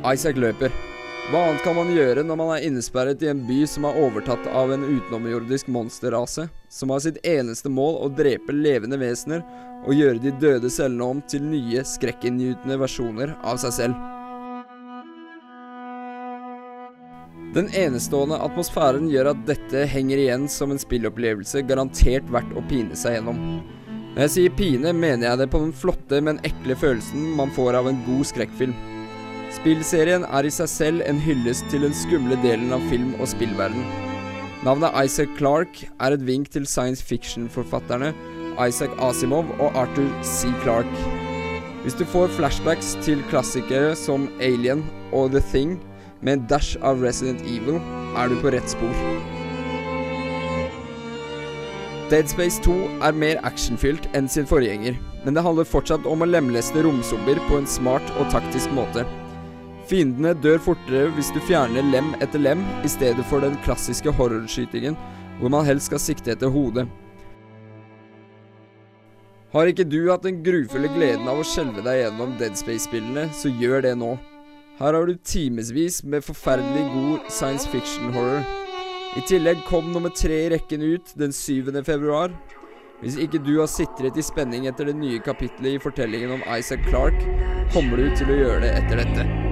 Isaac 0.04 0.36
løper. 0.36 0.95
Hva 1.26 1.40
annet 1.42 1.62
kan 1.64 1.74
man 1.74 1.88
gjøre 1.90 2.22
når 2.22 2.36
man 2.38 2.50
er 2.54 2.64
innesperret 2.68 3.22
i 3.24 3.26
en 3.32 3.40
by 3.48 3.64
som 3.66 3.82
er 3.88 3.96
overtatt 3.98 4.44
av 4.46 4.70
en 4.70 4.84
utenomjordisk 4.86 5.66
monsterrase, 5.74 6.44
som 6.70 6.92
har 6.94 7.02
sitt 7.02 7.18
eneste 7.26 7.66
mål 7.66 7.98
å 8.04 8.10
drepe 8.14 8.54
levende 8.54 8.94
vesener 9.00 9.42
og 9.82 9.98
gjøre 9.98 10.22
de 10.22 10.30
døde 10.38 10.70
cellene 10.70 11.10
om 11.16 11.24
til 11.26 11.42
nye, 11.42 11.82
skrekkinngytende 11.82 12.78
versjoner 12.78 13.34
av 13.42 13.58
seg 13.58 13.74
selv? 13.74 13.98
Den 17.58 17.74
enestående 17.74 18.38
atmosfæren 18.46 19.10
gjør 19.10 19.34
at 19.34 19.44
dette 19.50 19.82
henger 19.90 20.22
igjen 20.22 20.46
som 20.46 20.70
en 20.70 20.78
spillopplevelse 20.78 21.66
garantert 21.66 22.30
verdt 22.30 22.54
å 22.54 22.62
pine 22.70 22.94
seg 22.94 23.18
gjennom. 23.18 23.64
Når 24.14 24.28
jeg 24.28 24.38
sier 24.38 24.58
pine, 24.62 24.94
mener 24.94 25.32
jeg 25.32 25.42
det 25.42 25.50
på 25.50 25.66
den 25.66 25.74
flotte, 25.74 26.22
men 26.22 26.38
ekle 26.46 26.78
følelsen 26.78 27.32
man 27.34 27.50
får 27.56 27.82
av 27.82 27.90
en 27.90 28.04
god 28.06 28.30
skrekkfilm. 28.30 28.94
Spillserien 29.56 30.24
er 30.28 30.46
i 30.46 30.52
seg 30.52 30.68
selv 30.70 31.02
en 31.08 31.18
hyllest 31.22 31.64
til 31.72 31.86
den 31.86 31.94
skumle 31.96 32.36
delen 32.42 32.74
av 32.76 32.82
film- 32.90 33.14
og 33.16 33.28
spillverden. 33.30 33.86
Navnet 34.66 34.94
Isaac 35.04 35.32
Clarke 35.38 35.88
er 36.02 36.16
et 36.16 36.26
vink 36.26 36.50
til 36.52 36.66
science 36.66 37.04
fiction-forfatterne 37.04 38.12
Isaac 38.60 38.92
Asimov 39.00 39.48
og 39.58 39.76
Arthur 39.76 40.08
C. 40.24 40.52
Clarke. 40.62 41.08
Hvis 41.82 41.94
du 41.94 42.04
får 42.04 42.32
flashbacks 42.36 42.96
til 43.02 43.22
klassikere 43.30 43.94
som 43.96 44.28
Alien 44.40 44.84
og 45.12 45.30
The 45.30 45.42
Thing 45.52 45.76
med 46.20 46.32
en 46.32 46.46
dash 46.50 46.76
av 46.82 47.00
Resident 47.04 47.40
Evil, 47.46 47.80
er 48.16 48.28
du 48.28 48.40
på 48.40 48.52
rett 48.52 48.70
spor. 48.70 48.96
Dead 52.10 52.28
Space 52.30 52.62
2 52.62 52.74
er 53.02 53.14
mer 53.18 53.40
actionfylt 53.46 54.08
enn 54.14 54.28
sin 54.30 54.46
forgjenger, 54.46 54.98
men 55.24 55.34
det 55.34 55.42
handler 55.42 55.66
fortsatt 55.66 56.06
om 56.06 56.22
å 56.22 56.28
lemleste 56.28 56.84
romzombier 56.86 57.40
på 57.48 57.60
en 57.60 57.70
smart 57.70 58.18
og 58.20 58.28
taktisk 58.34 58.70
måte. 58.76 59.06
Fiendene 59.86 60.32
dør 60.42 60.58
fortere 60.58 61.12
hvis 61.14 61.28
du 61.30 61.38
fjerner 61.46 61.84
lem 61.92 62.08
etter 62.24 62.42
lem, 62.42 62.62
i 62.82 62.90
stedet 62.90 63.22
for 63.30 63.44
den 63.44 63.54
klassiske 63.62 64.10
horrorskytingen, 64.18 64.96
hvor 65.38 65.52
man 65.52 65.66
helst 65.68 65.92
skal 65.92 66.02
sikte 66.02 66.32
etter 66.34 66.50
hodet. 66.50 66.88
Har 69.54 69.70
ikke 69.70 69.86
du 69.86 70.00
hatt 70.10 70.26
den 70.26 70.42
grufulle 70.44 70.90
gleden 70.92 71.28
av 71.30 71.38
å 71.38 71.46
skjelve 71.46 71.84
deg 71.86 72.00
gjennom 72.00 72.34
Dead 72.40 72.58
Space-spillene, 72.58 73.28
så 73.32 73.52
gjør 73.62 73.86
det 73.86 73.94
nå. 74.00 74.16
Her 74.80 74.98
har 74.98 75.06
du 75.08 75.14
timevis 75.24 76.02
med 76.04 76.26
forferdelig 76.26 76.82
god 76.92 77.30
science 77.32 77.70
fiction 77.70 78.10
horror. 78.12 78.42
I 79.16 79.22
tillegg 79.30 79.62
kom 79.70 79.94
nummer 79.94 80.12
tre 80.12 80.42
i 80.42 80.52
rekken 80.52 80.82
ut 80.82 81.14
den 81.16 81.32
7. 81.32 81.70
februar. 81.86 82.34
Hvis 83.00 83.16
ikke 83.22 83.40
du 83.44 83.54
har 83.62 83.70
sitret 83.70 84.18
i 84.18 84.24
spenning 84.24 84.66
etter 84.68 84.90
det 84.90 84.98
nye 84.98 85.22
kapitlet 85.24 85.76
i 85.76 85.80
fortellingen 85.80 86.36
om 86.36 86.46
Isaac 86.52 86.84
Clarke, 86.90 87.24
kommer 87.72 88.02
du 88.02 88.10
til 88.18 88.34
å 88.34 88.40
gjøre 88.42 88.64
det 88.66 88.78
etter 88.82 89.04
dette. 89.04 89.45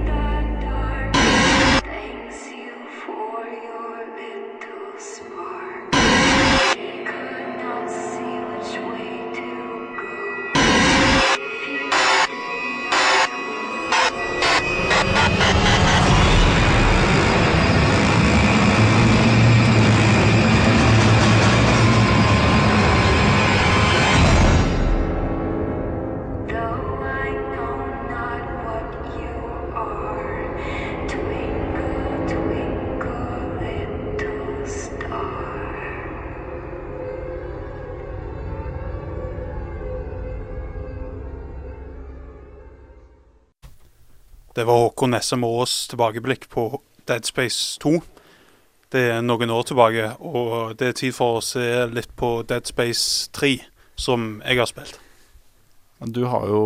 Det 44.55 44.63
var 44.63 44.77
Håkon 44.85 45.11
Nessem 45.11 45.41
Aas 45.43 45.87
tilbakeblikk 45.91 46.45
på 46.47 46.79
Dead 47.07 47.25
Space 47.27 47.79
2. 47.83 47.97
Det 48.87 49.01
er 49.17 49.25
noen 49.25 49.51
år 49.51 49.65
tilbake, 49.67 50.13
og 50.23 50.77
det 50.79 50.87
er 50.87 50.95
tid 50.95 51.15
for 51.17 51.41
å 51.41 51.43
se 51.43 51.65
litt 51.91 52.13
på 52.15 52.37
Dead 52.47 52.63
Space 52.63 53.27
3, 53.35 53.57
som 53.99 54.37
jeg 54.45 54.61
har 54.61 54.69
spilt. 54.71 55.01
Du 56.07 56.21
har 56.31 56.47
jo 56.47 56.61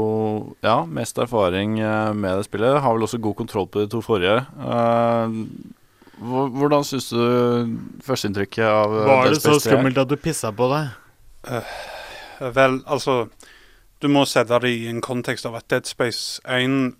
ja, 0.62 0.84
mest 0.86 1.18
erfaring 1.18 1.80
eh, 1.82 2.14
med 2.14 2.38
det 2.38 2.46
spillet. 2.52 2.78
Har 2.86 2.94
vel 2.94 3.10
også 3.10 3.22
god 3.26 3.40
kontroll 3.42 3.66
på 3.66 3.82
de 3.82 3.90
to 3.90 4.04
forrige. 4.06 4.38
Eh, 4.38 5.36
hvordan 6.22 6.86
syns 6.86 7.10
du 7.10 7.74
førsteinntrykket 8.06 8.70
av 8.70 8.98
eh, 9.02 9.10
Var 9.16 9.26
Dead 9.32 9.34
det 9.34 9.42
så 9.42 9.58
Space 9.58 9.66
3 9.66 9.74
er? 9.74 9.78
skummelt 9.80 10.06
at 10.06 10.14
du 10.14 10.18
pissa 10.30 10.54
på 10.54 10.70
deg? 10.78 10.96
Vel, 12.54 12.82
altså 12.86 13.24
Du 13.98 14.12
må 14.14 14.30
sette 14.30 14.62
det 14.62 14.78
i 14.78 14.90
en 14.94 15.02
kontekst 15.02 15.50
av 15.50 15.58
at 15.58 15.72
Dead 15.74 15.90
Space 15.90 16.38
1 16.46 16.92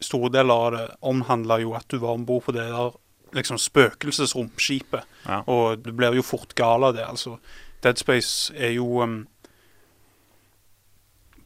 Store 0.00 0.30
deler 0.32 0.54
av 0.54 0.72
det 0.74 0.86
omhandla 1.02 1.58
jo 1.62 1.74
at 1.74 1.88
du 1.90 1.98
var 1.98 2.14
om 2.14 2.26
bord 2.26 2.44
på 2.46 2.54
det 2.54 2.68
der 2.70 2.96
liksom 3.34 3.58
spøkelsesromskipet. 3.58 5.04
Ja. 5.26 5.42
Og 5.46 5.84
du 5.84 5.92
blir 5.92 6.16
jo 6.16 6.22
fort 6.22 6.54
gal 6.54 6.84
av 6.84 6.94
det. 6.94 7.06
altså. 7.06 7.38
Dead 7.82 7.98
Space 7.98 8.54
er 8.56 8.70
jo 8.70 9.02
um, 9.02 9.26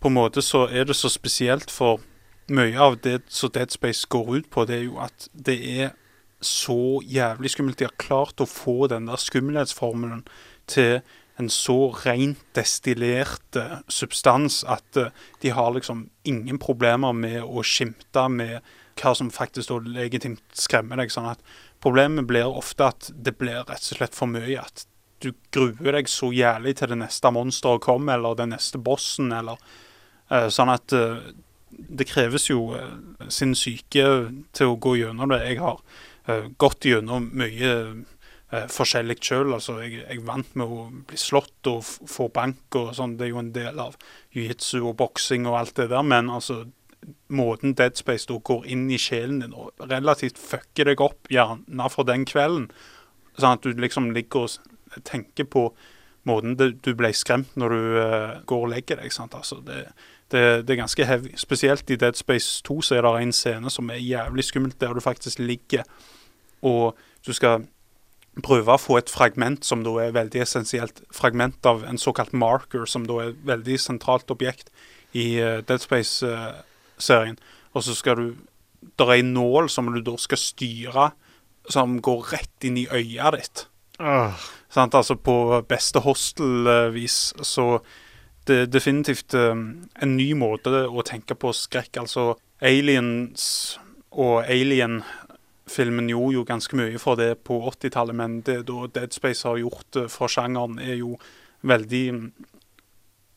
På 0.01 0.09
en 0.09 0.15
måte 0.15 0.43
så 0.43 0.67
er 0.67 0.85
det 0.85 0.97
så 0.97 1.09
spesielt, 1.09 1.71
for 1.71 2.01
mye 2.51 2.79
av 2.79 2.97
det 3.05 3.21
som 3.29 3.51
Dead 3.55 3.71
Space 3.71 4.07
går 4.09 4.37
ut 4.37 4.51
på, 4.51 4.65
det 4.65 4.77
er 4.77 4.87
jo 4.89 4.99
at 4.99 5.29
det 5.33 5.59
er 5.83 5.93
så 6.43 7.01
jævlig 7.07 7.51
skummelt. 7.51 7.79
De 7.79 7.87
har 7.87 7.95
klart 8.03 8.43
å 8.43 8.49
få 8.49 8.89
den 8.91 9.07
der 9.07 9.17
skummelhetsformelen 9.17 10.25
til 10.67 11.01
en 11.41 11.49
så 11.51 11.91
rent 12.05 12.41
destillert 12.57 13.57
eh, 13.57 13.81
substans 13.89 14.63
at 14.69 14.97
eh, 15.01 15.13
de 15.41 15.53
har 15.57 15.73
liksom 15.73 16.07
ingen 16.29 16.59
problemer 16.61 17.13
med 17.17 17.41
å 17.43 17.65
skimte 17.65 18.27
med 18.29 18.59
hva 19.01 19.15
som 19.17 19.31
faktisk 19.33 19.71
da 19.73 19.79
legitimt 20.03 20.43
skremmer 20.53 21.01
deg. 21.01 21.13
sånn 21.13 21.31
at 21.33 21.41
Problemet 21.83 22.29
blir 22.29 22.47
ofte 22.47 22.87
at 22.93 23.09
det 23.11 23.35
blir 23.41 23.65
rett 23.65 23.81
og 23.81 23.97
slett 23.97 24.15
for 24.15 24.31
mye. 24.31 24.61
At 24.61 24.85
du 25.25 25.33
gruer 25.55 25.97
deg 25.97 26.11
så 26.11 26.29
jævlig 26.35 26.77
til 26.79 26.93
det 26.93 27.01
neste 27.01 27.33
monsteret 27.35 27.83
kommer, 27.83 28.15
eller 28.15 28.37
den 28.39 28.53
neste 28.55 28.79
bossen, 28.79 29.33
eller 29.35 29.59
uh, 30.31 30.47
Sånn 30.47 30.71
at 30.71 30.95
uh, 30.95 31.19
det 31.73 32.07
kreves 32.07 32.47
jo 32.53 32.69
uh, 32.77 33.27
sin 33.35 33.57
syke 33.59 34.07
til 34.55 34.71
å 34.71 34.79
gå 34.79 34.95
gjennom 35.01 35.35
det. 35.35 35.43
Jeg 35.49 35.59
har 35.65 35.83
gått 36.55 36.87
gjennom 36.87 37.33
mye 37.35 37.73
forskjellig 38.53 39.17
sjøl. 39.25 39.55
Altså, 39.57 39.79
jeg, 39.81 40.03
jeg 40.03 40.25
vant 40.27 40.57
med 40.59 40.69
å 40.69 40.85
bli 41.09 41.19
slått 41.21 41.71
og 41.71 41.85
få 41.87 42.29
bank 42.35 42.77
og 42.79 42.93
sånn. 42.99 43.17
Det 43.19 43.27
er 43.27 43.33
jo 43.33 43.43
en 43.43 43.53
del 43.55 43.81
av 43.83 43.97
jiu-jitsu 44.35 44.83
og 44.83 44.97
boksing 45.01 45.49
og 45.49 45.59
alt 45.63 45.77
det 45.81 45.89
der. 45.93 46.05
Men 46.07 46.31
altså, 46.33 46.63
måten 47.33 47.77
Dead 47.79 47.97
Space 47.99 48.29
da 48.29 48.39
går 48.39 48.69
inn 48.75 48.85
i 48.93 49.01
sjelen 49.01 49.41
din 49.43 49.57
og 49.57 49.73
relativt 49.91 50.41
fucker 50.41 50.91
deg 50.91 51.03
opp, 51.03 51.31
gjerne 51.33 51.89
for 51.93 52.09
den 52.09 52.27
kvelden, 52.29 52.69
sånn 53.39 53.57
at 53.57 53.65
du 53.65 53.81
liksom 53.81 54.13
ligger 54.15 54.47
og 54.47 55.03
tenker 55.09 55.49
på 55.49 55.71
måten 56.29 56.55
du 56.55 56.93
ble 56.95 57.11
skremt 57.17 57.57
når 57.59 57.73
du 57.73 57.95
eh, 57.99 58.33
går 58.47 58.67
og 58.67 58.71
legger 58.71 59.01
deg. 59.01 59.11
sant? 59.15 59.35
Altså, 59.35 59.59
det, 59.65 59.89
det, 60.31 60.43
det 60.69 60.77
er 60.77 60.85
ganske 60.85 61.07
heavy. 61.09 61.33
Spesielt 61.41 61.91
i 61.91 61.99
Dead 61.99 62.21
Space 62.21 62.61
2 62.69 62.83
så 62.85 62.99
er 62.99 63.09
det 63.09 63.15
en 63.25 63.35
scene 63.35 63.73
som 63.73 63.91
er 63.91 64.05
jævlig 64.05 64.45
skummelt, 64.47 64.79
der 64.81 64.95
du 64.95 65.03
faktisk 65.03 65.41
ligger 65.43 65.89
og 66.63 66.99
du 67.27 67.33
skal 67.35 67.67
prøve 68.41 68.73
å 68.73 68.81
få 68.81 68.97
et 69.01 69.11
fragment 69.13 69.67
som 69.67 69.83
da 69.85 69.93
er 70.01 70.15
veldig 70.17 70.45
essensielt. 70.45 71.03
Fragment 71.13 71.67
av 71.69 71.85
en 71.85 72.01
såkalt 72.01 72.33
marker, 72.33 72.87
som 72.89 73.05
da 73.09 73.19
er 73.21 73.33
et 73.33 73.43
veldig 73.51 73.77
sentralt 73.81 74.33
objekt 74.33 74.73
i 75.13 75.37
uh, 75.43 75.61
Dead 75.69 75.83
Space-serien. 75.83 77.37
Og 77.77 77.85
så 77.85 77.97
skal 77.97 78.17
du 78.17 78.27
Det 78.83 79.05
er 79.07 79.21
en 79.21 79.35
nål 79.35 79.69
som 79.71 79.87
du 79.95 80.01
da 80.03 80.17
skal 80.19 80.39
styre, 80.39 81.13
som 81.71 82.01
går 82.03 82.33
rett 82.33 82.65
inn 82.67 82.81
i 82.81 82.89
øyet 82.91 83.37
ditt. 83.37 83.67
Åh, 84.01 84.35
Sant? 84.73 84.95
Altså 84.95 85.15
på 85.15 85.63
beste 85.69 86.01
hostel-vis. 86.01 87.35
Så 87.43 87.79
det 88.49 88.57
er 88.57 88.67
definitivt 88.67 89.35
um, 89.35 89.85
en 90.03 90.17
ny 90.17 90.33
måte 90.35 90.73
å 90.89 91.05
tenke 91.07 91.37
på 91.39 91.53
skrekk. 91.55 92.01
Altså 92.03 92.33
Aliens 92.59 93.79
og 94.11 94.43
Alien-filmen 95.63 96.09
gjorde 96.09 96.35
jo 96.35 96.45
ganske 96.45 96.77
mye 96.77 96.99
for 96.99 97.17
det 97.17 97.45
på 97.45 97.61
80-tallet, 97.71 98.15
men 98.15 98.43
det 98.43 98.67
da 98.67 98.87
Dead 98.87 99.13
Space 99.13 99.47
har 99.47 99.59
gjort 99.59 99.97
eh, 99.97 100.09
for 100.09 100.29
sjangeren, 100.29 100.79
er 100.79 100.97
jo 100.97 101.19
veldig 101.63 102.13
mm, 102.13 102.33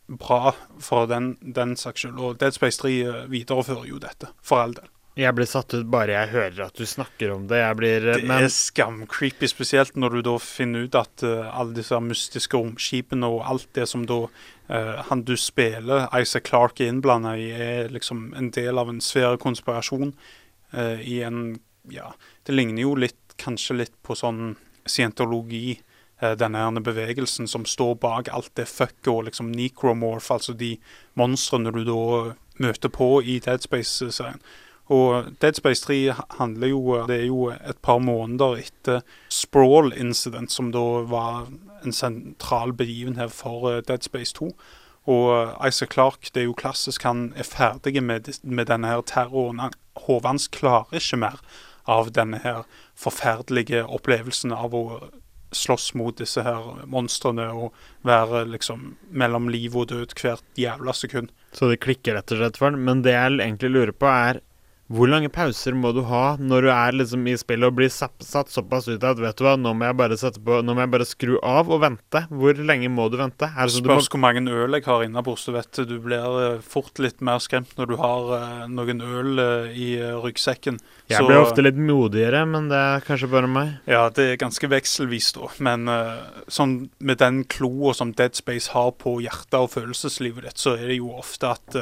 bra 0.07 0.55
for 0.79 1.07
den, 1.07 1.37
den 1.41 1.75
saks 1.75 2.01
skyld. 2.01 2.19
Og 2.19 2.39
Dead 2.39 2.53
Space 2.53 2.81
3 2.81 2.91
eh, 3.01 3.23
viderefører 3.29 3.87
jo 3.87 3.99
dette, 3.99 4.27
for 4.41 4.61
all 4.61 4.73
del. 4.73 4.89
jeg 5.15 5.31
blir 5.31 5.47
satt 5.47 5.73
ut 5.73 5.85
bare 5.87 6.11
jeg 6.11 6.27
hører 6.33 6.65
at 6.65 6.75
du 6.75 6.85
snakker 6.85 7.31
om 7.31 7.47
det. 7.47 7.57
Jeg 7.61 7.75
blir 7.75 8.01
Det 8.01 8.23
men, 8.27 8.43
er 8.43 8.49
skamcreepy, 8.49 9.47
spesielt 9.47 9.95
når 9.95 10.09
du 10.09 10.21
da 10.21 10.37
finner 10.37 10.89
ut 10.89 10.95
at 10.95 11.23
uh, 11.23 11.47
alle 11.57 11.73
disse 11.73 11.95
mystiske 11.95 12.57
romskipene 12.57 13.27
og 13.27 13.45
alt 13.45 13.69
det 13.75 13.87
som 13.87 14.03
da 14.05 14.25
uh, 14.25 15.05
han 15.07 15.23
du 15.23 15.37
spiller, 15.37 16.09
Isaac 16.11 16.49
Clarke, 16.49 16.83
er 16.83 16.91
innblanda 16.91 17.37
i, 17.37 17.47
er 17.51 17.93
liksom 17.93 18.33
en 18.35 18.51
del 18.51 18.77
av 18.77 18.89
en 18.89 18.99
svær 18.99 19.37
konspirasjon 19.37 20.11
uh, 20.73 20.99
i 20.99 21.21
en 21.23 21.61
Ja, 21.89 22.13
det 22.43 22.55
ligner 22.55 22.81
jo 22.81 22.95
litt, 22.95 23.35
kanskje 23.37 23.79
litt 23.81 23.95
på 24.03 24.15
sånn 24.15 24.55
scientologi. 24.85 25.81
eh, 26.21 26.35
Denne 26.35 26.57
her 26.57 26.79
bevegelsen 26.79 27.47
som 27.47 27.65
står 27.65 27.95
bak 27.99 28.29
alt 28.31 28.51
det 28.55 28.67
fucket 28.67 29.07
og 29.11 29.25
liksom 29.25 29.51
necromorph, 29.51 30.31
altså 30.31 30.53
de 30.53 30.77
monstrene 31.15 31.71
du 31.71 31.83
da 31.83 32.35
møter 32.59 32.89
på 32.89 33.21
i 33.23 33.39
Dead 33.39 33.61
Space-serien. 33.61 34.39
Og 34.87 35.33
Dead 35.41 35.57
Space 35.57 35.81
3 35.81 36.13
handler 36.37 36.67
jo 36.67 37.05
Det 37.07 37.15
er 37.15 37.25
jo 37.25 37.49
et 37.49 37.77
par 37.81 37.97
måneder 37.99 38.59
etter 38.61 39.01
Sprawl 39.29 39.93
Incident, 39.93 40.51
som 40.51 40.71
da 40.71 41.01
var 41.09 41.47
en 41.83 41.93
sentral 41.93 42.73
begivenhet 42.73 43.31
for 43.31 43.71
eh, 43.71 43.81
Dead 43.81 44.03
Space 44.03 44.33
2. 44.33 44.51
Og 45.07 45.31
eh, 45.33 45.67
Isaac 45.67 45.89
Clarke, 45.93 46.29
det 46.33 46.41
er 46.41 46.45
jo 46.45 46.53
klassisk, 46.53 47.03
han 47.03 47.33
er 47.35 47.43
ferdig 47.43 48.03
med, 48.03 48.29
med 48.43 48.65
denne 48.65 48.87
her 48.87 49.01
terroren. 49.01 49.73
Håvans 50.05 50.47
klarer 50.47 50.93
ikke 50.93 51.17
mer 51.17 51.41
av 51.85 52.11
denne 52.15 52.41
her 52.43 52.63
forferdelige 52.97 53.83
opplevelsen 53.85 54.53
av 54.55 54.75
å 54.75 54.85
slåss 55.55 55.93
mot 55.95 56.17
disse 56.19 56.41
her 56.43 56.85
monstrene 56.91 57.47
og 57.53 57.75
være 58.07 58.43
liksom 58.49 58.95
mellom 59.15 59.47
liv 59.53 59.75
og 59.77 59.89
død 59.93 60.15
hvert 60.19 60.59
jævla 60.59 60.95
sekund. 60.97 61.31
Så 61.55 61.69
det 61.71 61.83
klikker 61.85 62.17
rett 62.17 62.33
og 62.33 62.41
slett 62.41 62.59
for 62.59 62.71
ham. 62.71 62.81
Men 62.87 63.05
det 63.05 63.15
jeg 63.15 63.37
egentlig 63.37 63.71
lurer 63.71 63.95
på, 63.95 64.09
er 64.09 64.41
hvor 64.85 65.09
lange 65.09 65.31
pauser 65.33 65.73
må 65.73 65.89
du 65.95 66.03
ha 66.05 66.35
når 66.37 66.65
du 66.67 66.69
er 66.69 66.93
liksom 66.93 67.23
i 67.25 67.33
spillet 67.41 67.71
og 67.71 67.77
blir 67.79 67.89
satt, 67.89 68.21
såpass 68.21 68.85
ut 68.85 69.01
at 69.01 69.17
vet 69.17 69.39
du 69.39 69.41
hva, 69.47 69.55
nå 69.57 69.71
må 69.73 69.87
jeg 69.87 69.97
bare 69.97 70.17
på, 70.45 70.57
må 70.61 70.75
jeg 70.77 70.91
bare 70.93 71.07
skru 71.09 71.31
av 71.41 71.71
og 71.73 71.79
vente. 71.81 72.21
Hvor 72.29 72.59
lenge 72.61 72.91
må 72.93 73.07
du 73.09 73.17
vente? 73.17 73.49
Er 73.49 73.65
det 73.65 73.73
Spørs 73.79 73.81
du 73.81 73.89
må, 73.89 73.97
hvor 74.13 74.21
mange 74.21 74.43
øl 74.45 74.77
jeg 74.77 74.85
har 74.85 75.05
innabords. 75.07 75.47
Du 75.47 75.55
vet 75.55 75.79
du 75.89 75.95
blir 76.03 76.37
eh, 76.43 76.59
fort 76.61 77.01
litt 77.01 77.23
mer 77.25 77.41
skremt 77.41 77.73
når 77.79 77.89
du 77.89 77.95
har 77.97 78.29
eh, 78.37 78.67
noen 78.69 79.01
øl 79.01 79.41
eh, 79.41 79.73
i 79.73 79.87
ryggsekken. 80.21 80.77
jeg 81.09 81.17
Så- 81.17 81.25
blir 81.31 81.41
ofte 81.41 81.65
litt 81.65 81.79
modigere, 81.81 82.43
men 82.45 82.69
det 82.69 82.77
er 82.77 83.05
kanskje 83.07 83.31
bare 83.31 83.49
meg. 83.49 83.79
Ja, 83.89 84.03
det 84.09 84.27
er 84.35 84.37
ganske 84.43 84.69
vekselvis, 84.69 85.31
da. 85.33 85.49
Men 85.65 85.89
sånn 86.47 86.75
med 86.99 87.17
den 87.17 87.41
kloa 87.49 87.95
som 87.97 88.13
Dead 88.13 88.37
Space 88.37 88.69
har 88.75 88.91
på 89.01 89.17
hjertet 89.23 89.57
og 89.57 89.71
følelseslivet 89.73 90.45
ditt, 90.45 90.61
så 90.61 90.75
er 90.77 90.93
det 90.93 90.99
jo 90.99 91.09
ofte 91.17 91.55
at 91.57 91.79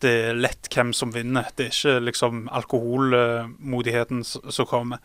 det 0.00 0.12
er 0.30 0.38
lett 0.38 0.68
hvem 0.72 0.92
som 0.96 1.12
vinner. 1.14 1.48
Det 1.56 1.66
er 1.68 1.74
ikke 1.74 1.94
liksom 2.06 2.42
alkoholmodigheten 2.56 4.22
som 4.24 4.68
kommer. 4.68 5.00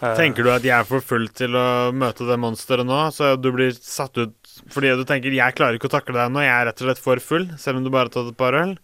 Eh, 0.00 0.14
Tenker 0.18 0.46
du 0.46 0.52
at 0.52 0.66
jeg 0.66 0.74
er 0.76 0.88
for 0.88 1.04
full 1.04 1.28
til 1.36 1.56
å 1.58 1.90
møte 1.94 2.26
det 2.28 2.38
monsteret 2.40 2.88
nå, 2.88 3.00
så 3.14 3.34
du 3.40 3.50
blir 3.54 3.74
satt 3.76 4.18
ut 4.18 4.36
fordi 4.70 4.92
du 4.98 5.04
tenker 5.08 5.32
'jeg 5.32 5.56
klarer 5.56 5.78
ikke 5.78 5.88
å 5.88 5.96
takle 5.98 6.14
deg 6.14 6.32
nå', 6.32 6.42
jeg 6.42 6.52
er 6.52 6.66
rett 6.66 6.82
og 6.82 6.86
slett 6.88 6.98
for 6.98 7.16
full, 7.16 7.46
selv 7.56 7.78
om 7.78 7.84
du 7.84 7.90
bare 7.90 8.10
har 8.10 8.14
tatt 8.14 8.28
et 8.28 8.36
par 8.36 8.52
øl? 8.52 8.76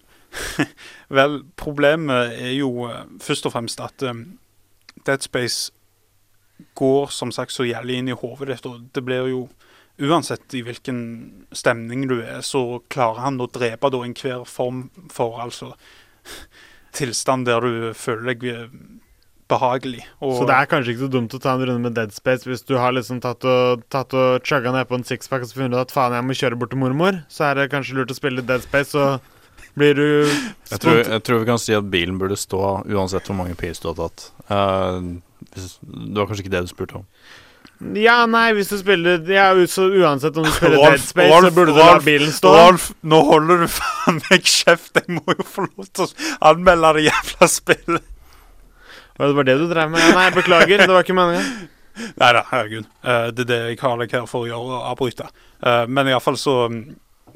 Vel, 1.09 1.43
problemet 1.57 2.33
er 2.33 2.55
jo 2.57 2.89
eh, 2.89 3.05
først 3.21 3.47
og 3.47 3.53
fremst 3.53 3.81
at 3.81 4.03
um, 4.03 4.39
Dead 5.05 5.23
Space 5.23 5.73
går 6.75 7.11
som 7.13 7.33
sagt 7.33 7.53
så 7.53 7.67
jævlig 7.67 7.99
inn 7.99 8.09
i 8.09 8.17
hodet 8.17 8.49
ditt, 8.49 8.67
og 8.67 8.89
det 8.95 9.05
blir 9.05 9.29
jo 9.29 9.49
Uansett 9.97 10.53
i 10.55 10.61
hvilken 10.67 10.99
stemning 11.57 12.05
du 12.11 12.19
er, 12.21 12.43
så 12.45 12.83
klarer 12.93 13.23
han 13.25 13.41
å 13.41 13.49
drepe 13.49 13.89
da 13.93 14.03
enhver 14.05 14.45
form 14.49 14.89
for 15.13 15.41
altså 15.41 15.73
tilstand 16.97 17.49
der 17.49 17.65
du 17.65 17.93
føler 17.97 18.35
deg 18.35 18.45
eh, 18.51 18.67
behagelig. 19.49 20.03
Og, 20.21 20.41
Så 20.41 20.49
det 20.49 20.57
er 20.57 20.69
kanskje 20.71 20.93
ikke 20.95 21.05
så 21.07 21.13
dumt 21.13 21.37
å 21.37 21.41
ta 21.43 21.55
en 21.55 21.65
runde 21.65 21.85
med 21.87 21.97
Dead 21.97 22.13
Space 22.15 22.49
hvis 22.49 22.65
du 22.67 22.75
har 22.81 22.95
liksom 22.97 23.23
tatt 23.25 23.47
og, 23.47 23.87
tatt 23.93 24.13
og 24.17 24.45
chugga 24.47 24.75
ned 24.75 24.89
på 24.91 24.99
en 24.99 25.07
sixpack 25.07 25.47
og 25.47 25.51
så 25.51 25.61
funnet 25.61 25.77
ut 25.77 25.85
at 25.85 25.95
faen, 25.95 26.17
jeg 26.17 26.27
må 26.27 26.37
kjøre 26.41 26.61
bort 26.61 26.75
til 26.75 26.83
mormor, 26.83 27.23
så 27.33 27.51
er 27.51 27.61
det 27.61 27.71
kanskje 27.73 27.99
lurt 28.01 28.13
å 28.13 28.19
spille 28.19 28.45
Dead 28.47 28.65
Space, 28.67 28.93
så 28.93 29.65
blir 29.79 29.97
du 29.97 30.07
Jeg 30.73 30.83
tror, 30.83 31.03
jeg 31.05 31.25
tror 31.25 31.43
vi 31.43 31.49
kan 31.49 31.63
si 31.63 31.77
at 31.77 31.89
bilen 31.93 32.21
burde 32.21 32.39
stå 32.41 32.63
uansett 32.85 33.29
hvor 33.29 33.39
mange 33.39 33.57
pils 33.59 33.81
du 33.83 33.91
har 33.93 33.99
tatt. 34.01 34.29
Uh, 34.51 35.17
det 35.57 36.17
var 36.17 36.29
kanskje 36.29 36.47
ikke 36.47 36.57
det 36.57 36.67
du 36.67 36.73
spurte 36.73 37.01
om. 37.01 37.11
Ja, 37.97 38.23
nei, 38.31 38.47
hvis 38.57 38.71
du 38.73 38.79
spiller 38.81 39.21
Ja, 39.29 39.51
uansett 39.53 40.37
om 40.41 40.47
du 40.47 40.53
spiller 40.57 40.79
Rolf, 40.81 40.95
Dead 40.97 41.05
Space, 41.05 41.41
så 41.45 41.53
burde 41.53 41.75
du 41.77 41.81
la 41.81 41.99
bilen 42.05 42.33
stå. 42.33 42.53
Rolf, 42.57 42.91
nå 43.05 43.21
holder 43.29 43.65
du 43.65 43.71
faen 43.79 44.21
meg 44.31 44.49
kjeft! 44.49 44.97
Jeg 44.97 45.19
må 45.19 45.37
jo 45.37 45.45
få 45.45 45.67
lov 45.69 45.89
til 45.93 46.07
å 46.07 46.29
anmelde 46.53 46.93
det 46.99 47.07
jævla 47.11 47.49
spillet. 47.53 48.13
Det 49.17 49.33
var 49.39 49.49
det 49.49 49.57
du 49.61 49.67
drev 49.71 49.91
med? 49.93 50.05
Nei, 50.17 50.29
beklager, 50.35 50.83
det 50.85 50.93
var 50.93 51.05
ikke 51.05 51.17
meninga. 51.17 51.45
Nei 52.21 52.33
da, 52.37 52.43
herregud. 52.51 52.89
Eh, 53.05 53.29
det 53.33 53.47
er 53.47 53.51
det 53.51 53.61
jeg 53.71 53.79
har 53.81 54.01
deg 54.01 54.13
her 54.13 54.27
for 54.29 54.45
å 54.45 54.51
gjøre, 54.51 54.77
å 54.77 54.83
avbryte. 54.93 55.29
Uh, 55.65 55.85
men 55.89 56.11
iallfall 56.11 56.37
så 56.41 56.57
mm, 56.69 56.83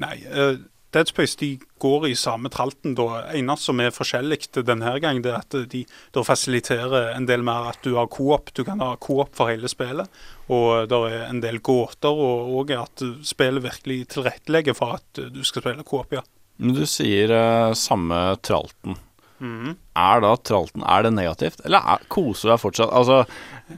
Nei. 0.01 0.15
eh, 0.29 0.59
Dead 0.91 1.07
Space 1.07 1.37
de 1.39 1.53
går 1.79 2.07
i 2.09 2.15
samme 2.19 2.49
tralten. 2.51 2.95
da. 2.95 3.23
Eneste 3.31 3.69
som 3.69 3.79
er 3.79 3.93
forskjellig 3.95 4.39
denne 4.59 4.93
gangen, 4.99 5.23
det 5.23 5.31
er 5.31 5.39
at 5.39 5.55
de 5.71 5.85
da 6.11 6.23
fasiliterer 6.27 7.13
en 7.15 7.27
del 7.29 7.45
mer 7.47 7.71
at 7.71 7.79
du 7.83 7.95
har 7.95 8.09
coop. 8.11 8.51
Du 8.53 8.63
kan 8.67 8.83
ha 8.83 8.95
coop 8.99 9.31
for 9.35 9.51
hele 9.51 9.71
spillet. 9.71 10.09
Og 10.51 10.89
det 10.91 10.99
er 11.11 11.29
en 11.29 11.39
del 11.43 11.61
gåter, 11.63 12.11
og, 12.11 12.51
òg 12.59 12.75
at 12.75 13.05
spillet 13.23 13.63
virkelig 13.63 14.09
tilrettelegger 14.17 14.75
for 14.75 14.99
at 14.99 15.23
du 15.31 15.43
skal 15.47 15.63
spille 15.63 15.87
coop, 15.87 16.11
ja. 16.11 16.25
Men 16.61 16.75
du 16.77 16.83
sier 16.85 17.31
uh, 17.31 17.71
samme 17.73 18.19
tralten. 18.43 18.99
Mm. 19.41 19.71
Er 19.97 20.19
da 20.21 20.35
tralten 20.37 20.83
Er 20.85 21.01
det 21.01 21.15
negativt, 21.15 21.63
eller 21.65 21.81
er, 21.95 22.03
koser 22.13 22.51
jeg 22.51 22.53
deg 22.53 22.61
fortsatt? 22.61 22.91
Altså, 22.93 23.23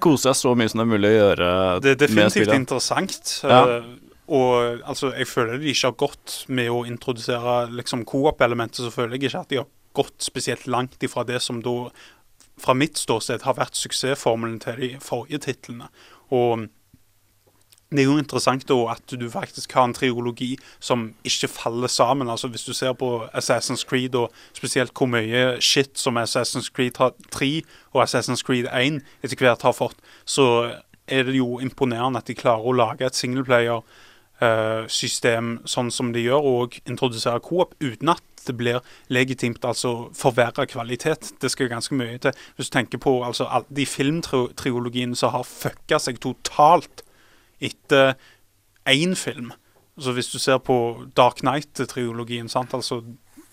koser 0.04 0.34
deg 0.34 0.40
så 0.42 0.52
mye 0.60 0.72
som 0.72 0.82
det 0.82 0.84
er 0.84 0.90
mulig 0.92 1.12
å 1.12 1.14
gjøre 1.14 1.52
Det 1.86 1.94
er 1.94 2.02
definitivt 2.02 2.56
interessant. 2.58 3.30
Ja. 3.48 3.62
eh, 3.78 3.86
og 4.34 4.82
altså, 4.90 5.12
jeg 5.14 5.30
føler 5.30 5.60
de 5.62 5.70
ikke 5.70 5.92
har 5.92 5.98
gått 6.00 6.36
med 6.50 6.72
å 6.74 6.84
introdusere 6.90 7.68
liksom, 7.70 8.06
co-op-elementet, 8.10 8.82
Så 8.82 8.90
føler 8.90 9.18
jeg 9.18 9.30
ikke 9.30 9.40
at 9.46 9.50
de 9.50 9.62
har 9.62 9.68
gått 9.94 10.24
spesielt 10.26 10.68
langt 10.68 11.04
ifra 11.04 11.24
det 11.24 11.42
som 11.42 11.62
da, 11.62 11.92
fra 12.58 12.74
mitt 12.74 12.98
ståsted, 12.98 13.44
har 13.46 13.60
vært 13.60 13.78
suksessformelen 13.78 14.60
til 14.64 14.80
de 14.80 14.90
forrige 15.02 15.44
titlene. 15.46 15.90
Og 16.34 16.66
det 17.94 18.02
er 18.02 18.08
jo 18.10 18.18
interessant 18.18 18.66
da 18.66 18.78
at 18.96 19.14
du 19.22 19.28
faktisk 19.30 19.76
har 19.78 19.86
en 19.86 19.94
triologi 19.94 20.56
som 20.82 21.12
ikke 21.24 21.48
faller 21.48 21.88
sammen. 21.88 22.30
altså 22.30 22.48
Hvis 22.48 22.66
du 22.66 22.74
ser 22.74 22.94
på 22.94 23.28
Assassin's 23.38 23.86
Creed, 23.86 24.16
og 24.16 24.34
spesielt 24.54 24.98
hvor 24.98 25.06
mye 25.06 25.62
shit 25.62 25.94
som 26.00 26.18
Assassin's 26.18 26.72
Creed 26.74 26.98
3 27.32 27.62
og 27.94 28.04
Assassin's 28.04 28.42
Creed 28.42 28.66
1 28.66 29.02
etter 29.22 29.38
hvert 29.38 29.62
har 29.62 29.78
fått, 29.78 29.98
så 30.26 30.74
er 31.08 31.24
det 31.24 31.38
jo 31.38 31.60
imponerende 31.60 32.18
at 32.18 32.28
de 32.28 32.34
klarer 32.34 32.66
å 32.66 32.74
lage 32.74 33.06
et 33.06 33.16
singleplayer-system 34.44 35.58
sånn 35.66 35.92
som 35.92 36.12
de 36.14 36.24
gjør, 36.24 36.44
og 36.44 36.78
introdusere 36.90 37.42
coop 37.44 37.76
uten 37.82 38.10
at 38.14 38.24
det 38.46 38.56
blir 38.60 38.82
legitimt 39.08 39.64
altså 39.64 40.10
forverra 40.14 40.66
kvalitet. 40.68 41.34
Det 41.40 41.52
skal 41.52 41.72
ganske 41.72 41.96
mye 41.96 42.18
til. 42.20 42.36
Hvis 42.58 42.70
du 42.70 42.76
tenker 42.76 43.00
på 43.00 43.24
altså, 43.24 43.48
de 43.70 43.86
filmtriologiene 43.88 45.16
som 45.16 45.32
har 45.32 45.48
fucka 45.48 46.00
seg 46.00 46.20
totalt 46.20 47.06
etter 47.64 48.18
én 48.90 49.16
film. 49.16 49.54
Så 49.98 50.12
hvis 50.12 50.32
du 50.34 50.40
ser 50.40 50.58
på 50.58 51.06
Dark 51.16 51.40
Knight-triologien, 51.44 52.50
altså 52.52 53.04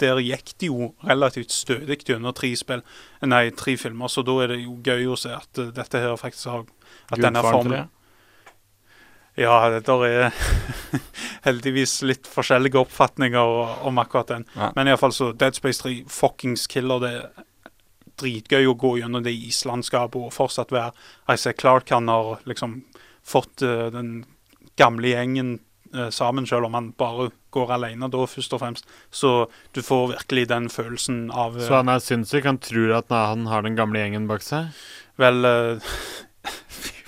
der 0.00 0.18
gikk 0.24 0.54
det 0.58 0.70
jo 0.70 0.94
relativt 1.04 1.52
stødig 1.52 2.00
gjennom 2.08 2.32
tre 2.34 2.48
spill, 2.56 2.80
nei, 3.22 3.50
tre 3.52 3.76
filmer, 3.76 4.08
så 4.08 4.24
da 4.24 4.38
er 4.42 4.54
det 4.54 4.62
jo 4.62 4.78
gøy 4.82 5.10
å 5.12 5.18
se 5.20 5.34
at 5.36 5.60
eh, 5.60 5.68
dette 5.76 6.00
her 6.00 6.16
faktisk 6.16 6.48
har 6.48 6.64
At 7.12 7.20
denne 7.20 7.42
formen 7.44 7.76
3. 7.76 7.99
Ja, 9.38 9.70
det 9.70 9.86
er 9.88 10.32
heldigvis 11.46 12.00
litt 12.02 12.26
forskjellige 12.28 12.80
oppfatninger 12.82 13.86
om 13.86 14.00
akkurat 14.02 14.32
den. 14.34 14.44
Ja. 14.56 14.72
Men 14.76 14.90
iallfall 14.90 15.14
så 15.14 15.30
Dead 15.32 15.56
Space 15.56 15.82
3 15.82 16.02
fuckings 16.10 16.66
killer. 16.70 17.00
Det 17.04 17.12
er 17.14 17.46
dritgøy 18.20 18.68
å 18.68 18.76
gå 18.76 18.96
gjennom 19.00 19.24
det 19.24 19.32
islandskapet 19.32 20.20
og 20.20 20.34
fortsatt 20.34 20.74
være 20.74 20.92
Isaac 21.32 21.60
Clark 21.62 21.92
han 21.94 22.10
har 22.12 22.42
liksom 22.48 22.82
fått 23.24 23.64
uh, 23.64 23.88
den 23.94 24.24
gamle 24.80 25.14
gjengen 25.14 25.54
uh, 25.94 26.08
sammen, 26.12 26.46
selv 26.48 26.68
om 26.68 26.76
han 26.76 26.92
bare 26.98 27.30
går 27.54 27.74
alene 27.78 28.10
da, 28.12 28.26
først 28.28 28.54
og 28.56 28.62
fremst. 28.62 28.88
Så 29.10 29.48
du 29.76 29.80
får 29.84 30.16
virkelig 30.16 30.48
den 30.52 30.68
følelsen 30.72 31.28
av 31.30 31.56
uh, 31.56 31.64
Så 31.64 31.80
han 31.80 31.92
er 31.92 32.02
sinnssyk? 32.04 32.48
Han 32.48 32.60
tror 32.60 32.98
at 33.00 33.14
han 33.14 33.48
har 33.50 33.64
den 33.64 33.78
gamle 33.78 34.02
gjengen 34.02 34.28
bak 34.30 34.44
seg? 34.44 34.74
Vel. 35.20 35.44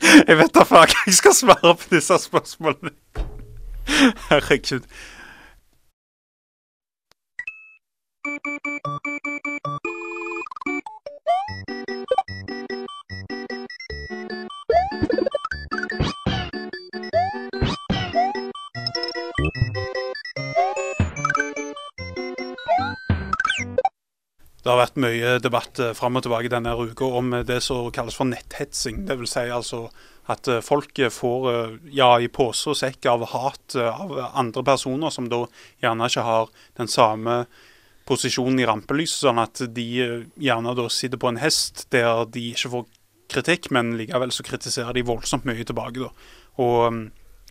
Jeg 0.00 0.36
vet 0.38 0.54
da 0.54 0.64
faen 0.64 0.88
hva 0.90 1.06
jeg 1.06 1.16
skal 1.18 1.34
svare 1.36 1.74
på 1.76 1.88
disse 1.94 2.16
spørsmålene. 2.24 2.92
Herregud. 4.30 4.86
Det 24.70 24.76
har 24.76 24.84
vært 24.84 24.98
mye 25.02 25.30
debatt 25.42 25.78
eh, 25.82 25.88
fram 25.98 26.14
og 26.14 26.22
tilbake 26.22 26.50
denne 26.52 26.70
uka 26.78 27.08
om 27.18 27.32
eh, 27.34 27.40
det 27.42 27.56
som 27.66 27.88
kalles 27.90 28.14
for 28.14 28.28
netthetsing. 28.30 29.00
Vil 29.08 29.26
si 29.26 29.42
altså 29.50 29.80
at 30.30 30.46
eh, 30.46 30.60
folk 30.62 30.94
får 31.10 31.48
ja, 31.90 32.12
i 32.22 32.28
pose 32.30 32.70
og 32.70 32.78
sekk 32.78 33.08
av 33.10 33.24
hat 33.32 33.74
av 33.74 34.14
andre 34.30 34.62
personer 34.68 35.10
som 35.10 35.26
da 35.26 35.40
gjerne 35.82 36.06
ikke 36.06 36.22
har 36.22 36.54
den 36.78 36.92
samme 36.92 37.40
posisjonen 38.06 38.62
i 38.62 38.68
rampelyset, 38.70 39.24
sånn 39.24 39.42
at 39.42 39.58
de 39.74 39.88
gjerne 40.38 40.76
da 40.78 40.86
sitter 40.86 41.18
på 41.18 41.32
en 41.32 41.42
hest 41.42 41.88
der 41.90 42.22
de 42.30 42.52
ikke 42.52 42.70
får 42.76 42.86
kritikk, 43.34 43.72
men 43.74 43.96
likevel 43.98 44.30
så 44.30 44.46
kritiserer 44.46 44.94
de 44.94 45.08
voldsomt 45.10 45.50
mye 45.50 45.66
tilbake. 45.66 46.06
da. 46.06 46.14
Og 46.62 46.94
mm, 46.94 47.04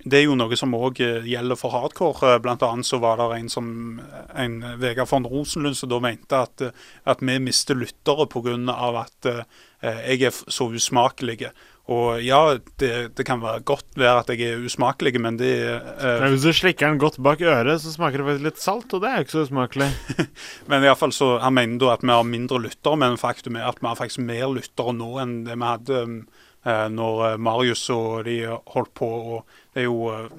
det 0.03 0.19
er 0.19 0.27
jo 0.27 0.37
noe 0.39 0.55
som 0.59 0.75
òg 0.77 1.01
gjelder 1.01 1.59
for 1.59 1.75
hardcore. 1.75 2.35
Eh, 2.35 2.41
Blant 2.43 2.63
annet 2.65 2.87
så 2.87 3.01
var 3.03 3.19
det 3.19 3.29
en 3.35 3.49
som 3.51 3.71
en 3.99 4.61
eh, 4.63 4.77
Vegard 4.79 5.09
von 5.11 5.27
Rosenlund 5.27 5.77
som 5.77 5.91
da 5.91 5.99
mente 6.03 6.39
at, 6.39 6.63
eh, 6.63 6.85
at 7.09 7.23
vi 7.25 7.39
mister 7.43 7.75
lyttere 7.75 8.29
pga. 8.31 8.55
at 9.03 9.29
eh, 9.29 9.43
jeg 9.81 10.29
er 10.29 10.31
så 10.31 10.69
usmakelig. 10.71 11.51
Og 11.89 12.21
ja, 12.21 12.53
det, 12.77 12.91
det 13.17 13.25
kan 13.25 13.41
være 13.41 13.63
godt 13.65 13.95
være 13.97 14.21
at 14.21 14.27
jeg 14.29 14.45
er 14.45 14.65
usmakelig, 14.65 15.15
men 15.23 15.39
det 15.39 15.53
eh, 15.65 16.25
hvis 16.29 16.45
du 16.45 16.51
slikker 16.53 16.85
den 16.85 16.99
godt 17.01 17.17
bak 17.17 17.41
øret, 17.41 17.81
så 17.81 17.93
smaker 17.95 18.21
det 18.21 18.27
faktisk 18.27 18.45
litt 18.45 18.61
salt, 18.61 18.93
og 18.93 19.01
det 19.01 19.09
er 19.09 19.15
jo 19.17 19.25
ikke 19.25 19.35
så 19.37 19.45
usmakelig. 19.47 19.87
Men 20.69 20.83
i 20.83 20.91
alle 20.91 20.99
fall 20.99 21.15
så, 21.15 21.31
han 21.41 21.57
mener 21.57 21.81
da 21.81 21.95
at 21.95 22.05
vi 22.05 22.13
har 22.13 22.27
mindre 22.27 22.61
lyttere, 22.61 22.99
men 22.99 23.17
faktum 23.17 23.57
er 23.57 23.65
at 23.71 23.81
vi 23.81 23.89
har 23.89 23.97
faktisk 23.97 24.21
mer 24.21 24.53
lyttere 24.53 24.93
nå 24.93 25.09
enn 25.23 25.33
det 25.47 25.57
vi 25.57 25.71
hadde 25.71 26.03
um, 26.05 26.19
eh, 26.21 26.45
når 26.65 27.23
eh, 27.31 27.37
Marius 27.39 27.85
og 27.95 28.25
de 28.27 28.41
holdt 28.47 28.93
på. 28.97 29.07
og 29.07 29.45
Det 29.73 29.83
er 29.83 29.87
jo 29.87 30.09
eh, 30.11 30.29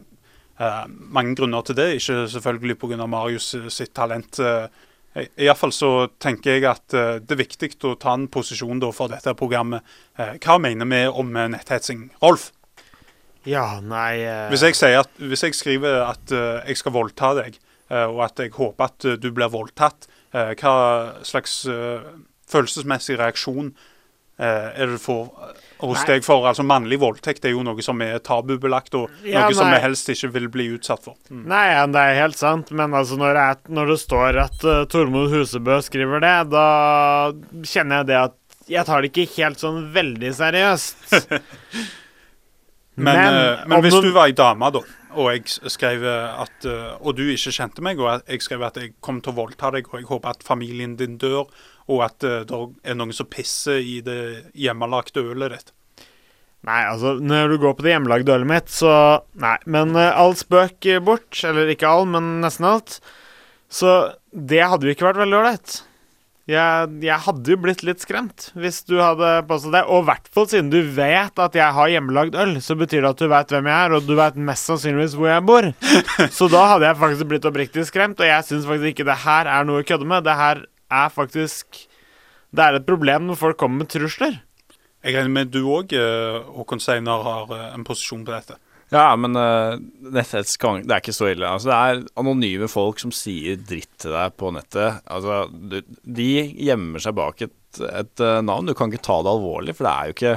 eh, 0.60 0.86
mange 0.88 1.34
grunner 1.38 1.62
til 1.64 1.78
det, 1.78 1.88
ikke 2.00 2.28
selvfølgelig 2.28 2.78
pga. 2.82 3.06
Marius 3.06 3.54
eh, 3.54 3.68
sitt 3.68 3.94
talent. 3.94 4.38
eh. 4.40 4.68
Iallfall 5.42 5.72
så 5.74 6.06
tenker 6.22 6.54
jeg 6.54 6.68
at 6.70 6.94
eh, 6.94 7.18
det 7.18 7.34
er 7.34 7.42
viktig 7.42 7.72
å 7.88 7.96
ta 7.98 8.14
en 8.14 8.28
posisjon 8.30 8.82
for 8.94 9.10
dette 9.10 9.34
programmet. 9.34 9.82
Eh, 10.18 10.36
hva 10.38 10.58
mener 10.62 10.86
vi 10.86 11.06
om 11.08 11.34
eh, 11.36 11.48
netthetsing? 11.56 12.10
Rolf? 12.22 12.52
Ja, 13.48 13.80
nei 13.80 14.20
eh, 14.20 14.46
Hvis 14.52 14.62
jeg, 14.62 14.94
at, 15.00 15.10
hvis 15.16 15.42
jeg 15.42 15.56
skriver 15.56 16.04
at 16.04 16.30
eh, 16.30 16.60
jeg 16.68 16.76
skal 16.78 16.92
voldta 16.92 17.32
deg, 17.40 17.56
eh, 17.88 18.04
og 18.06 18.20
at 18.28 18.38
jeg 18.38 18.52
håper 18.54 18.84
at 18.90 19.04
eh, 19.08 19.16
du 19.18 19.30
blir 19.32 19.50
voldtatt, 19.50 20.06
eh, 20.36 20.52
hva 20.60 20.74
slags 21.26 21.64
eh, 21.66 22.04
følelsesmessig 22.50 23.16
reaksjon 23.18 23.72
eh, 23.72 23.88
er 24.40 24.92
det 24.94 25.00
for 25.02 25.28
eh, 25.44 25.56
hos 25.84 26.02
deg 26.08 26.24
for? 26.24 26.46
Altså 26.48 26.64
Mannlig 26.66 27.00
voldtekt 27.02 27.44
er 27.44 27.54
jo 27.54 27.64
noe 27.66 27.84
som 27.84 28.00
er 28.04 28.18
tabubelagt, 28.24 28.94
og 28.96 29.10
Ja, 29.26 29.44
noe 29.44 29.56
som 29.56 29.68
nei. 29.68 29.76
vi 29.76 29.84
helst 29.84 30.08
ikke 30.12 30.30
vil 30.36 30.48
bli 30.52 30.68
utsatt 30.76 31.04
for. 31.04 31.18
Mm. 31.28 31.44
Nei, 31.50 31.64
det 31.92 32.04
er 32.04 32.20
helt 32.22 32.40
sant, 32.40 32.72
men 32.76 32.96
altså 32.96 33.18
når 33.20 33.40
er, 33.44 33.62
når 33.68 33.94
det 33.94 33.98
står 34.02 34.40
at 34.46 34.66
uh, 34.66 34.82
Tormod 34.90 35.32
Husebø 35.34 35.80
skriver 35.84 36.24
det, 36.24 36.36
da 36.54 36.66
kjenner 37.64 38.02
jeg 38.02 38.10
det 38.12 38.20
at 38.24 38.36
jeg 38.70 38.86
tar 38.86 39.02
det 39.02 39.10
ikke 39.10 39.32
helt 39.40 39.60
sånn 39.62 39.88
veldig 39.94 40.30
seriøst. 40.36 41.10
Men, 43.00 43.16
eh, 43.16 43.60
men 43.70 43.80
hvis 43.80 43.94
du 44.02 44.10
var 44.12 44.28
ei 44.28 44.34
dame, 44.36 44.68
da, 44.74 44.80
og 45.16 45.28
jeg 45.32 45.70
skrev 45.72 46.02
at 46.04 46.66
uh, 46.68 46.98
Og 47.00 47.14
du 47.16 47.22
ikke 47.32 47.52
kjente 47.54 47.80
meg, 47.86 48.02
og 48.02 48.26
jeg 48.28 48.42
skrev 48.44 48.66
at 48.66 48.76
jeg 48.76 48.92
kom 49.00 49.22
til 49.24 49.32
å 49.32 49.38
voldta 49.38 49.70
deg, 49.72 49.88
og 49.88 50.02
jeg 50.02 50.08
håper 50.10 50.34
at 50.34 50.44
familien 50.44 50.98
din 51.00 51.16
dør, 51.22 51.48
og 51.90 52.06
at 52.06 52.26
uh, 52.26 52.40
det 52.46 52.60
er 52.86 52.98
noen 52.98 53.14
som 53.16 53.28
pisser 53.30 53.82
i 53.82 53.98
det 54.06 54.20
hjemmelagte 54.54 55.24
ølet 55.24 55.56
ditt. 55.56 55.74
Nei, 56.68 56.80
altså, 56.84 57.14
når 57.24 57.54
du 57.54 57.60
går 57.62 57.76
på 57.76 57.84
det 57.86 57.94
hjemmelagde 57.94 58.34
ølet 58.36 58.50
mitt, 58.50 58.72
så 58.72 58.94
Nei. 59.40 59.56
Men 59.64 59.94
uh, 59.96 60.10
all 60.12 60.36
spøk 60.38 60.86
eh, 60.86 61.02
bort. 61.02 61.32
Eller 61.46 61.72
ikke 61.72 61.88
all, 61.88 62.08
men 62.08 62.38
nesten 62.44 62.68
alt. 62.68 62.98
Så 63.70 64.16
det 64.30 64.64
hadde 64.66 64.86
jo 64.86 64.92
ikke 64.94 65.08
vært 65.08 65.22
veldig 65.22 65.40
ålreit. 65.40 65.80
Jeg, 66.50 66.94
jeg 67.04 67.22
hadde 67.26 67.52
jo 67.52 67.58
blitt 67.62 67.82
litt 67.86 68.00
skremt 68.02 68.48
hvis 68.58 68.80
du 68.88 68.96
hadde 68.98 69.28
påstått 69.46 69.74
det. 69.76 69.82
Og 69.86 70.02
i 70.02 70.06
hvert 70.08 70.30
fall 70.34 70.48
siden 70.50 70.72
du 70.72 70.80
vet 70.96 71.42
at 71.42 71.56
jeg 71.56 71.76
har 71.76 71.92
hjemmelagd 71.92 72.38
øl, 72.42 72.56
så 72.64 72.74
betyr 72.78 73.04
det 73.04 73.12
at 73.12 73.22
du 73.22 73.28
vet 73.30 73.54
hvem 73.54 73.68
jeg 73.70 73.76
er, 73.76 73.94
og 73.94 74.08
du 74.08 74.16
vet 74.18 74.40
mest 74.50 74.70
sannsynligvis 74.70 75.14
hvor 75.18 75.30
jeg 75.30 75.46
bor. 75.46 75.70
Så 76.38 76.50
da 76.50 76.64
hadde 76.72 76.88
jeg 76.88 77.00
faktisk 77.04 77.30
blitt 77.30 77.46
oppriktig 77.46 77.86
skremt, 77.86 78.22
og 78.22 78.26
jeg 78.26 78.48
syns 78.48 78.66
faktisk 78.66 78.96
ikke 78.96 79.06
det 79.12 79.20
her 79.22 79.50
er 79.52 79.68
noe 79.68 79.84
å 79.84 79.86
kødde 79.86 80.10
med. 80.10 80.26
Det 80.26 80.36
her 80.40 80.64
er 80.90 81.12
faktisk 81.14 81.86
Det 82.50 82.64
er 82.64 82.78
et 82.78 82.86
problem 82.86 83.28
når 83.28 83.38
folk 83.38 83.60
kommer 83.60 83.84
med 83.84 83.92
trusler. 83.92 84.40
Jeg 85.00 85.14
regner 85.14 85.32
med 85.32 85.52
du 85.54 85.62
òg, 85.70 85.94
Håkon 86.56 86.82
Steinar, 86.82 87.22
har 87.24 87.54
eh, 87.56 87.68
en 87.76 87.86
posisjon 87.86 88.24
på 88.26 88.34
dette. 88.34 88.58
Ja, 88.90 89.14
men 89.14 89.38
uh, 89.38 89.78
netthets 90.10 90.56
Det 90.58 90.90
er 90.90 90.98
ikke 90.98 91.14
så 91.14 91.28
ille. 91.30 91.46
Altså, 91.46 91.70
det 91.70 91.76
er 91.78 92.00
anonyme 92.18 92.66
folk 92.70 92.98
som 92.98 93.12
sier 93.14 93.60
dritt 93.62 93.92
til 94.02 94.10
deg 94.16 94.34
på 94.34 94.50
nettet. 94.54 94.98
Altså, 95.06 95.44
du, 95.50 95.78
de 96.02 96.30
gjemmer 96.58 97.02
seg 97.02 97.14
bak 97.14 97.44
et, 97.46 97.54
et 97.86 98.24
uh, 98.24 98.40
navn. 98.42 98.66
Du 98.66 98.74
kan 98.74 98.90
ikke 98.90 99.04
ta 99.06 99.20
det 99.22 99.30
alvorlig, 99.30 99.76
for 99.78 99.86
det 99.86 99.92
er 99.94 100.10
jo 100.10 100.16
ikke 100.16 100.34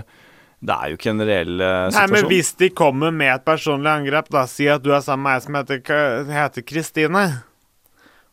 Det 0.63 0.75
er 0.75 0.91
jo 0.91 0.99
ikke 0.99 1.09
en 1.11 1.25
reell 1.27 1.57
eh, 1.59 1.71
Nei, 1.73 1.89
situasjon. 1.89 2.13
men 2.13 2.29
hvis 2.29 2.53
de 2.61 2.69
kommer 2.71 3.11
med 3.11 3.33
et 3.33 3.43
personlig 3.43 3.89
angrep, 3.91 4.29
da 4.31 4.45
Si 4.47 4.69
at 4.71 4.85
du 4.85 4.93
er 4.93 5.01
sammen 5.03 5.25
med 5.25 5.41
ei 5.41 5.43
som 5.43 6.37
heter 6.37 6.63
Kristine. 6.63 7.25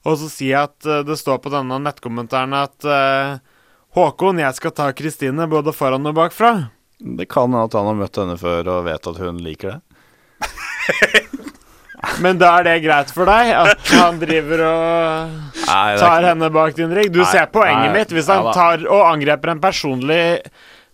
Og 0.09 0.17
så 0.21 0.31
si 0.33 0.49
at 0.57 0.87
eh, 0.89 1.03
det 1.07 1.19
står 1.21 1.39
på 1.45 1.53
denne 1.53 1.77
nettkommentaren 1.85 2.55
at 2.57 2.89
eh, 2.89 3.35
Håkon, 3.97 4.39
jeg 4.39 4.55
skal 4.57 4.73
ta 4.77 4.93
Kristine 4.97 5.49
både 5.51 5.73
foran 5.75 6.07
og 6.07 6.15
bakfra. 6.17 6.55
Det 7.01 7.27
kan 7.31 7.51
hende 7.51 7.67
at 7.67 7.75
han 7.75 7.89
har 7.91 7.99
møtt 7.99 8.21
henne 8.21 8.37
før 8.39 8.69
og 8.77 8.85
vet 8.87 9.09
at 9.11 9.21
hun 9.21 9.41
liker 9.43 9.77
det. 9.77 9.81
Men 12.25 12.39
da 12.41 12.55
er 12.59 12.63
det 12.65 12.85
greit 12.85 13.11
for 13.13 13.29
deg 13.29 13.51
at 13.53 13.91
han 13.93 14.17
driver 14.23 14.59
og 14.65 15.35
Nei, 15.67 15.97
tar 16.01 16.25
henne 16.31 16.49
bak 16.53 16.77
din 16.79 16.95
rygg? 16.97 17.11
Du 17.13 17.21
Nei, 17.21 17.29
ser 17.29 17.51
poenget 17.53 17.91
nei, 17.91 17.99
mitt. 17.99 18.13
Hvis 18.15 18.31
han 18.33 18.49
tar 18.57 18.87
og 18.89 19.03
angreper 19.11 19.49
en 19.53 19.61
personlig 19.61 20.41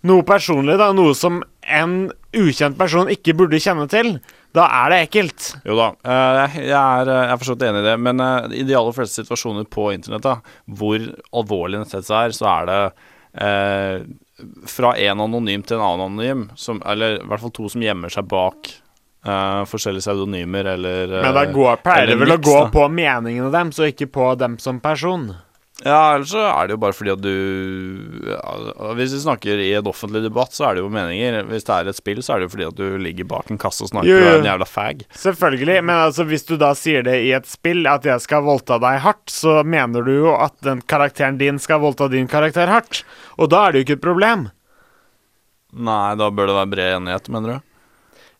noe 0.06 0.24
personlig, 0.26 0.78
da, 0.80 0.90
noe 0.94 1.14
som 1.18 1.40
en 1.66 1.96
ukjent 2.36 2.78
person 2.78 3.10
ikke 3.10 3.34
burde 3.38 3.60
kjenne 3.62 3.86
til, 3.90 4.16
da 4.56 4.66
er 4.72 4.92
det 4.92 5.00
ekkelt. 5.06 5.48
Jo 5.68 5.76
da, 5.76 5.88
eh, 6.00 6.56
jeg 6.62 6.72
er, 6.72 7.10
eh, 7.10 7.24
jeg 7.26 7.34
er 7.34 7.40
forstått 7.42 7.66
enig 7.68 7.82
i 7.82 7.88
det. 7.90 7.96
Men 8.00 8.22
eh, 8.24 8.56
i 8.62 8.64
de 8.68 8.78
aller 8.78 8.96
fleste 8.96 9.22
situasjoner 9.24 9.68
på 9.68 9.90
internett, 9.92 10.24
da, 10.24 10.38
hvor 10.78 11.04
alvorlig 11.36 11.82
netthets 11.82 12.12
er, 12.14 12.32
så 12.36 12.48
er 12.54 12.70
det 12.70 12.80
eh, 13.44 14.06
fra 14.68 14.96
en 14.96 15.22
anonym 15.26 15.64
til 15.66 15.78
en 15.78 15.86
annen 15.90 16.06
anonym, 16.08 16.48
som, 16.56 16.80
eller 16.88 17.20
i 17.20 17.28
hvert 17.28 17.44
fall 17.44 17.54
to 17.56 17.70
som 17.72 17.84
gjemmer 17.84 18.12
seg 18.12 18.28
bak 18.32 18.70
eh, 19.26 19.62
forskjellige 19.68 20.06
pseudonymer 20.06 20.72
eller 20.76 21.18
Men 21.18 21.34
da 21.36 21.44
eh, 21.44 21.52
går, 21.54 21.82
pleier 21.84 22.12
det 22.12 22.18
vel 22.20 22.36
å 22.36 22.40
gå 22.40 22.56
da. 22.58 22.68
på 22.74 22.86
meningene 22.92 23.52
deres, 23.54 23.80
og 23.80 23.92
ikke 23.92 24.10
på 24.12 24.30
dem 24.40 24.58
som 24.62 24.80
person. 24.84 25.30
Ja, 25.84 26.14
ellers 26.14 26.30
så 26.32 26.40
er 26.40 26.68
det 26.68 26.72
jo 26.72 26.80
bare 26.80 26.96
fordi 26.96 27.10
at 27.12 27.20
du 27.20 27.32
ja, 28.24 28.92
Hvis 28.96 29.12
vi 29.12 29.18
snakker 29.26 29.60
i 29.60 29.66
en 29.76 29.90
offentlig 29.90 30.22
debatt, 30.24 30.54
så 30.56 30.70
er 30.70 30.78
det 30.78 30.80
jo 30.80 30.88
meninger. 30.92 31.42
Hvis 31.50 31.66
det 31.68 31.74
er 31.74 31.90
et 31.90 31.98
spill, 31.98 32.22
så 32.24 32.32
er 32.32 32.40
det 32.40 32.46
jo 32.46 32.52
fordi 32.54 32.68
at 32.70 32.78
du 32.78 32.96
ligger 33.02 33.28
bak 33.28 33.52
en 33.52 33.60
kasse 33.60 33.84
og 33.84 33.90
snakker 33.92 34.08
Jo, 34.08 34.16
og 34.22 34.30
er 34.30 34.40
en 34.40 34.48
jævla 34.48 34.68
fag. 34.70 35.04
Selvfølgelig, 35.20 35.76
men 35.84 36.00
altså 36.06 36.24
hvis 36.30 36.48
du 36.48 36.54
da 36.60 36.72
sier 36.78 37.04
det 37.04 37.18
i 37.26 37.34
et 37.36 37.48
spill, 37.50 37.84
at 37.92 38.08
jeg 38.08 38.24
skal 38.24 38.46
voldta 38.48 38.80
deg 38.80 39.02
hardt, 39.04 39.28
så 39.32 39.58
mener 39.68 40.06
du 40.06 40.14
jo 40.14 40.32
at 40.40 40.56
den 40.64 40.80
karakteren 40.80 41.36
din 41.42 41.60
skal 41.60 41.84
voldta 41.84 42.08
din 42.08 42.30
karakter 42.30 42.72
hardt. 42.72 43.02
Og 43.36 43.52
da 43.52 43.66
er 43.66 43.76
det 43.76 43.82
jo 43.82 43.88
ikke 43.90 43.98
et 44.00 44.06
problem. 44.08 44.48
Nei, 45.76 46.16
da 46.16 46.30
bør 46.32 46.48
det 46.48 46.56
være 46.56 46.72
bred 46.72 46.96
enighet, 47.02 47.28
mener 47.36 47.58
du? 47.58 47.72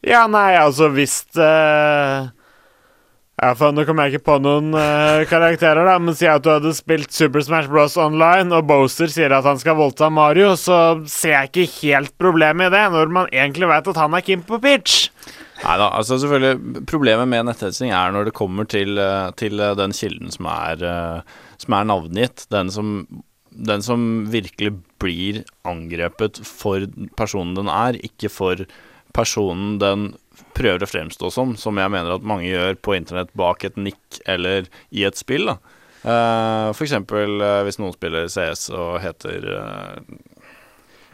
Ja, 0.06 0.24
nei, 0.30 0.54
altså 0.56 0.88
hvis 0.94 1.18
eh, 1.36 2.28
Ja, 3.36 3.50
for 3.52 3.74
nå 3.76 3.82
kommer 3.84 4.06
jeg 4.06 4.16
ikke 4.16 4.30
på 4.30 4.34
noen 4.40 4.70
uh, 4.72 5.20
karakterer, 5.28 5.84
da, 5.84 5.98
men 6.00 6.16
si 6.16 6.24
at 6.24 6.40
du 6.40 6.48
hadde 6.54 6.70
spilt 6.72 7.12
Super 7.12 7.42
Smash 7.44 7.68
Bros. 7.68 7.98
online, 8.00 8.48
og 8.56 8.64
Boaster 8.64 9.12
sier 9.12 9.34
at 9.36 9.44
han 9.44 9.60
skal 9.60 9.76
voldta 9.76 10.08
Mario, 10.08 10.54
så 10.56 11.02
ser 11.04 11.34
jeg 11.34 11.50
ikke 11.50 11.66
helt 11.74 12.14
problemet 12.16 12.70
i 12.70 12.72
det, 12.72 12.86
når 12.94 13.12
man 13.12 13.28
egentlig 13.28 13.68
vet 13.68 13.92
at 13.92 14.00
han 14.00 14.16
er 14.16 14.24
Kim 14.24 14.46
på 14.46 14.56
pitch. 14.64 15.10
Nei 15.60 15.76
da, 15.80 15.90
altså 15.98 16.16
selvfølgelig 16.20 16.84
Problemet 16.88 17.28
med 17.28 17.46
netthetsing 17.48 17.92
er 17.96 18.10
når 18.12 18.28
det 18.28 18.34
kommer 18.36 18.68
til, 18.68 18.98
eh, 19.00 19.30
til 19.40 19.60
eh, 19.60 19.72
den 19.76 19.94
kilden 19.96 20.32
som 20.32 20.48
er, 20.52 20.82
som 21.60 21.76
er 21.76 21.86
navngitt. 21.88 22.44
Den 22.52 22.72
som, 22.72 22.90
den 23.52 23.84
som 23.84 24.02
virkelig 24.32 24.74
blir 25.00 25.44
angrepet 25.68 26.40
for 26.44 26.84
personen 27.16 27.56
den 27.56 27.72
er, 27.72 28.00
ikke 28.00 28.32
for 28.32 28.64
personen 29.16 29.76
den 29.80 30.10
prøver 30.56 30.84
å 30.84 30.88
fremstå 30.90 31.30
som, 31.32 31.54
som 31.60 31.78
jeg 31.80 31.92
mener 31.92 32.16
at 32.16 32.26
mange 32.26 32.48
gjør 32.48 32.78
på 32.80 32.96
internett 32.96 33.32
bak 33.36 33.64
et 33.68 33.76
nikk 33.76 34.20
eller 34.28 34.70
i 34.90 35.04
et 35.08 35.18
spill. 35.18 35.52
da. 35.52 35.58
Uh, 36.06 36.70
for 36.76 36.84
eksempel 36.86 37.40
eh, 37.42 37.62
hvis 37.66 37.80
noen 37.80 37.94
spiller 37.96 38.28
CS 38.30 38.68
og 38.70 39.00
heter 39.02 39.46
uh... 39.50 39.96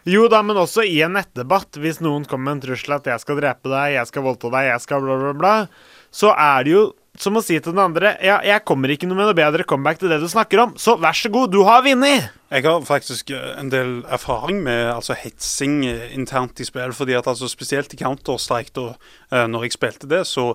Jo 0.05 0.27
da, 0.29 0.43
men 0.45 0.59
også 0.59 0.83
i 0.85 0.99
en 1.07 1.15
nettdebatt, 1.17 1.79
hvis 1.81 2.03
noen 2.03 2.27
kommer 2.29 2.51
med 2.51 2.59
en 2.59 2.65
trussel 2.67 2.97
at 2.99 3.07
'jeg 3.07 3.23
skal 3.23 3.39
drepe 3.39 3.71
deg', 3.71 3.95
'jeg 3.95 4.11
skal 4.11 4.27
voldta 4.27 4.51
deg', 4.51 4.69
'jeg 4.69 4.85
skal 4.85 5.05
bla, 5.05 5.17
bla, 5.21 5.33
bla', 5.39 5.69
så 6.13 6.35
er 6.35 6.67
det 6.67 6.75
jo 6.75 6.83
som 7.21 7.37
å 7.37 7.43
si 7.45 7.59
til 7.61 7.75
den 7.75 7.83
andre 7.83 8.17
'ja, 8.23 8.41
jeg 8.41 8.65
kommer 8.65 8.89
ikke 8.89 9.07
noe 9.07 9.17
med 9.17 9.27
noe 9.29 9.37
bedre 9.37 9.65
comeback 9.65 9.99
til 9.99 10.09
det 10.09 10.21
du 10.21 10.29
snakker 10.29 10.59
om', 10.59 10.79
så 10.79 10.97
vær 10.97 11.13
så 11.13 11.29
god, 11.29 11.53
du 11.53 11.63
har 11.65 11.83
vunnet! 11.83 12.31
Jeg 12.51 12.65
har 12.65 12.81
faktisk 12.85 13.31
eh, 13.31 13.59
en 13.61 13.71
del 13.71 14.05
erfaring 14.05 14.63
med 14.63 14.93
altså 14.93 15.15
hetsing 15.17 15.87
eh, 15.87 16.13
internt 16.13 16.61
i 16.61 16.65
spill. 16.65 16.93
fordi 16.93 17.15
at 17.17 17.27
altså 17.27 17.49
Spesielt 17.49 17.95
i 17.95 17.97
Counter-Strike, 17.97 18.73
da 18.75 18.95
eh, 19.33 19.47
når 19.47 19.63
jeg 19.63 19.73
spilte 19.73 20.09
det, 20.09 20.27
så 20.27 20.55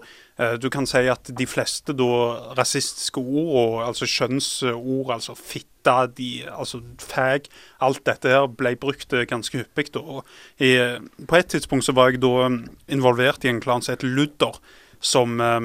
du 0.61 0.69
kan 0.69 0.85
si 0.85 0.99
at 1.09 1.31
de 1.33 1.45
fleste 1.49 1.95
da 1.97 2.53
rasistiske 2.53 3.17
ord, 3.17 3.47
og 3.57 3.87
altså 3.87 4.05
skjønnsord, 4.05 5.09
altså 5.09 5.33
fitta, 5.33 6.05
de, 6.05 6.43
altså 6.45 6.81
fag, 6.99 7.47
alt 7.81 8.03
dette 8.05 8.29
her 8.29 8.45
ble 8.45 8.75
brukt 8.75 9.09
ganske 9.09 9.57
hyppig. 9.57 9.93
da, 9.93 10.21
i, 10.59 10.99
På 11.27 11.35
et 11.35 11.47
tidspunkt 11.47 11.85
så 11.85 11.91
var 11.91 12.11
jeg 12.11 12.21
da 12.21 12.45
eh, 12.45 12.59
involvert 12.87 13.45
i 13.45 13.49
en 13.49 13.59
klan 13.59 13.81
som 13.81 13.95
het 13.95 14.03
Ludder, 14.03 14.61
som 15.01 15.41
eh, 15.41 15.59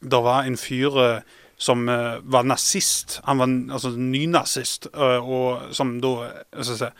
Det 0.00 0.22
var 0.22 0.44
en 0.44 0.56
fyr 0.60 0.98
eh, 1.02 1.20
som 1.56 1.88
eh, 1.88 2.18
var 2.22 2.44
nazist. 2.44 3.20
Han 3.24 3.38
var 3.38 3.52
altså 3.78 3.90
nynazist, 3.96 4.90
eh, 4.94 5.20
og 5.20 5.74
som 5.74 5.98
da 6.04 6.30
si, 6.62 6.90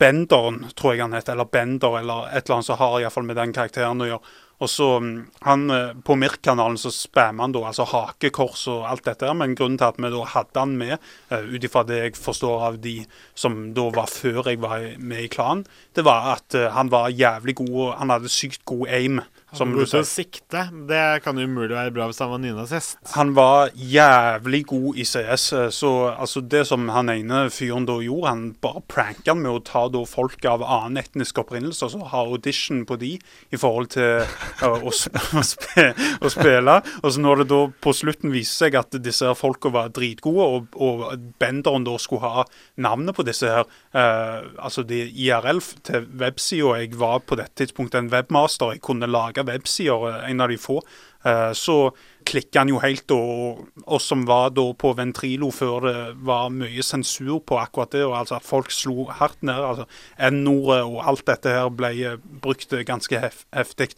Benderen, 0.00 0.62
tror 0.72 0.94
jeg 0.94 1.04
han 1.04 1.12
heter, 1.12 1.34
eller 1.36 1.50
Bender, 1.52 1.98
eller 1.98 2.30
et 2.30 2.46
eller 2.46 2.56
annet 2.56 2.66
som 2.70 2.78
har 2.80 3.02
iallfall 3.02 3.26
med 3.28 3.36
den 3.36 3.52
karakteren 3.52 4.00
å 4.00 4.06
gjøre. 4.08 4.30
Og 4.60 4.68
så 4.68 4.86
mm, 5.00 5.10
han, 5.44 5.72
På 6.04 6.16
Mirk-kanalen 6.16 6.78
så 6.80 6.88
spammer 6.92 7.44
han 7.44 7.52
da 7.52 7.66
altså 7.68 7.84
hakekors 7.88 8.62
og 8.72 8.86
alt 8.88 9.04
dette, 9.04 9.28
her, 9.28 9.36
men 9.36 9.52
grunnen 9.56 9.76
til 9.80 9.90
at 9.90 10.00
vi 10.00 10.08
da 10.12 10.24
hadde 10.32 10.64
han 10.64 10.72
med, 10.80 10.96
uh, 11.32 11.44
ut 11.52 11.68
ifra 11.68 11.84
det 11.88 12.00
jeg 12.00 12.16
forstår 12.16 12.64
av 12.70 12.80
de 12.80 12.94
som 13.36 13.60
da 13.76 13.86
var 13.92 14.08
før 14.08 14.48
jeg 14.48 14.60
var 14.64 14.88
med 14.96 15.26
i 15.26 15.30
klanen, 15.32 15.66
det 15.96 16.04
var 16.08 16.32
at 16.38 16.56
uh, 16.56 16.70
han 16.76 16.92
var 16.92 17.12
jævlig 17.12 17.58
god, 17.60 17.94
han 18.00 18.16
hadde 18.16 18.32
sykt 18.32 18.64
god 18.68 18.88
aim. 18.88 19.20
Som 19.56 19.72
God 19.74 19.88
til 19.90 20.02
å 20.04 20.06
sikte. 20.06 20.62
Det 20.88 21.04
kan 21.24 21.38
jo 21.38 21.46
umulig 21.48 21.74
være 21.74 21.92
bra 21.94 22.06
hvis 22.10 22.20
han 22.22 22.30
var 22.32 22.42
nynazist. 22.42 22.98
Han 23.16 23.32
var 23.34 23.72
jævlig 23.74 24.62
god 24.70 25.00
i 25.00 25.06
CS. 25.08 25.52
eh, 25.52 25.68
Så 25.74 25.90
altså 26.10 26.40
det 26.40 26.66
som 26.68 26.88
han 26.94 27.10
ene 27.10 27.42
fyren 27.50 27.86
da 27.88 27.98
gjorde, 28.02 28.28
han 28.28 28.44
bare 28.62 28.82
pranka 28.86 29.34
med 29.34 29.50
å 29.50 29.62
ta 29.64 29.86
da 29.88 30.04
folk 30.06 30.44
av 30.46 30.62
annen 30.62 31.00
etnisk 31.02 31.42
opprinnelse 31.42 31.86
og 31.86 31.94
så 31.94 32.10
ha 32.12 32.22
audition 32.26 32.84
på 32.86 32.98
de 33.00 33.12
i 33.50 33.58
forhold 33.60 33.90
til 33.96 34.22
uh, 34.22 34.76
å, 34.78 34.92
å, 35.40 35.42
spe 35.46 35.86
å 36.20 36.30
spille. 36.32 36.76
Og 37.02 37.14
så 37.14 37.22
når 37.22 37.42
det 37.42 37.48
da 37.52 37.60
på 37.82 37.94
slutten 37.96 38.34
viser 38.34 38.66
seg 38.66 38.78
at 38.78 38.98
disse 39.02 39.34
folka 39.38 39.72
var 39.74 39.92
dritgode, 39.94 40.46
og, 40.46 40.78
og 40.80 41.26
Benderen 41.40 41.84
da 41.86 41.96
skulle 42.00 42.28
ha 42.28 42.44
navnet 42.82 43.16
på 43.16 43.24
disse 43.26 43.48
her, 43.48 43.66
uh, 43.96 44.46
altså 44.60 44.84
de 44.86 45.02
IRL 45.08 45.60
til 45.86 46.06
websida 46.20 46.76
Jeg 46.80 46.94
var 47.00 47.22
på 47.24 47.38
dette 47.40 47.62
tidspunktet 47.62 48.00
en 48.00 48.10
webmaster. 48.12 48.74
Jeg 48.76 48.84
kunne 48.84 49.08
lage 49.10 49.39
websider, 49.48 50.06
eh, 50.08 50.30
en 50.30 50.40
av 50.40 50.48
de 50.48 50.58
få. 50.60 50.80
Eh, 51.24 51.52
så 51.52 51.76
klikka 52.24 52.62
han 52.62 52.72
jo 52.72 52.80
helt, 52.80 53.10
og 53.12 53.66
oss 53.86 54.06
som 54.08 54.24
var 54.28 54.50
da 54.56 54.64
på 54.72 54.94
Ventrilo 54.96 55.50
før 55.52 55.84
det 55.84 55.96
var 56.24 56.52
mye 56.54 56.84
sensur 56.86 57.42
på 57.44 57.58
akkurat 57.60 57.92
det, 57.92 58.04
og 58.06 58.16
altså 58.22 58.38
at 58.38 58.46
folk 58.46 58.72
slo 58.72 59.08
hardt 59.20 59.42
ned. 59.42 59.60
altså 59.60 59.86
N-ordet 60.30 60.82
og 60.84 61.02
alt 61.04 61.26
dette 61.26 61.56
her 61.56 61.68
ble 61.68 61.92
eh, 62.12 62.20
brukt 62.42 62.72
ganske 62.86 63.20
hef 63.20 63.44
heftig. 63.52 63.92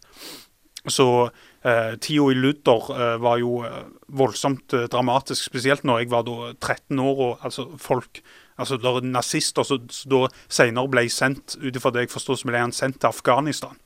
Så 0.90 1.30
eh, 1.62 1.94
tida 2.00 2.24
i 2.32 2.34
Ludder 2.34 2.88
eh, 2.90 3.16
var 3.22 3.38
jo 3.38 3.60
voldsomt 4.10 4.74
eh, 4.74 4.88
dramatisk, 4.90 5.44
spesielt 5.44 5.84
når 5.86 6.02
jeg 6.02 6.10
var 6.10 6.26
da 6.26 6.52
13 6.58 6.98
år. 6.98 7.20
og 7.28 7.44
altså 7.46 7.68
folk, 7.78 8.22
altså 8.58 8.76
det 8.76 8.90
er 8.90 9.06
Nazister 9.06 9.62
som 9.62 9.86
da 10.10 10.26
senere 10.48 10.90
ble 10.90 11.06
sendt, 11.10 11.56
ut 11.62 11.76
ifra 11.76 11.94
det 11.94 12.08
jeg 12.08 12.14
forstår, 12.16 12.40
så 12.40 12.50
ble 12.50 12.64
han 12.64 12.74
sendt 12.74 13.00
til 13.00 13.12
Afghanistan. 13.12 13.78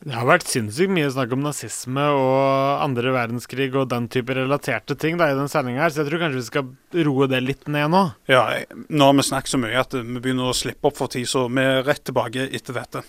Det 0.00 0.14
har 0.16 0.24
vært 0.24 0.48
sinnssykt 0.48 0.94
mye 0.96 1.10
snakk 1.12 1.34
om 1.36 1.42
nazisme 1.44 2.00
og 2.16 2.80
andre 2.80 3.10
verdenskrig 3.12 3.66
og 3.76 3.90
den 3.90 4.06
type 4.08 4.32
relaterte 4.32 4.94
ting 4.96 5.18
da 5.20 5.26
i 5.28 5.34
den 5.36 5.50
sendinga 5.52 5.82
her, 5.82 5.92
så 5.92 6.00
jeg 6.00 6.08
tror 6.08 6.22
kanskje 6.22 6.38
vi 6.38 6.44
skal 6.46 7.02
roe 7.04 7.26
det 7.28 7.42
litt 7.44 7.66
ned 7.68 7.90
nå. 7.92 8.00
Ja, 8.32 8.46
nå 8.88 9.10
har 9.10 9.18
vi 9.18 9.24
snakket 9.28 9.52
så 9.52 9.58
mye 9.60 9.76
at 9.76 9.92
vi 9.92 10.16
begynner 10.16 10.48
å 10.48 10.56
slippe 10.56 10.88
opp 10.88 10.96
for 10.96 11.12
tid, 11.12 11.28
så 11.28 11.42
vi 11.52 11.60
er 11.60 11.84
rett 11.84 12.00
tilbake 12.08 12.46
etter 12.48 12.78
dette. 12.80 13.02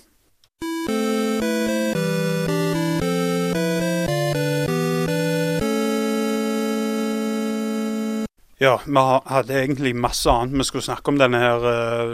Ja, 8.59 8.73
vi 8.83 9.05
hadde 9.31 9.61
egentlig 9.61 9.93
masse 9.95 10.27
annet 10.27 10.59
vi 10.59 10.67
skulle 10.67 10.89
snakke 10.89 11.15
om 11.15 11.23
denne 11.23 11.39
her 11.39 11.69
eh, 11.71 12.11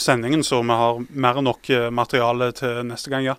sendingen, 0.00 0.40
så 0.40 0.62
vi 0.64 0.80
har 0.80 1.04
mer 1.12 1.42
enn 1.42 1.46
nok 1.50 1.70
eh, 1.76 1.90
materiale 1.92 2.54
til 2.56 2.80
neste 2.88 3.12
gang, 3.12 3.28
ja. 3.28 3.36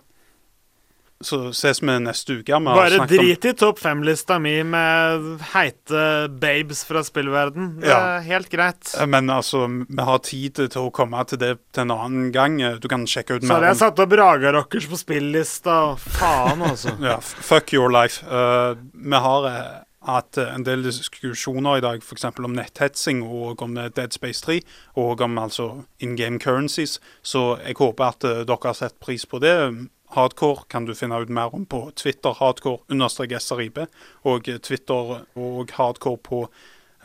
Så 1.20 1.50
ses 1.52 1.82
vi 1.82 1.94
neste 2.00 2.38
uke. 2.38 2.58
Vi 2.58 2.64
Bare 2.64 3.04
drit 3.08 3.44
i 3.44 3.52
topp 3.52 3.78
fem-lista 3.82 4.38
mi 4.40 4.54
med 4.64 5.42
heite 5.50 6.28
babes 6.40 6.80
fra 6.88 7.02
spillverden. 7.04 7.74
Det 7.82 7.88
Ja. 7.90 7.98
er 8.16 8.20
helt 8.24 8.48
greit. 8.48 8.94
Eh, 8.98 9.06
Men 9.06 9.28
altså, 9.28 9.66
vi 9.88 10.02
har 10.02 10.18
tid 10.18 10.54
til 10.54 10.68
å 10.80 10.90
komme 10.90 11.22
til 11.26 11.38
det 11.38 11.58
til 11.72 11.82
en 11.82 11.90
annen 11.90 12.32
gang. 12.32 12.56
Du 12.80 12.88
kan 12.88 13.04
sjekke 13.04 13.36
ut 13.36 13.42
Så 13.42 13.48
mer 13.48 13.56
hadde 13.56 13.66
jeg 13.66 13.76
satt 13.76 13.98
opp 13.98 14.12
Raga 14.12 14.52
Rockers 14.52 14.86
på 14.86 14.96
spillista. 14.96 15.96
Faen, 15.98 16.62
altså. 16.62 16.96
ja, 17.00 17.18
Fuck 17.20 17.74
your 17.74 17.90
life. 17.90 18.24
Uh, 18.24 18.74
vi 18.94 19.16
har 19.16 19.44
uh, 19.44 20.16
at 20.16 20.38
eh, 20.38 20.54
en 20.54 20.64
del 20.64 20.82
diskusjoner 20.82 21.76
i 21.76 21.80
dag 21.84 22.00
f.eks. 22.00 22.24
om 22.24 22.54
netthetsing 22.56 23.22
og 23.22 23.60
om 23.60 23.74
Dead 23.74 24.12
Space 24.12 24.40
3, 24.40 24.62
og 24.96 25.20
om 25.20 25.36
altså 25.36 25.84
in 26.00 26.16
game 26.16 26.38
currencies, 26.38 26.98
så 27.22 27.58
jeg 27.66 27.76
håper 27.76 28.04
at 28.08 28.24
uh, 28.24 28.44
dere 28.48 28.64
har 28.64 28.72
sett 28.72 28.98
pris 28.98 29.26
på 29.26 29.38
det. 29.38 29.90
Hardcore 30.10 30.66
kan 30.70 30.86
du 30.86 30.94
finne 30.98 31.20
ut 31.22 31.30
mer 31.30 31.54
om 31.54 31.66
på 31.66 31.90
Twitter, 31.96 32.34
hardcore 32.34 32.82
understrek 32.90 33.32
SRIB, 33.38 33.78
og 34.26 34.48
Twitter 34.62 35.20
og 35.38 35.74
hardcore 35.76 36.18
på 36.26 36.40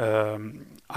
eh, 0.01 0.39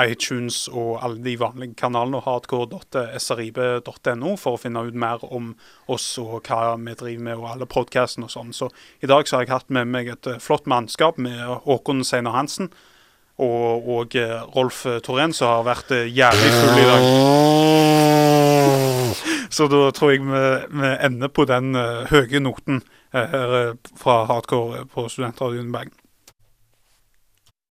iTunes 0.05 0.69
og 0.73 1.05
alle 1.05 1.21
de 1.25 1.37
vanlige 1.41 1.77
kanalene, 1.79 2.21
og 2.21 2.25
hardcore.srib.no, 2.29 4.37
for 4.41 4.57
å 4.57 4.63
finne 4.63 4.87
ut 4.89 4.97
mer 4.97 5.25
om 5.29 5.53
oss 5.93 6.07
og 6.23 6.49
hva 6.49 6.77
vi 6.81 6.97
driver 6.97 7.25
med, 7.29 7.37
og 7.37 7.51
alle 7.53 7.69
podkastene 7.69 8.29
og 8.29 8.33
sånn. 8.33 8.55
Så 8.57 8.71
i 9.05 9.11
dag 9.11 9.29
så 9.29 9.37
har 9.37 9.45
jeg 9.45 9.57
hatt 9.57 9.75
med 9.75 9.93
meg 9.93 10.09
et 10.15 10.31
eh, 10.31 10.41
flott 10.43 10.67
mannskap 10.71 11.21
med 11.21 11.37
Håkon 11.67 12.01
Seinar 12.09 12.39
Hansen 12.39 12.73
og, 13.39 13.85
og 13.85 14.17
eh, 14.17 14.41
Rolf 14.57 14.87
Torén, 15.05 15.37
som 15.37 15.59
har 15.59 15.69
vært 15.69 15.93
jævlig 16.09 16.51
full 16.57 16.81
i 16.81 16.89
dag. 16.89 18.28
Så 19.59 19.67
da 19.67 19.89
tror 19.91 20.13
jeg 20.15 20.23
vi, 20.23 20.43
vi 20.79 20.91
ender 21.03 21.31
på 21.35 21.43
den 21.51 21.75
uh, 21.75 22.07
høye 22.07 22.39
noten 22.39 22.79
uh, 23.11 23.75
fra 23.99 24.21
Hardcore 24.29 24.85
på 24.93 25.09
Studentradioen 25.11 25.73
Bergen. 25.75 25.97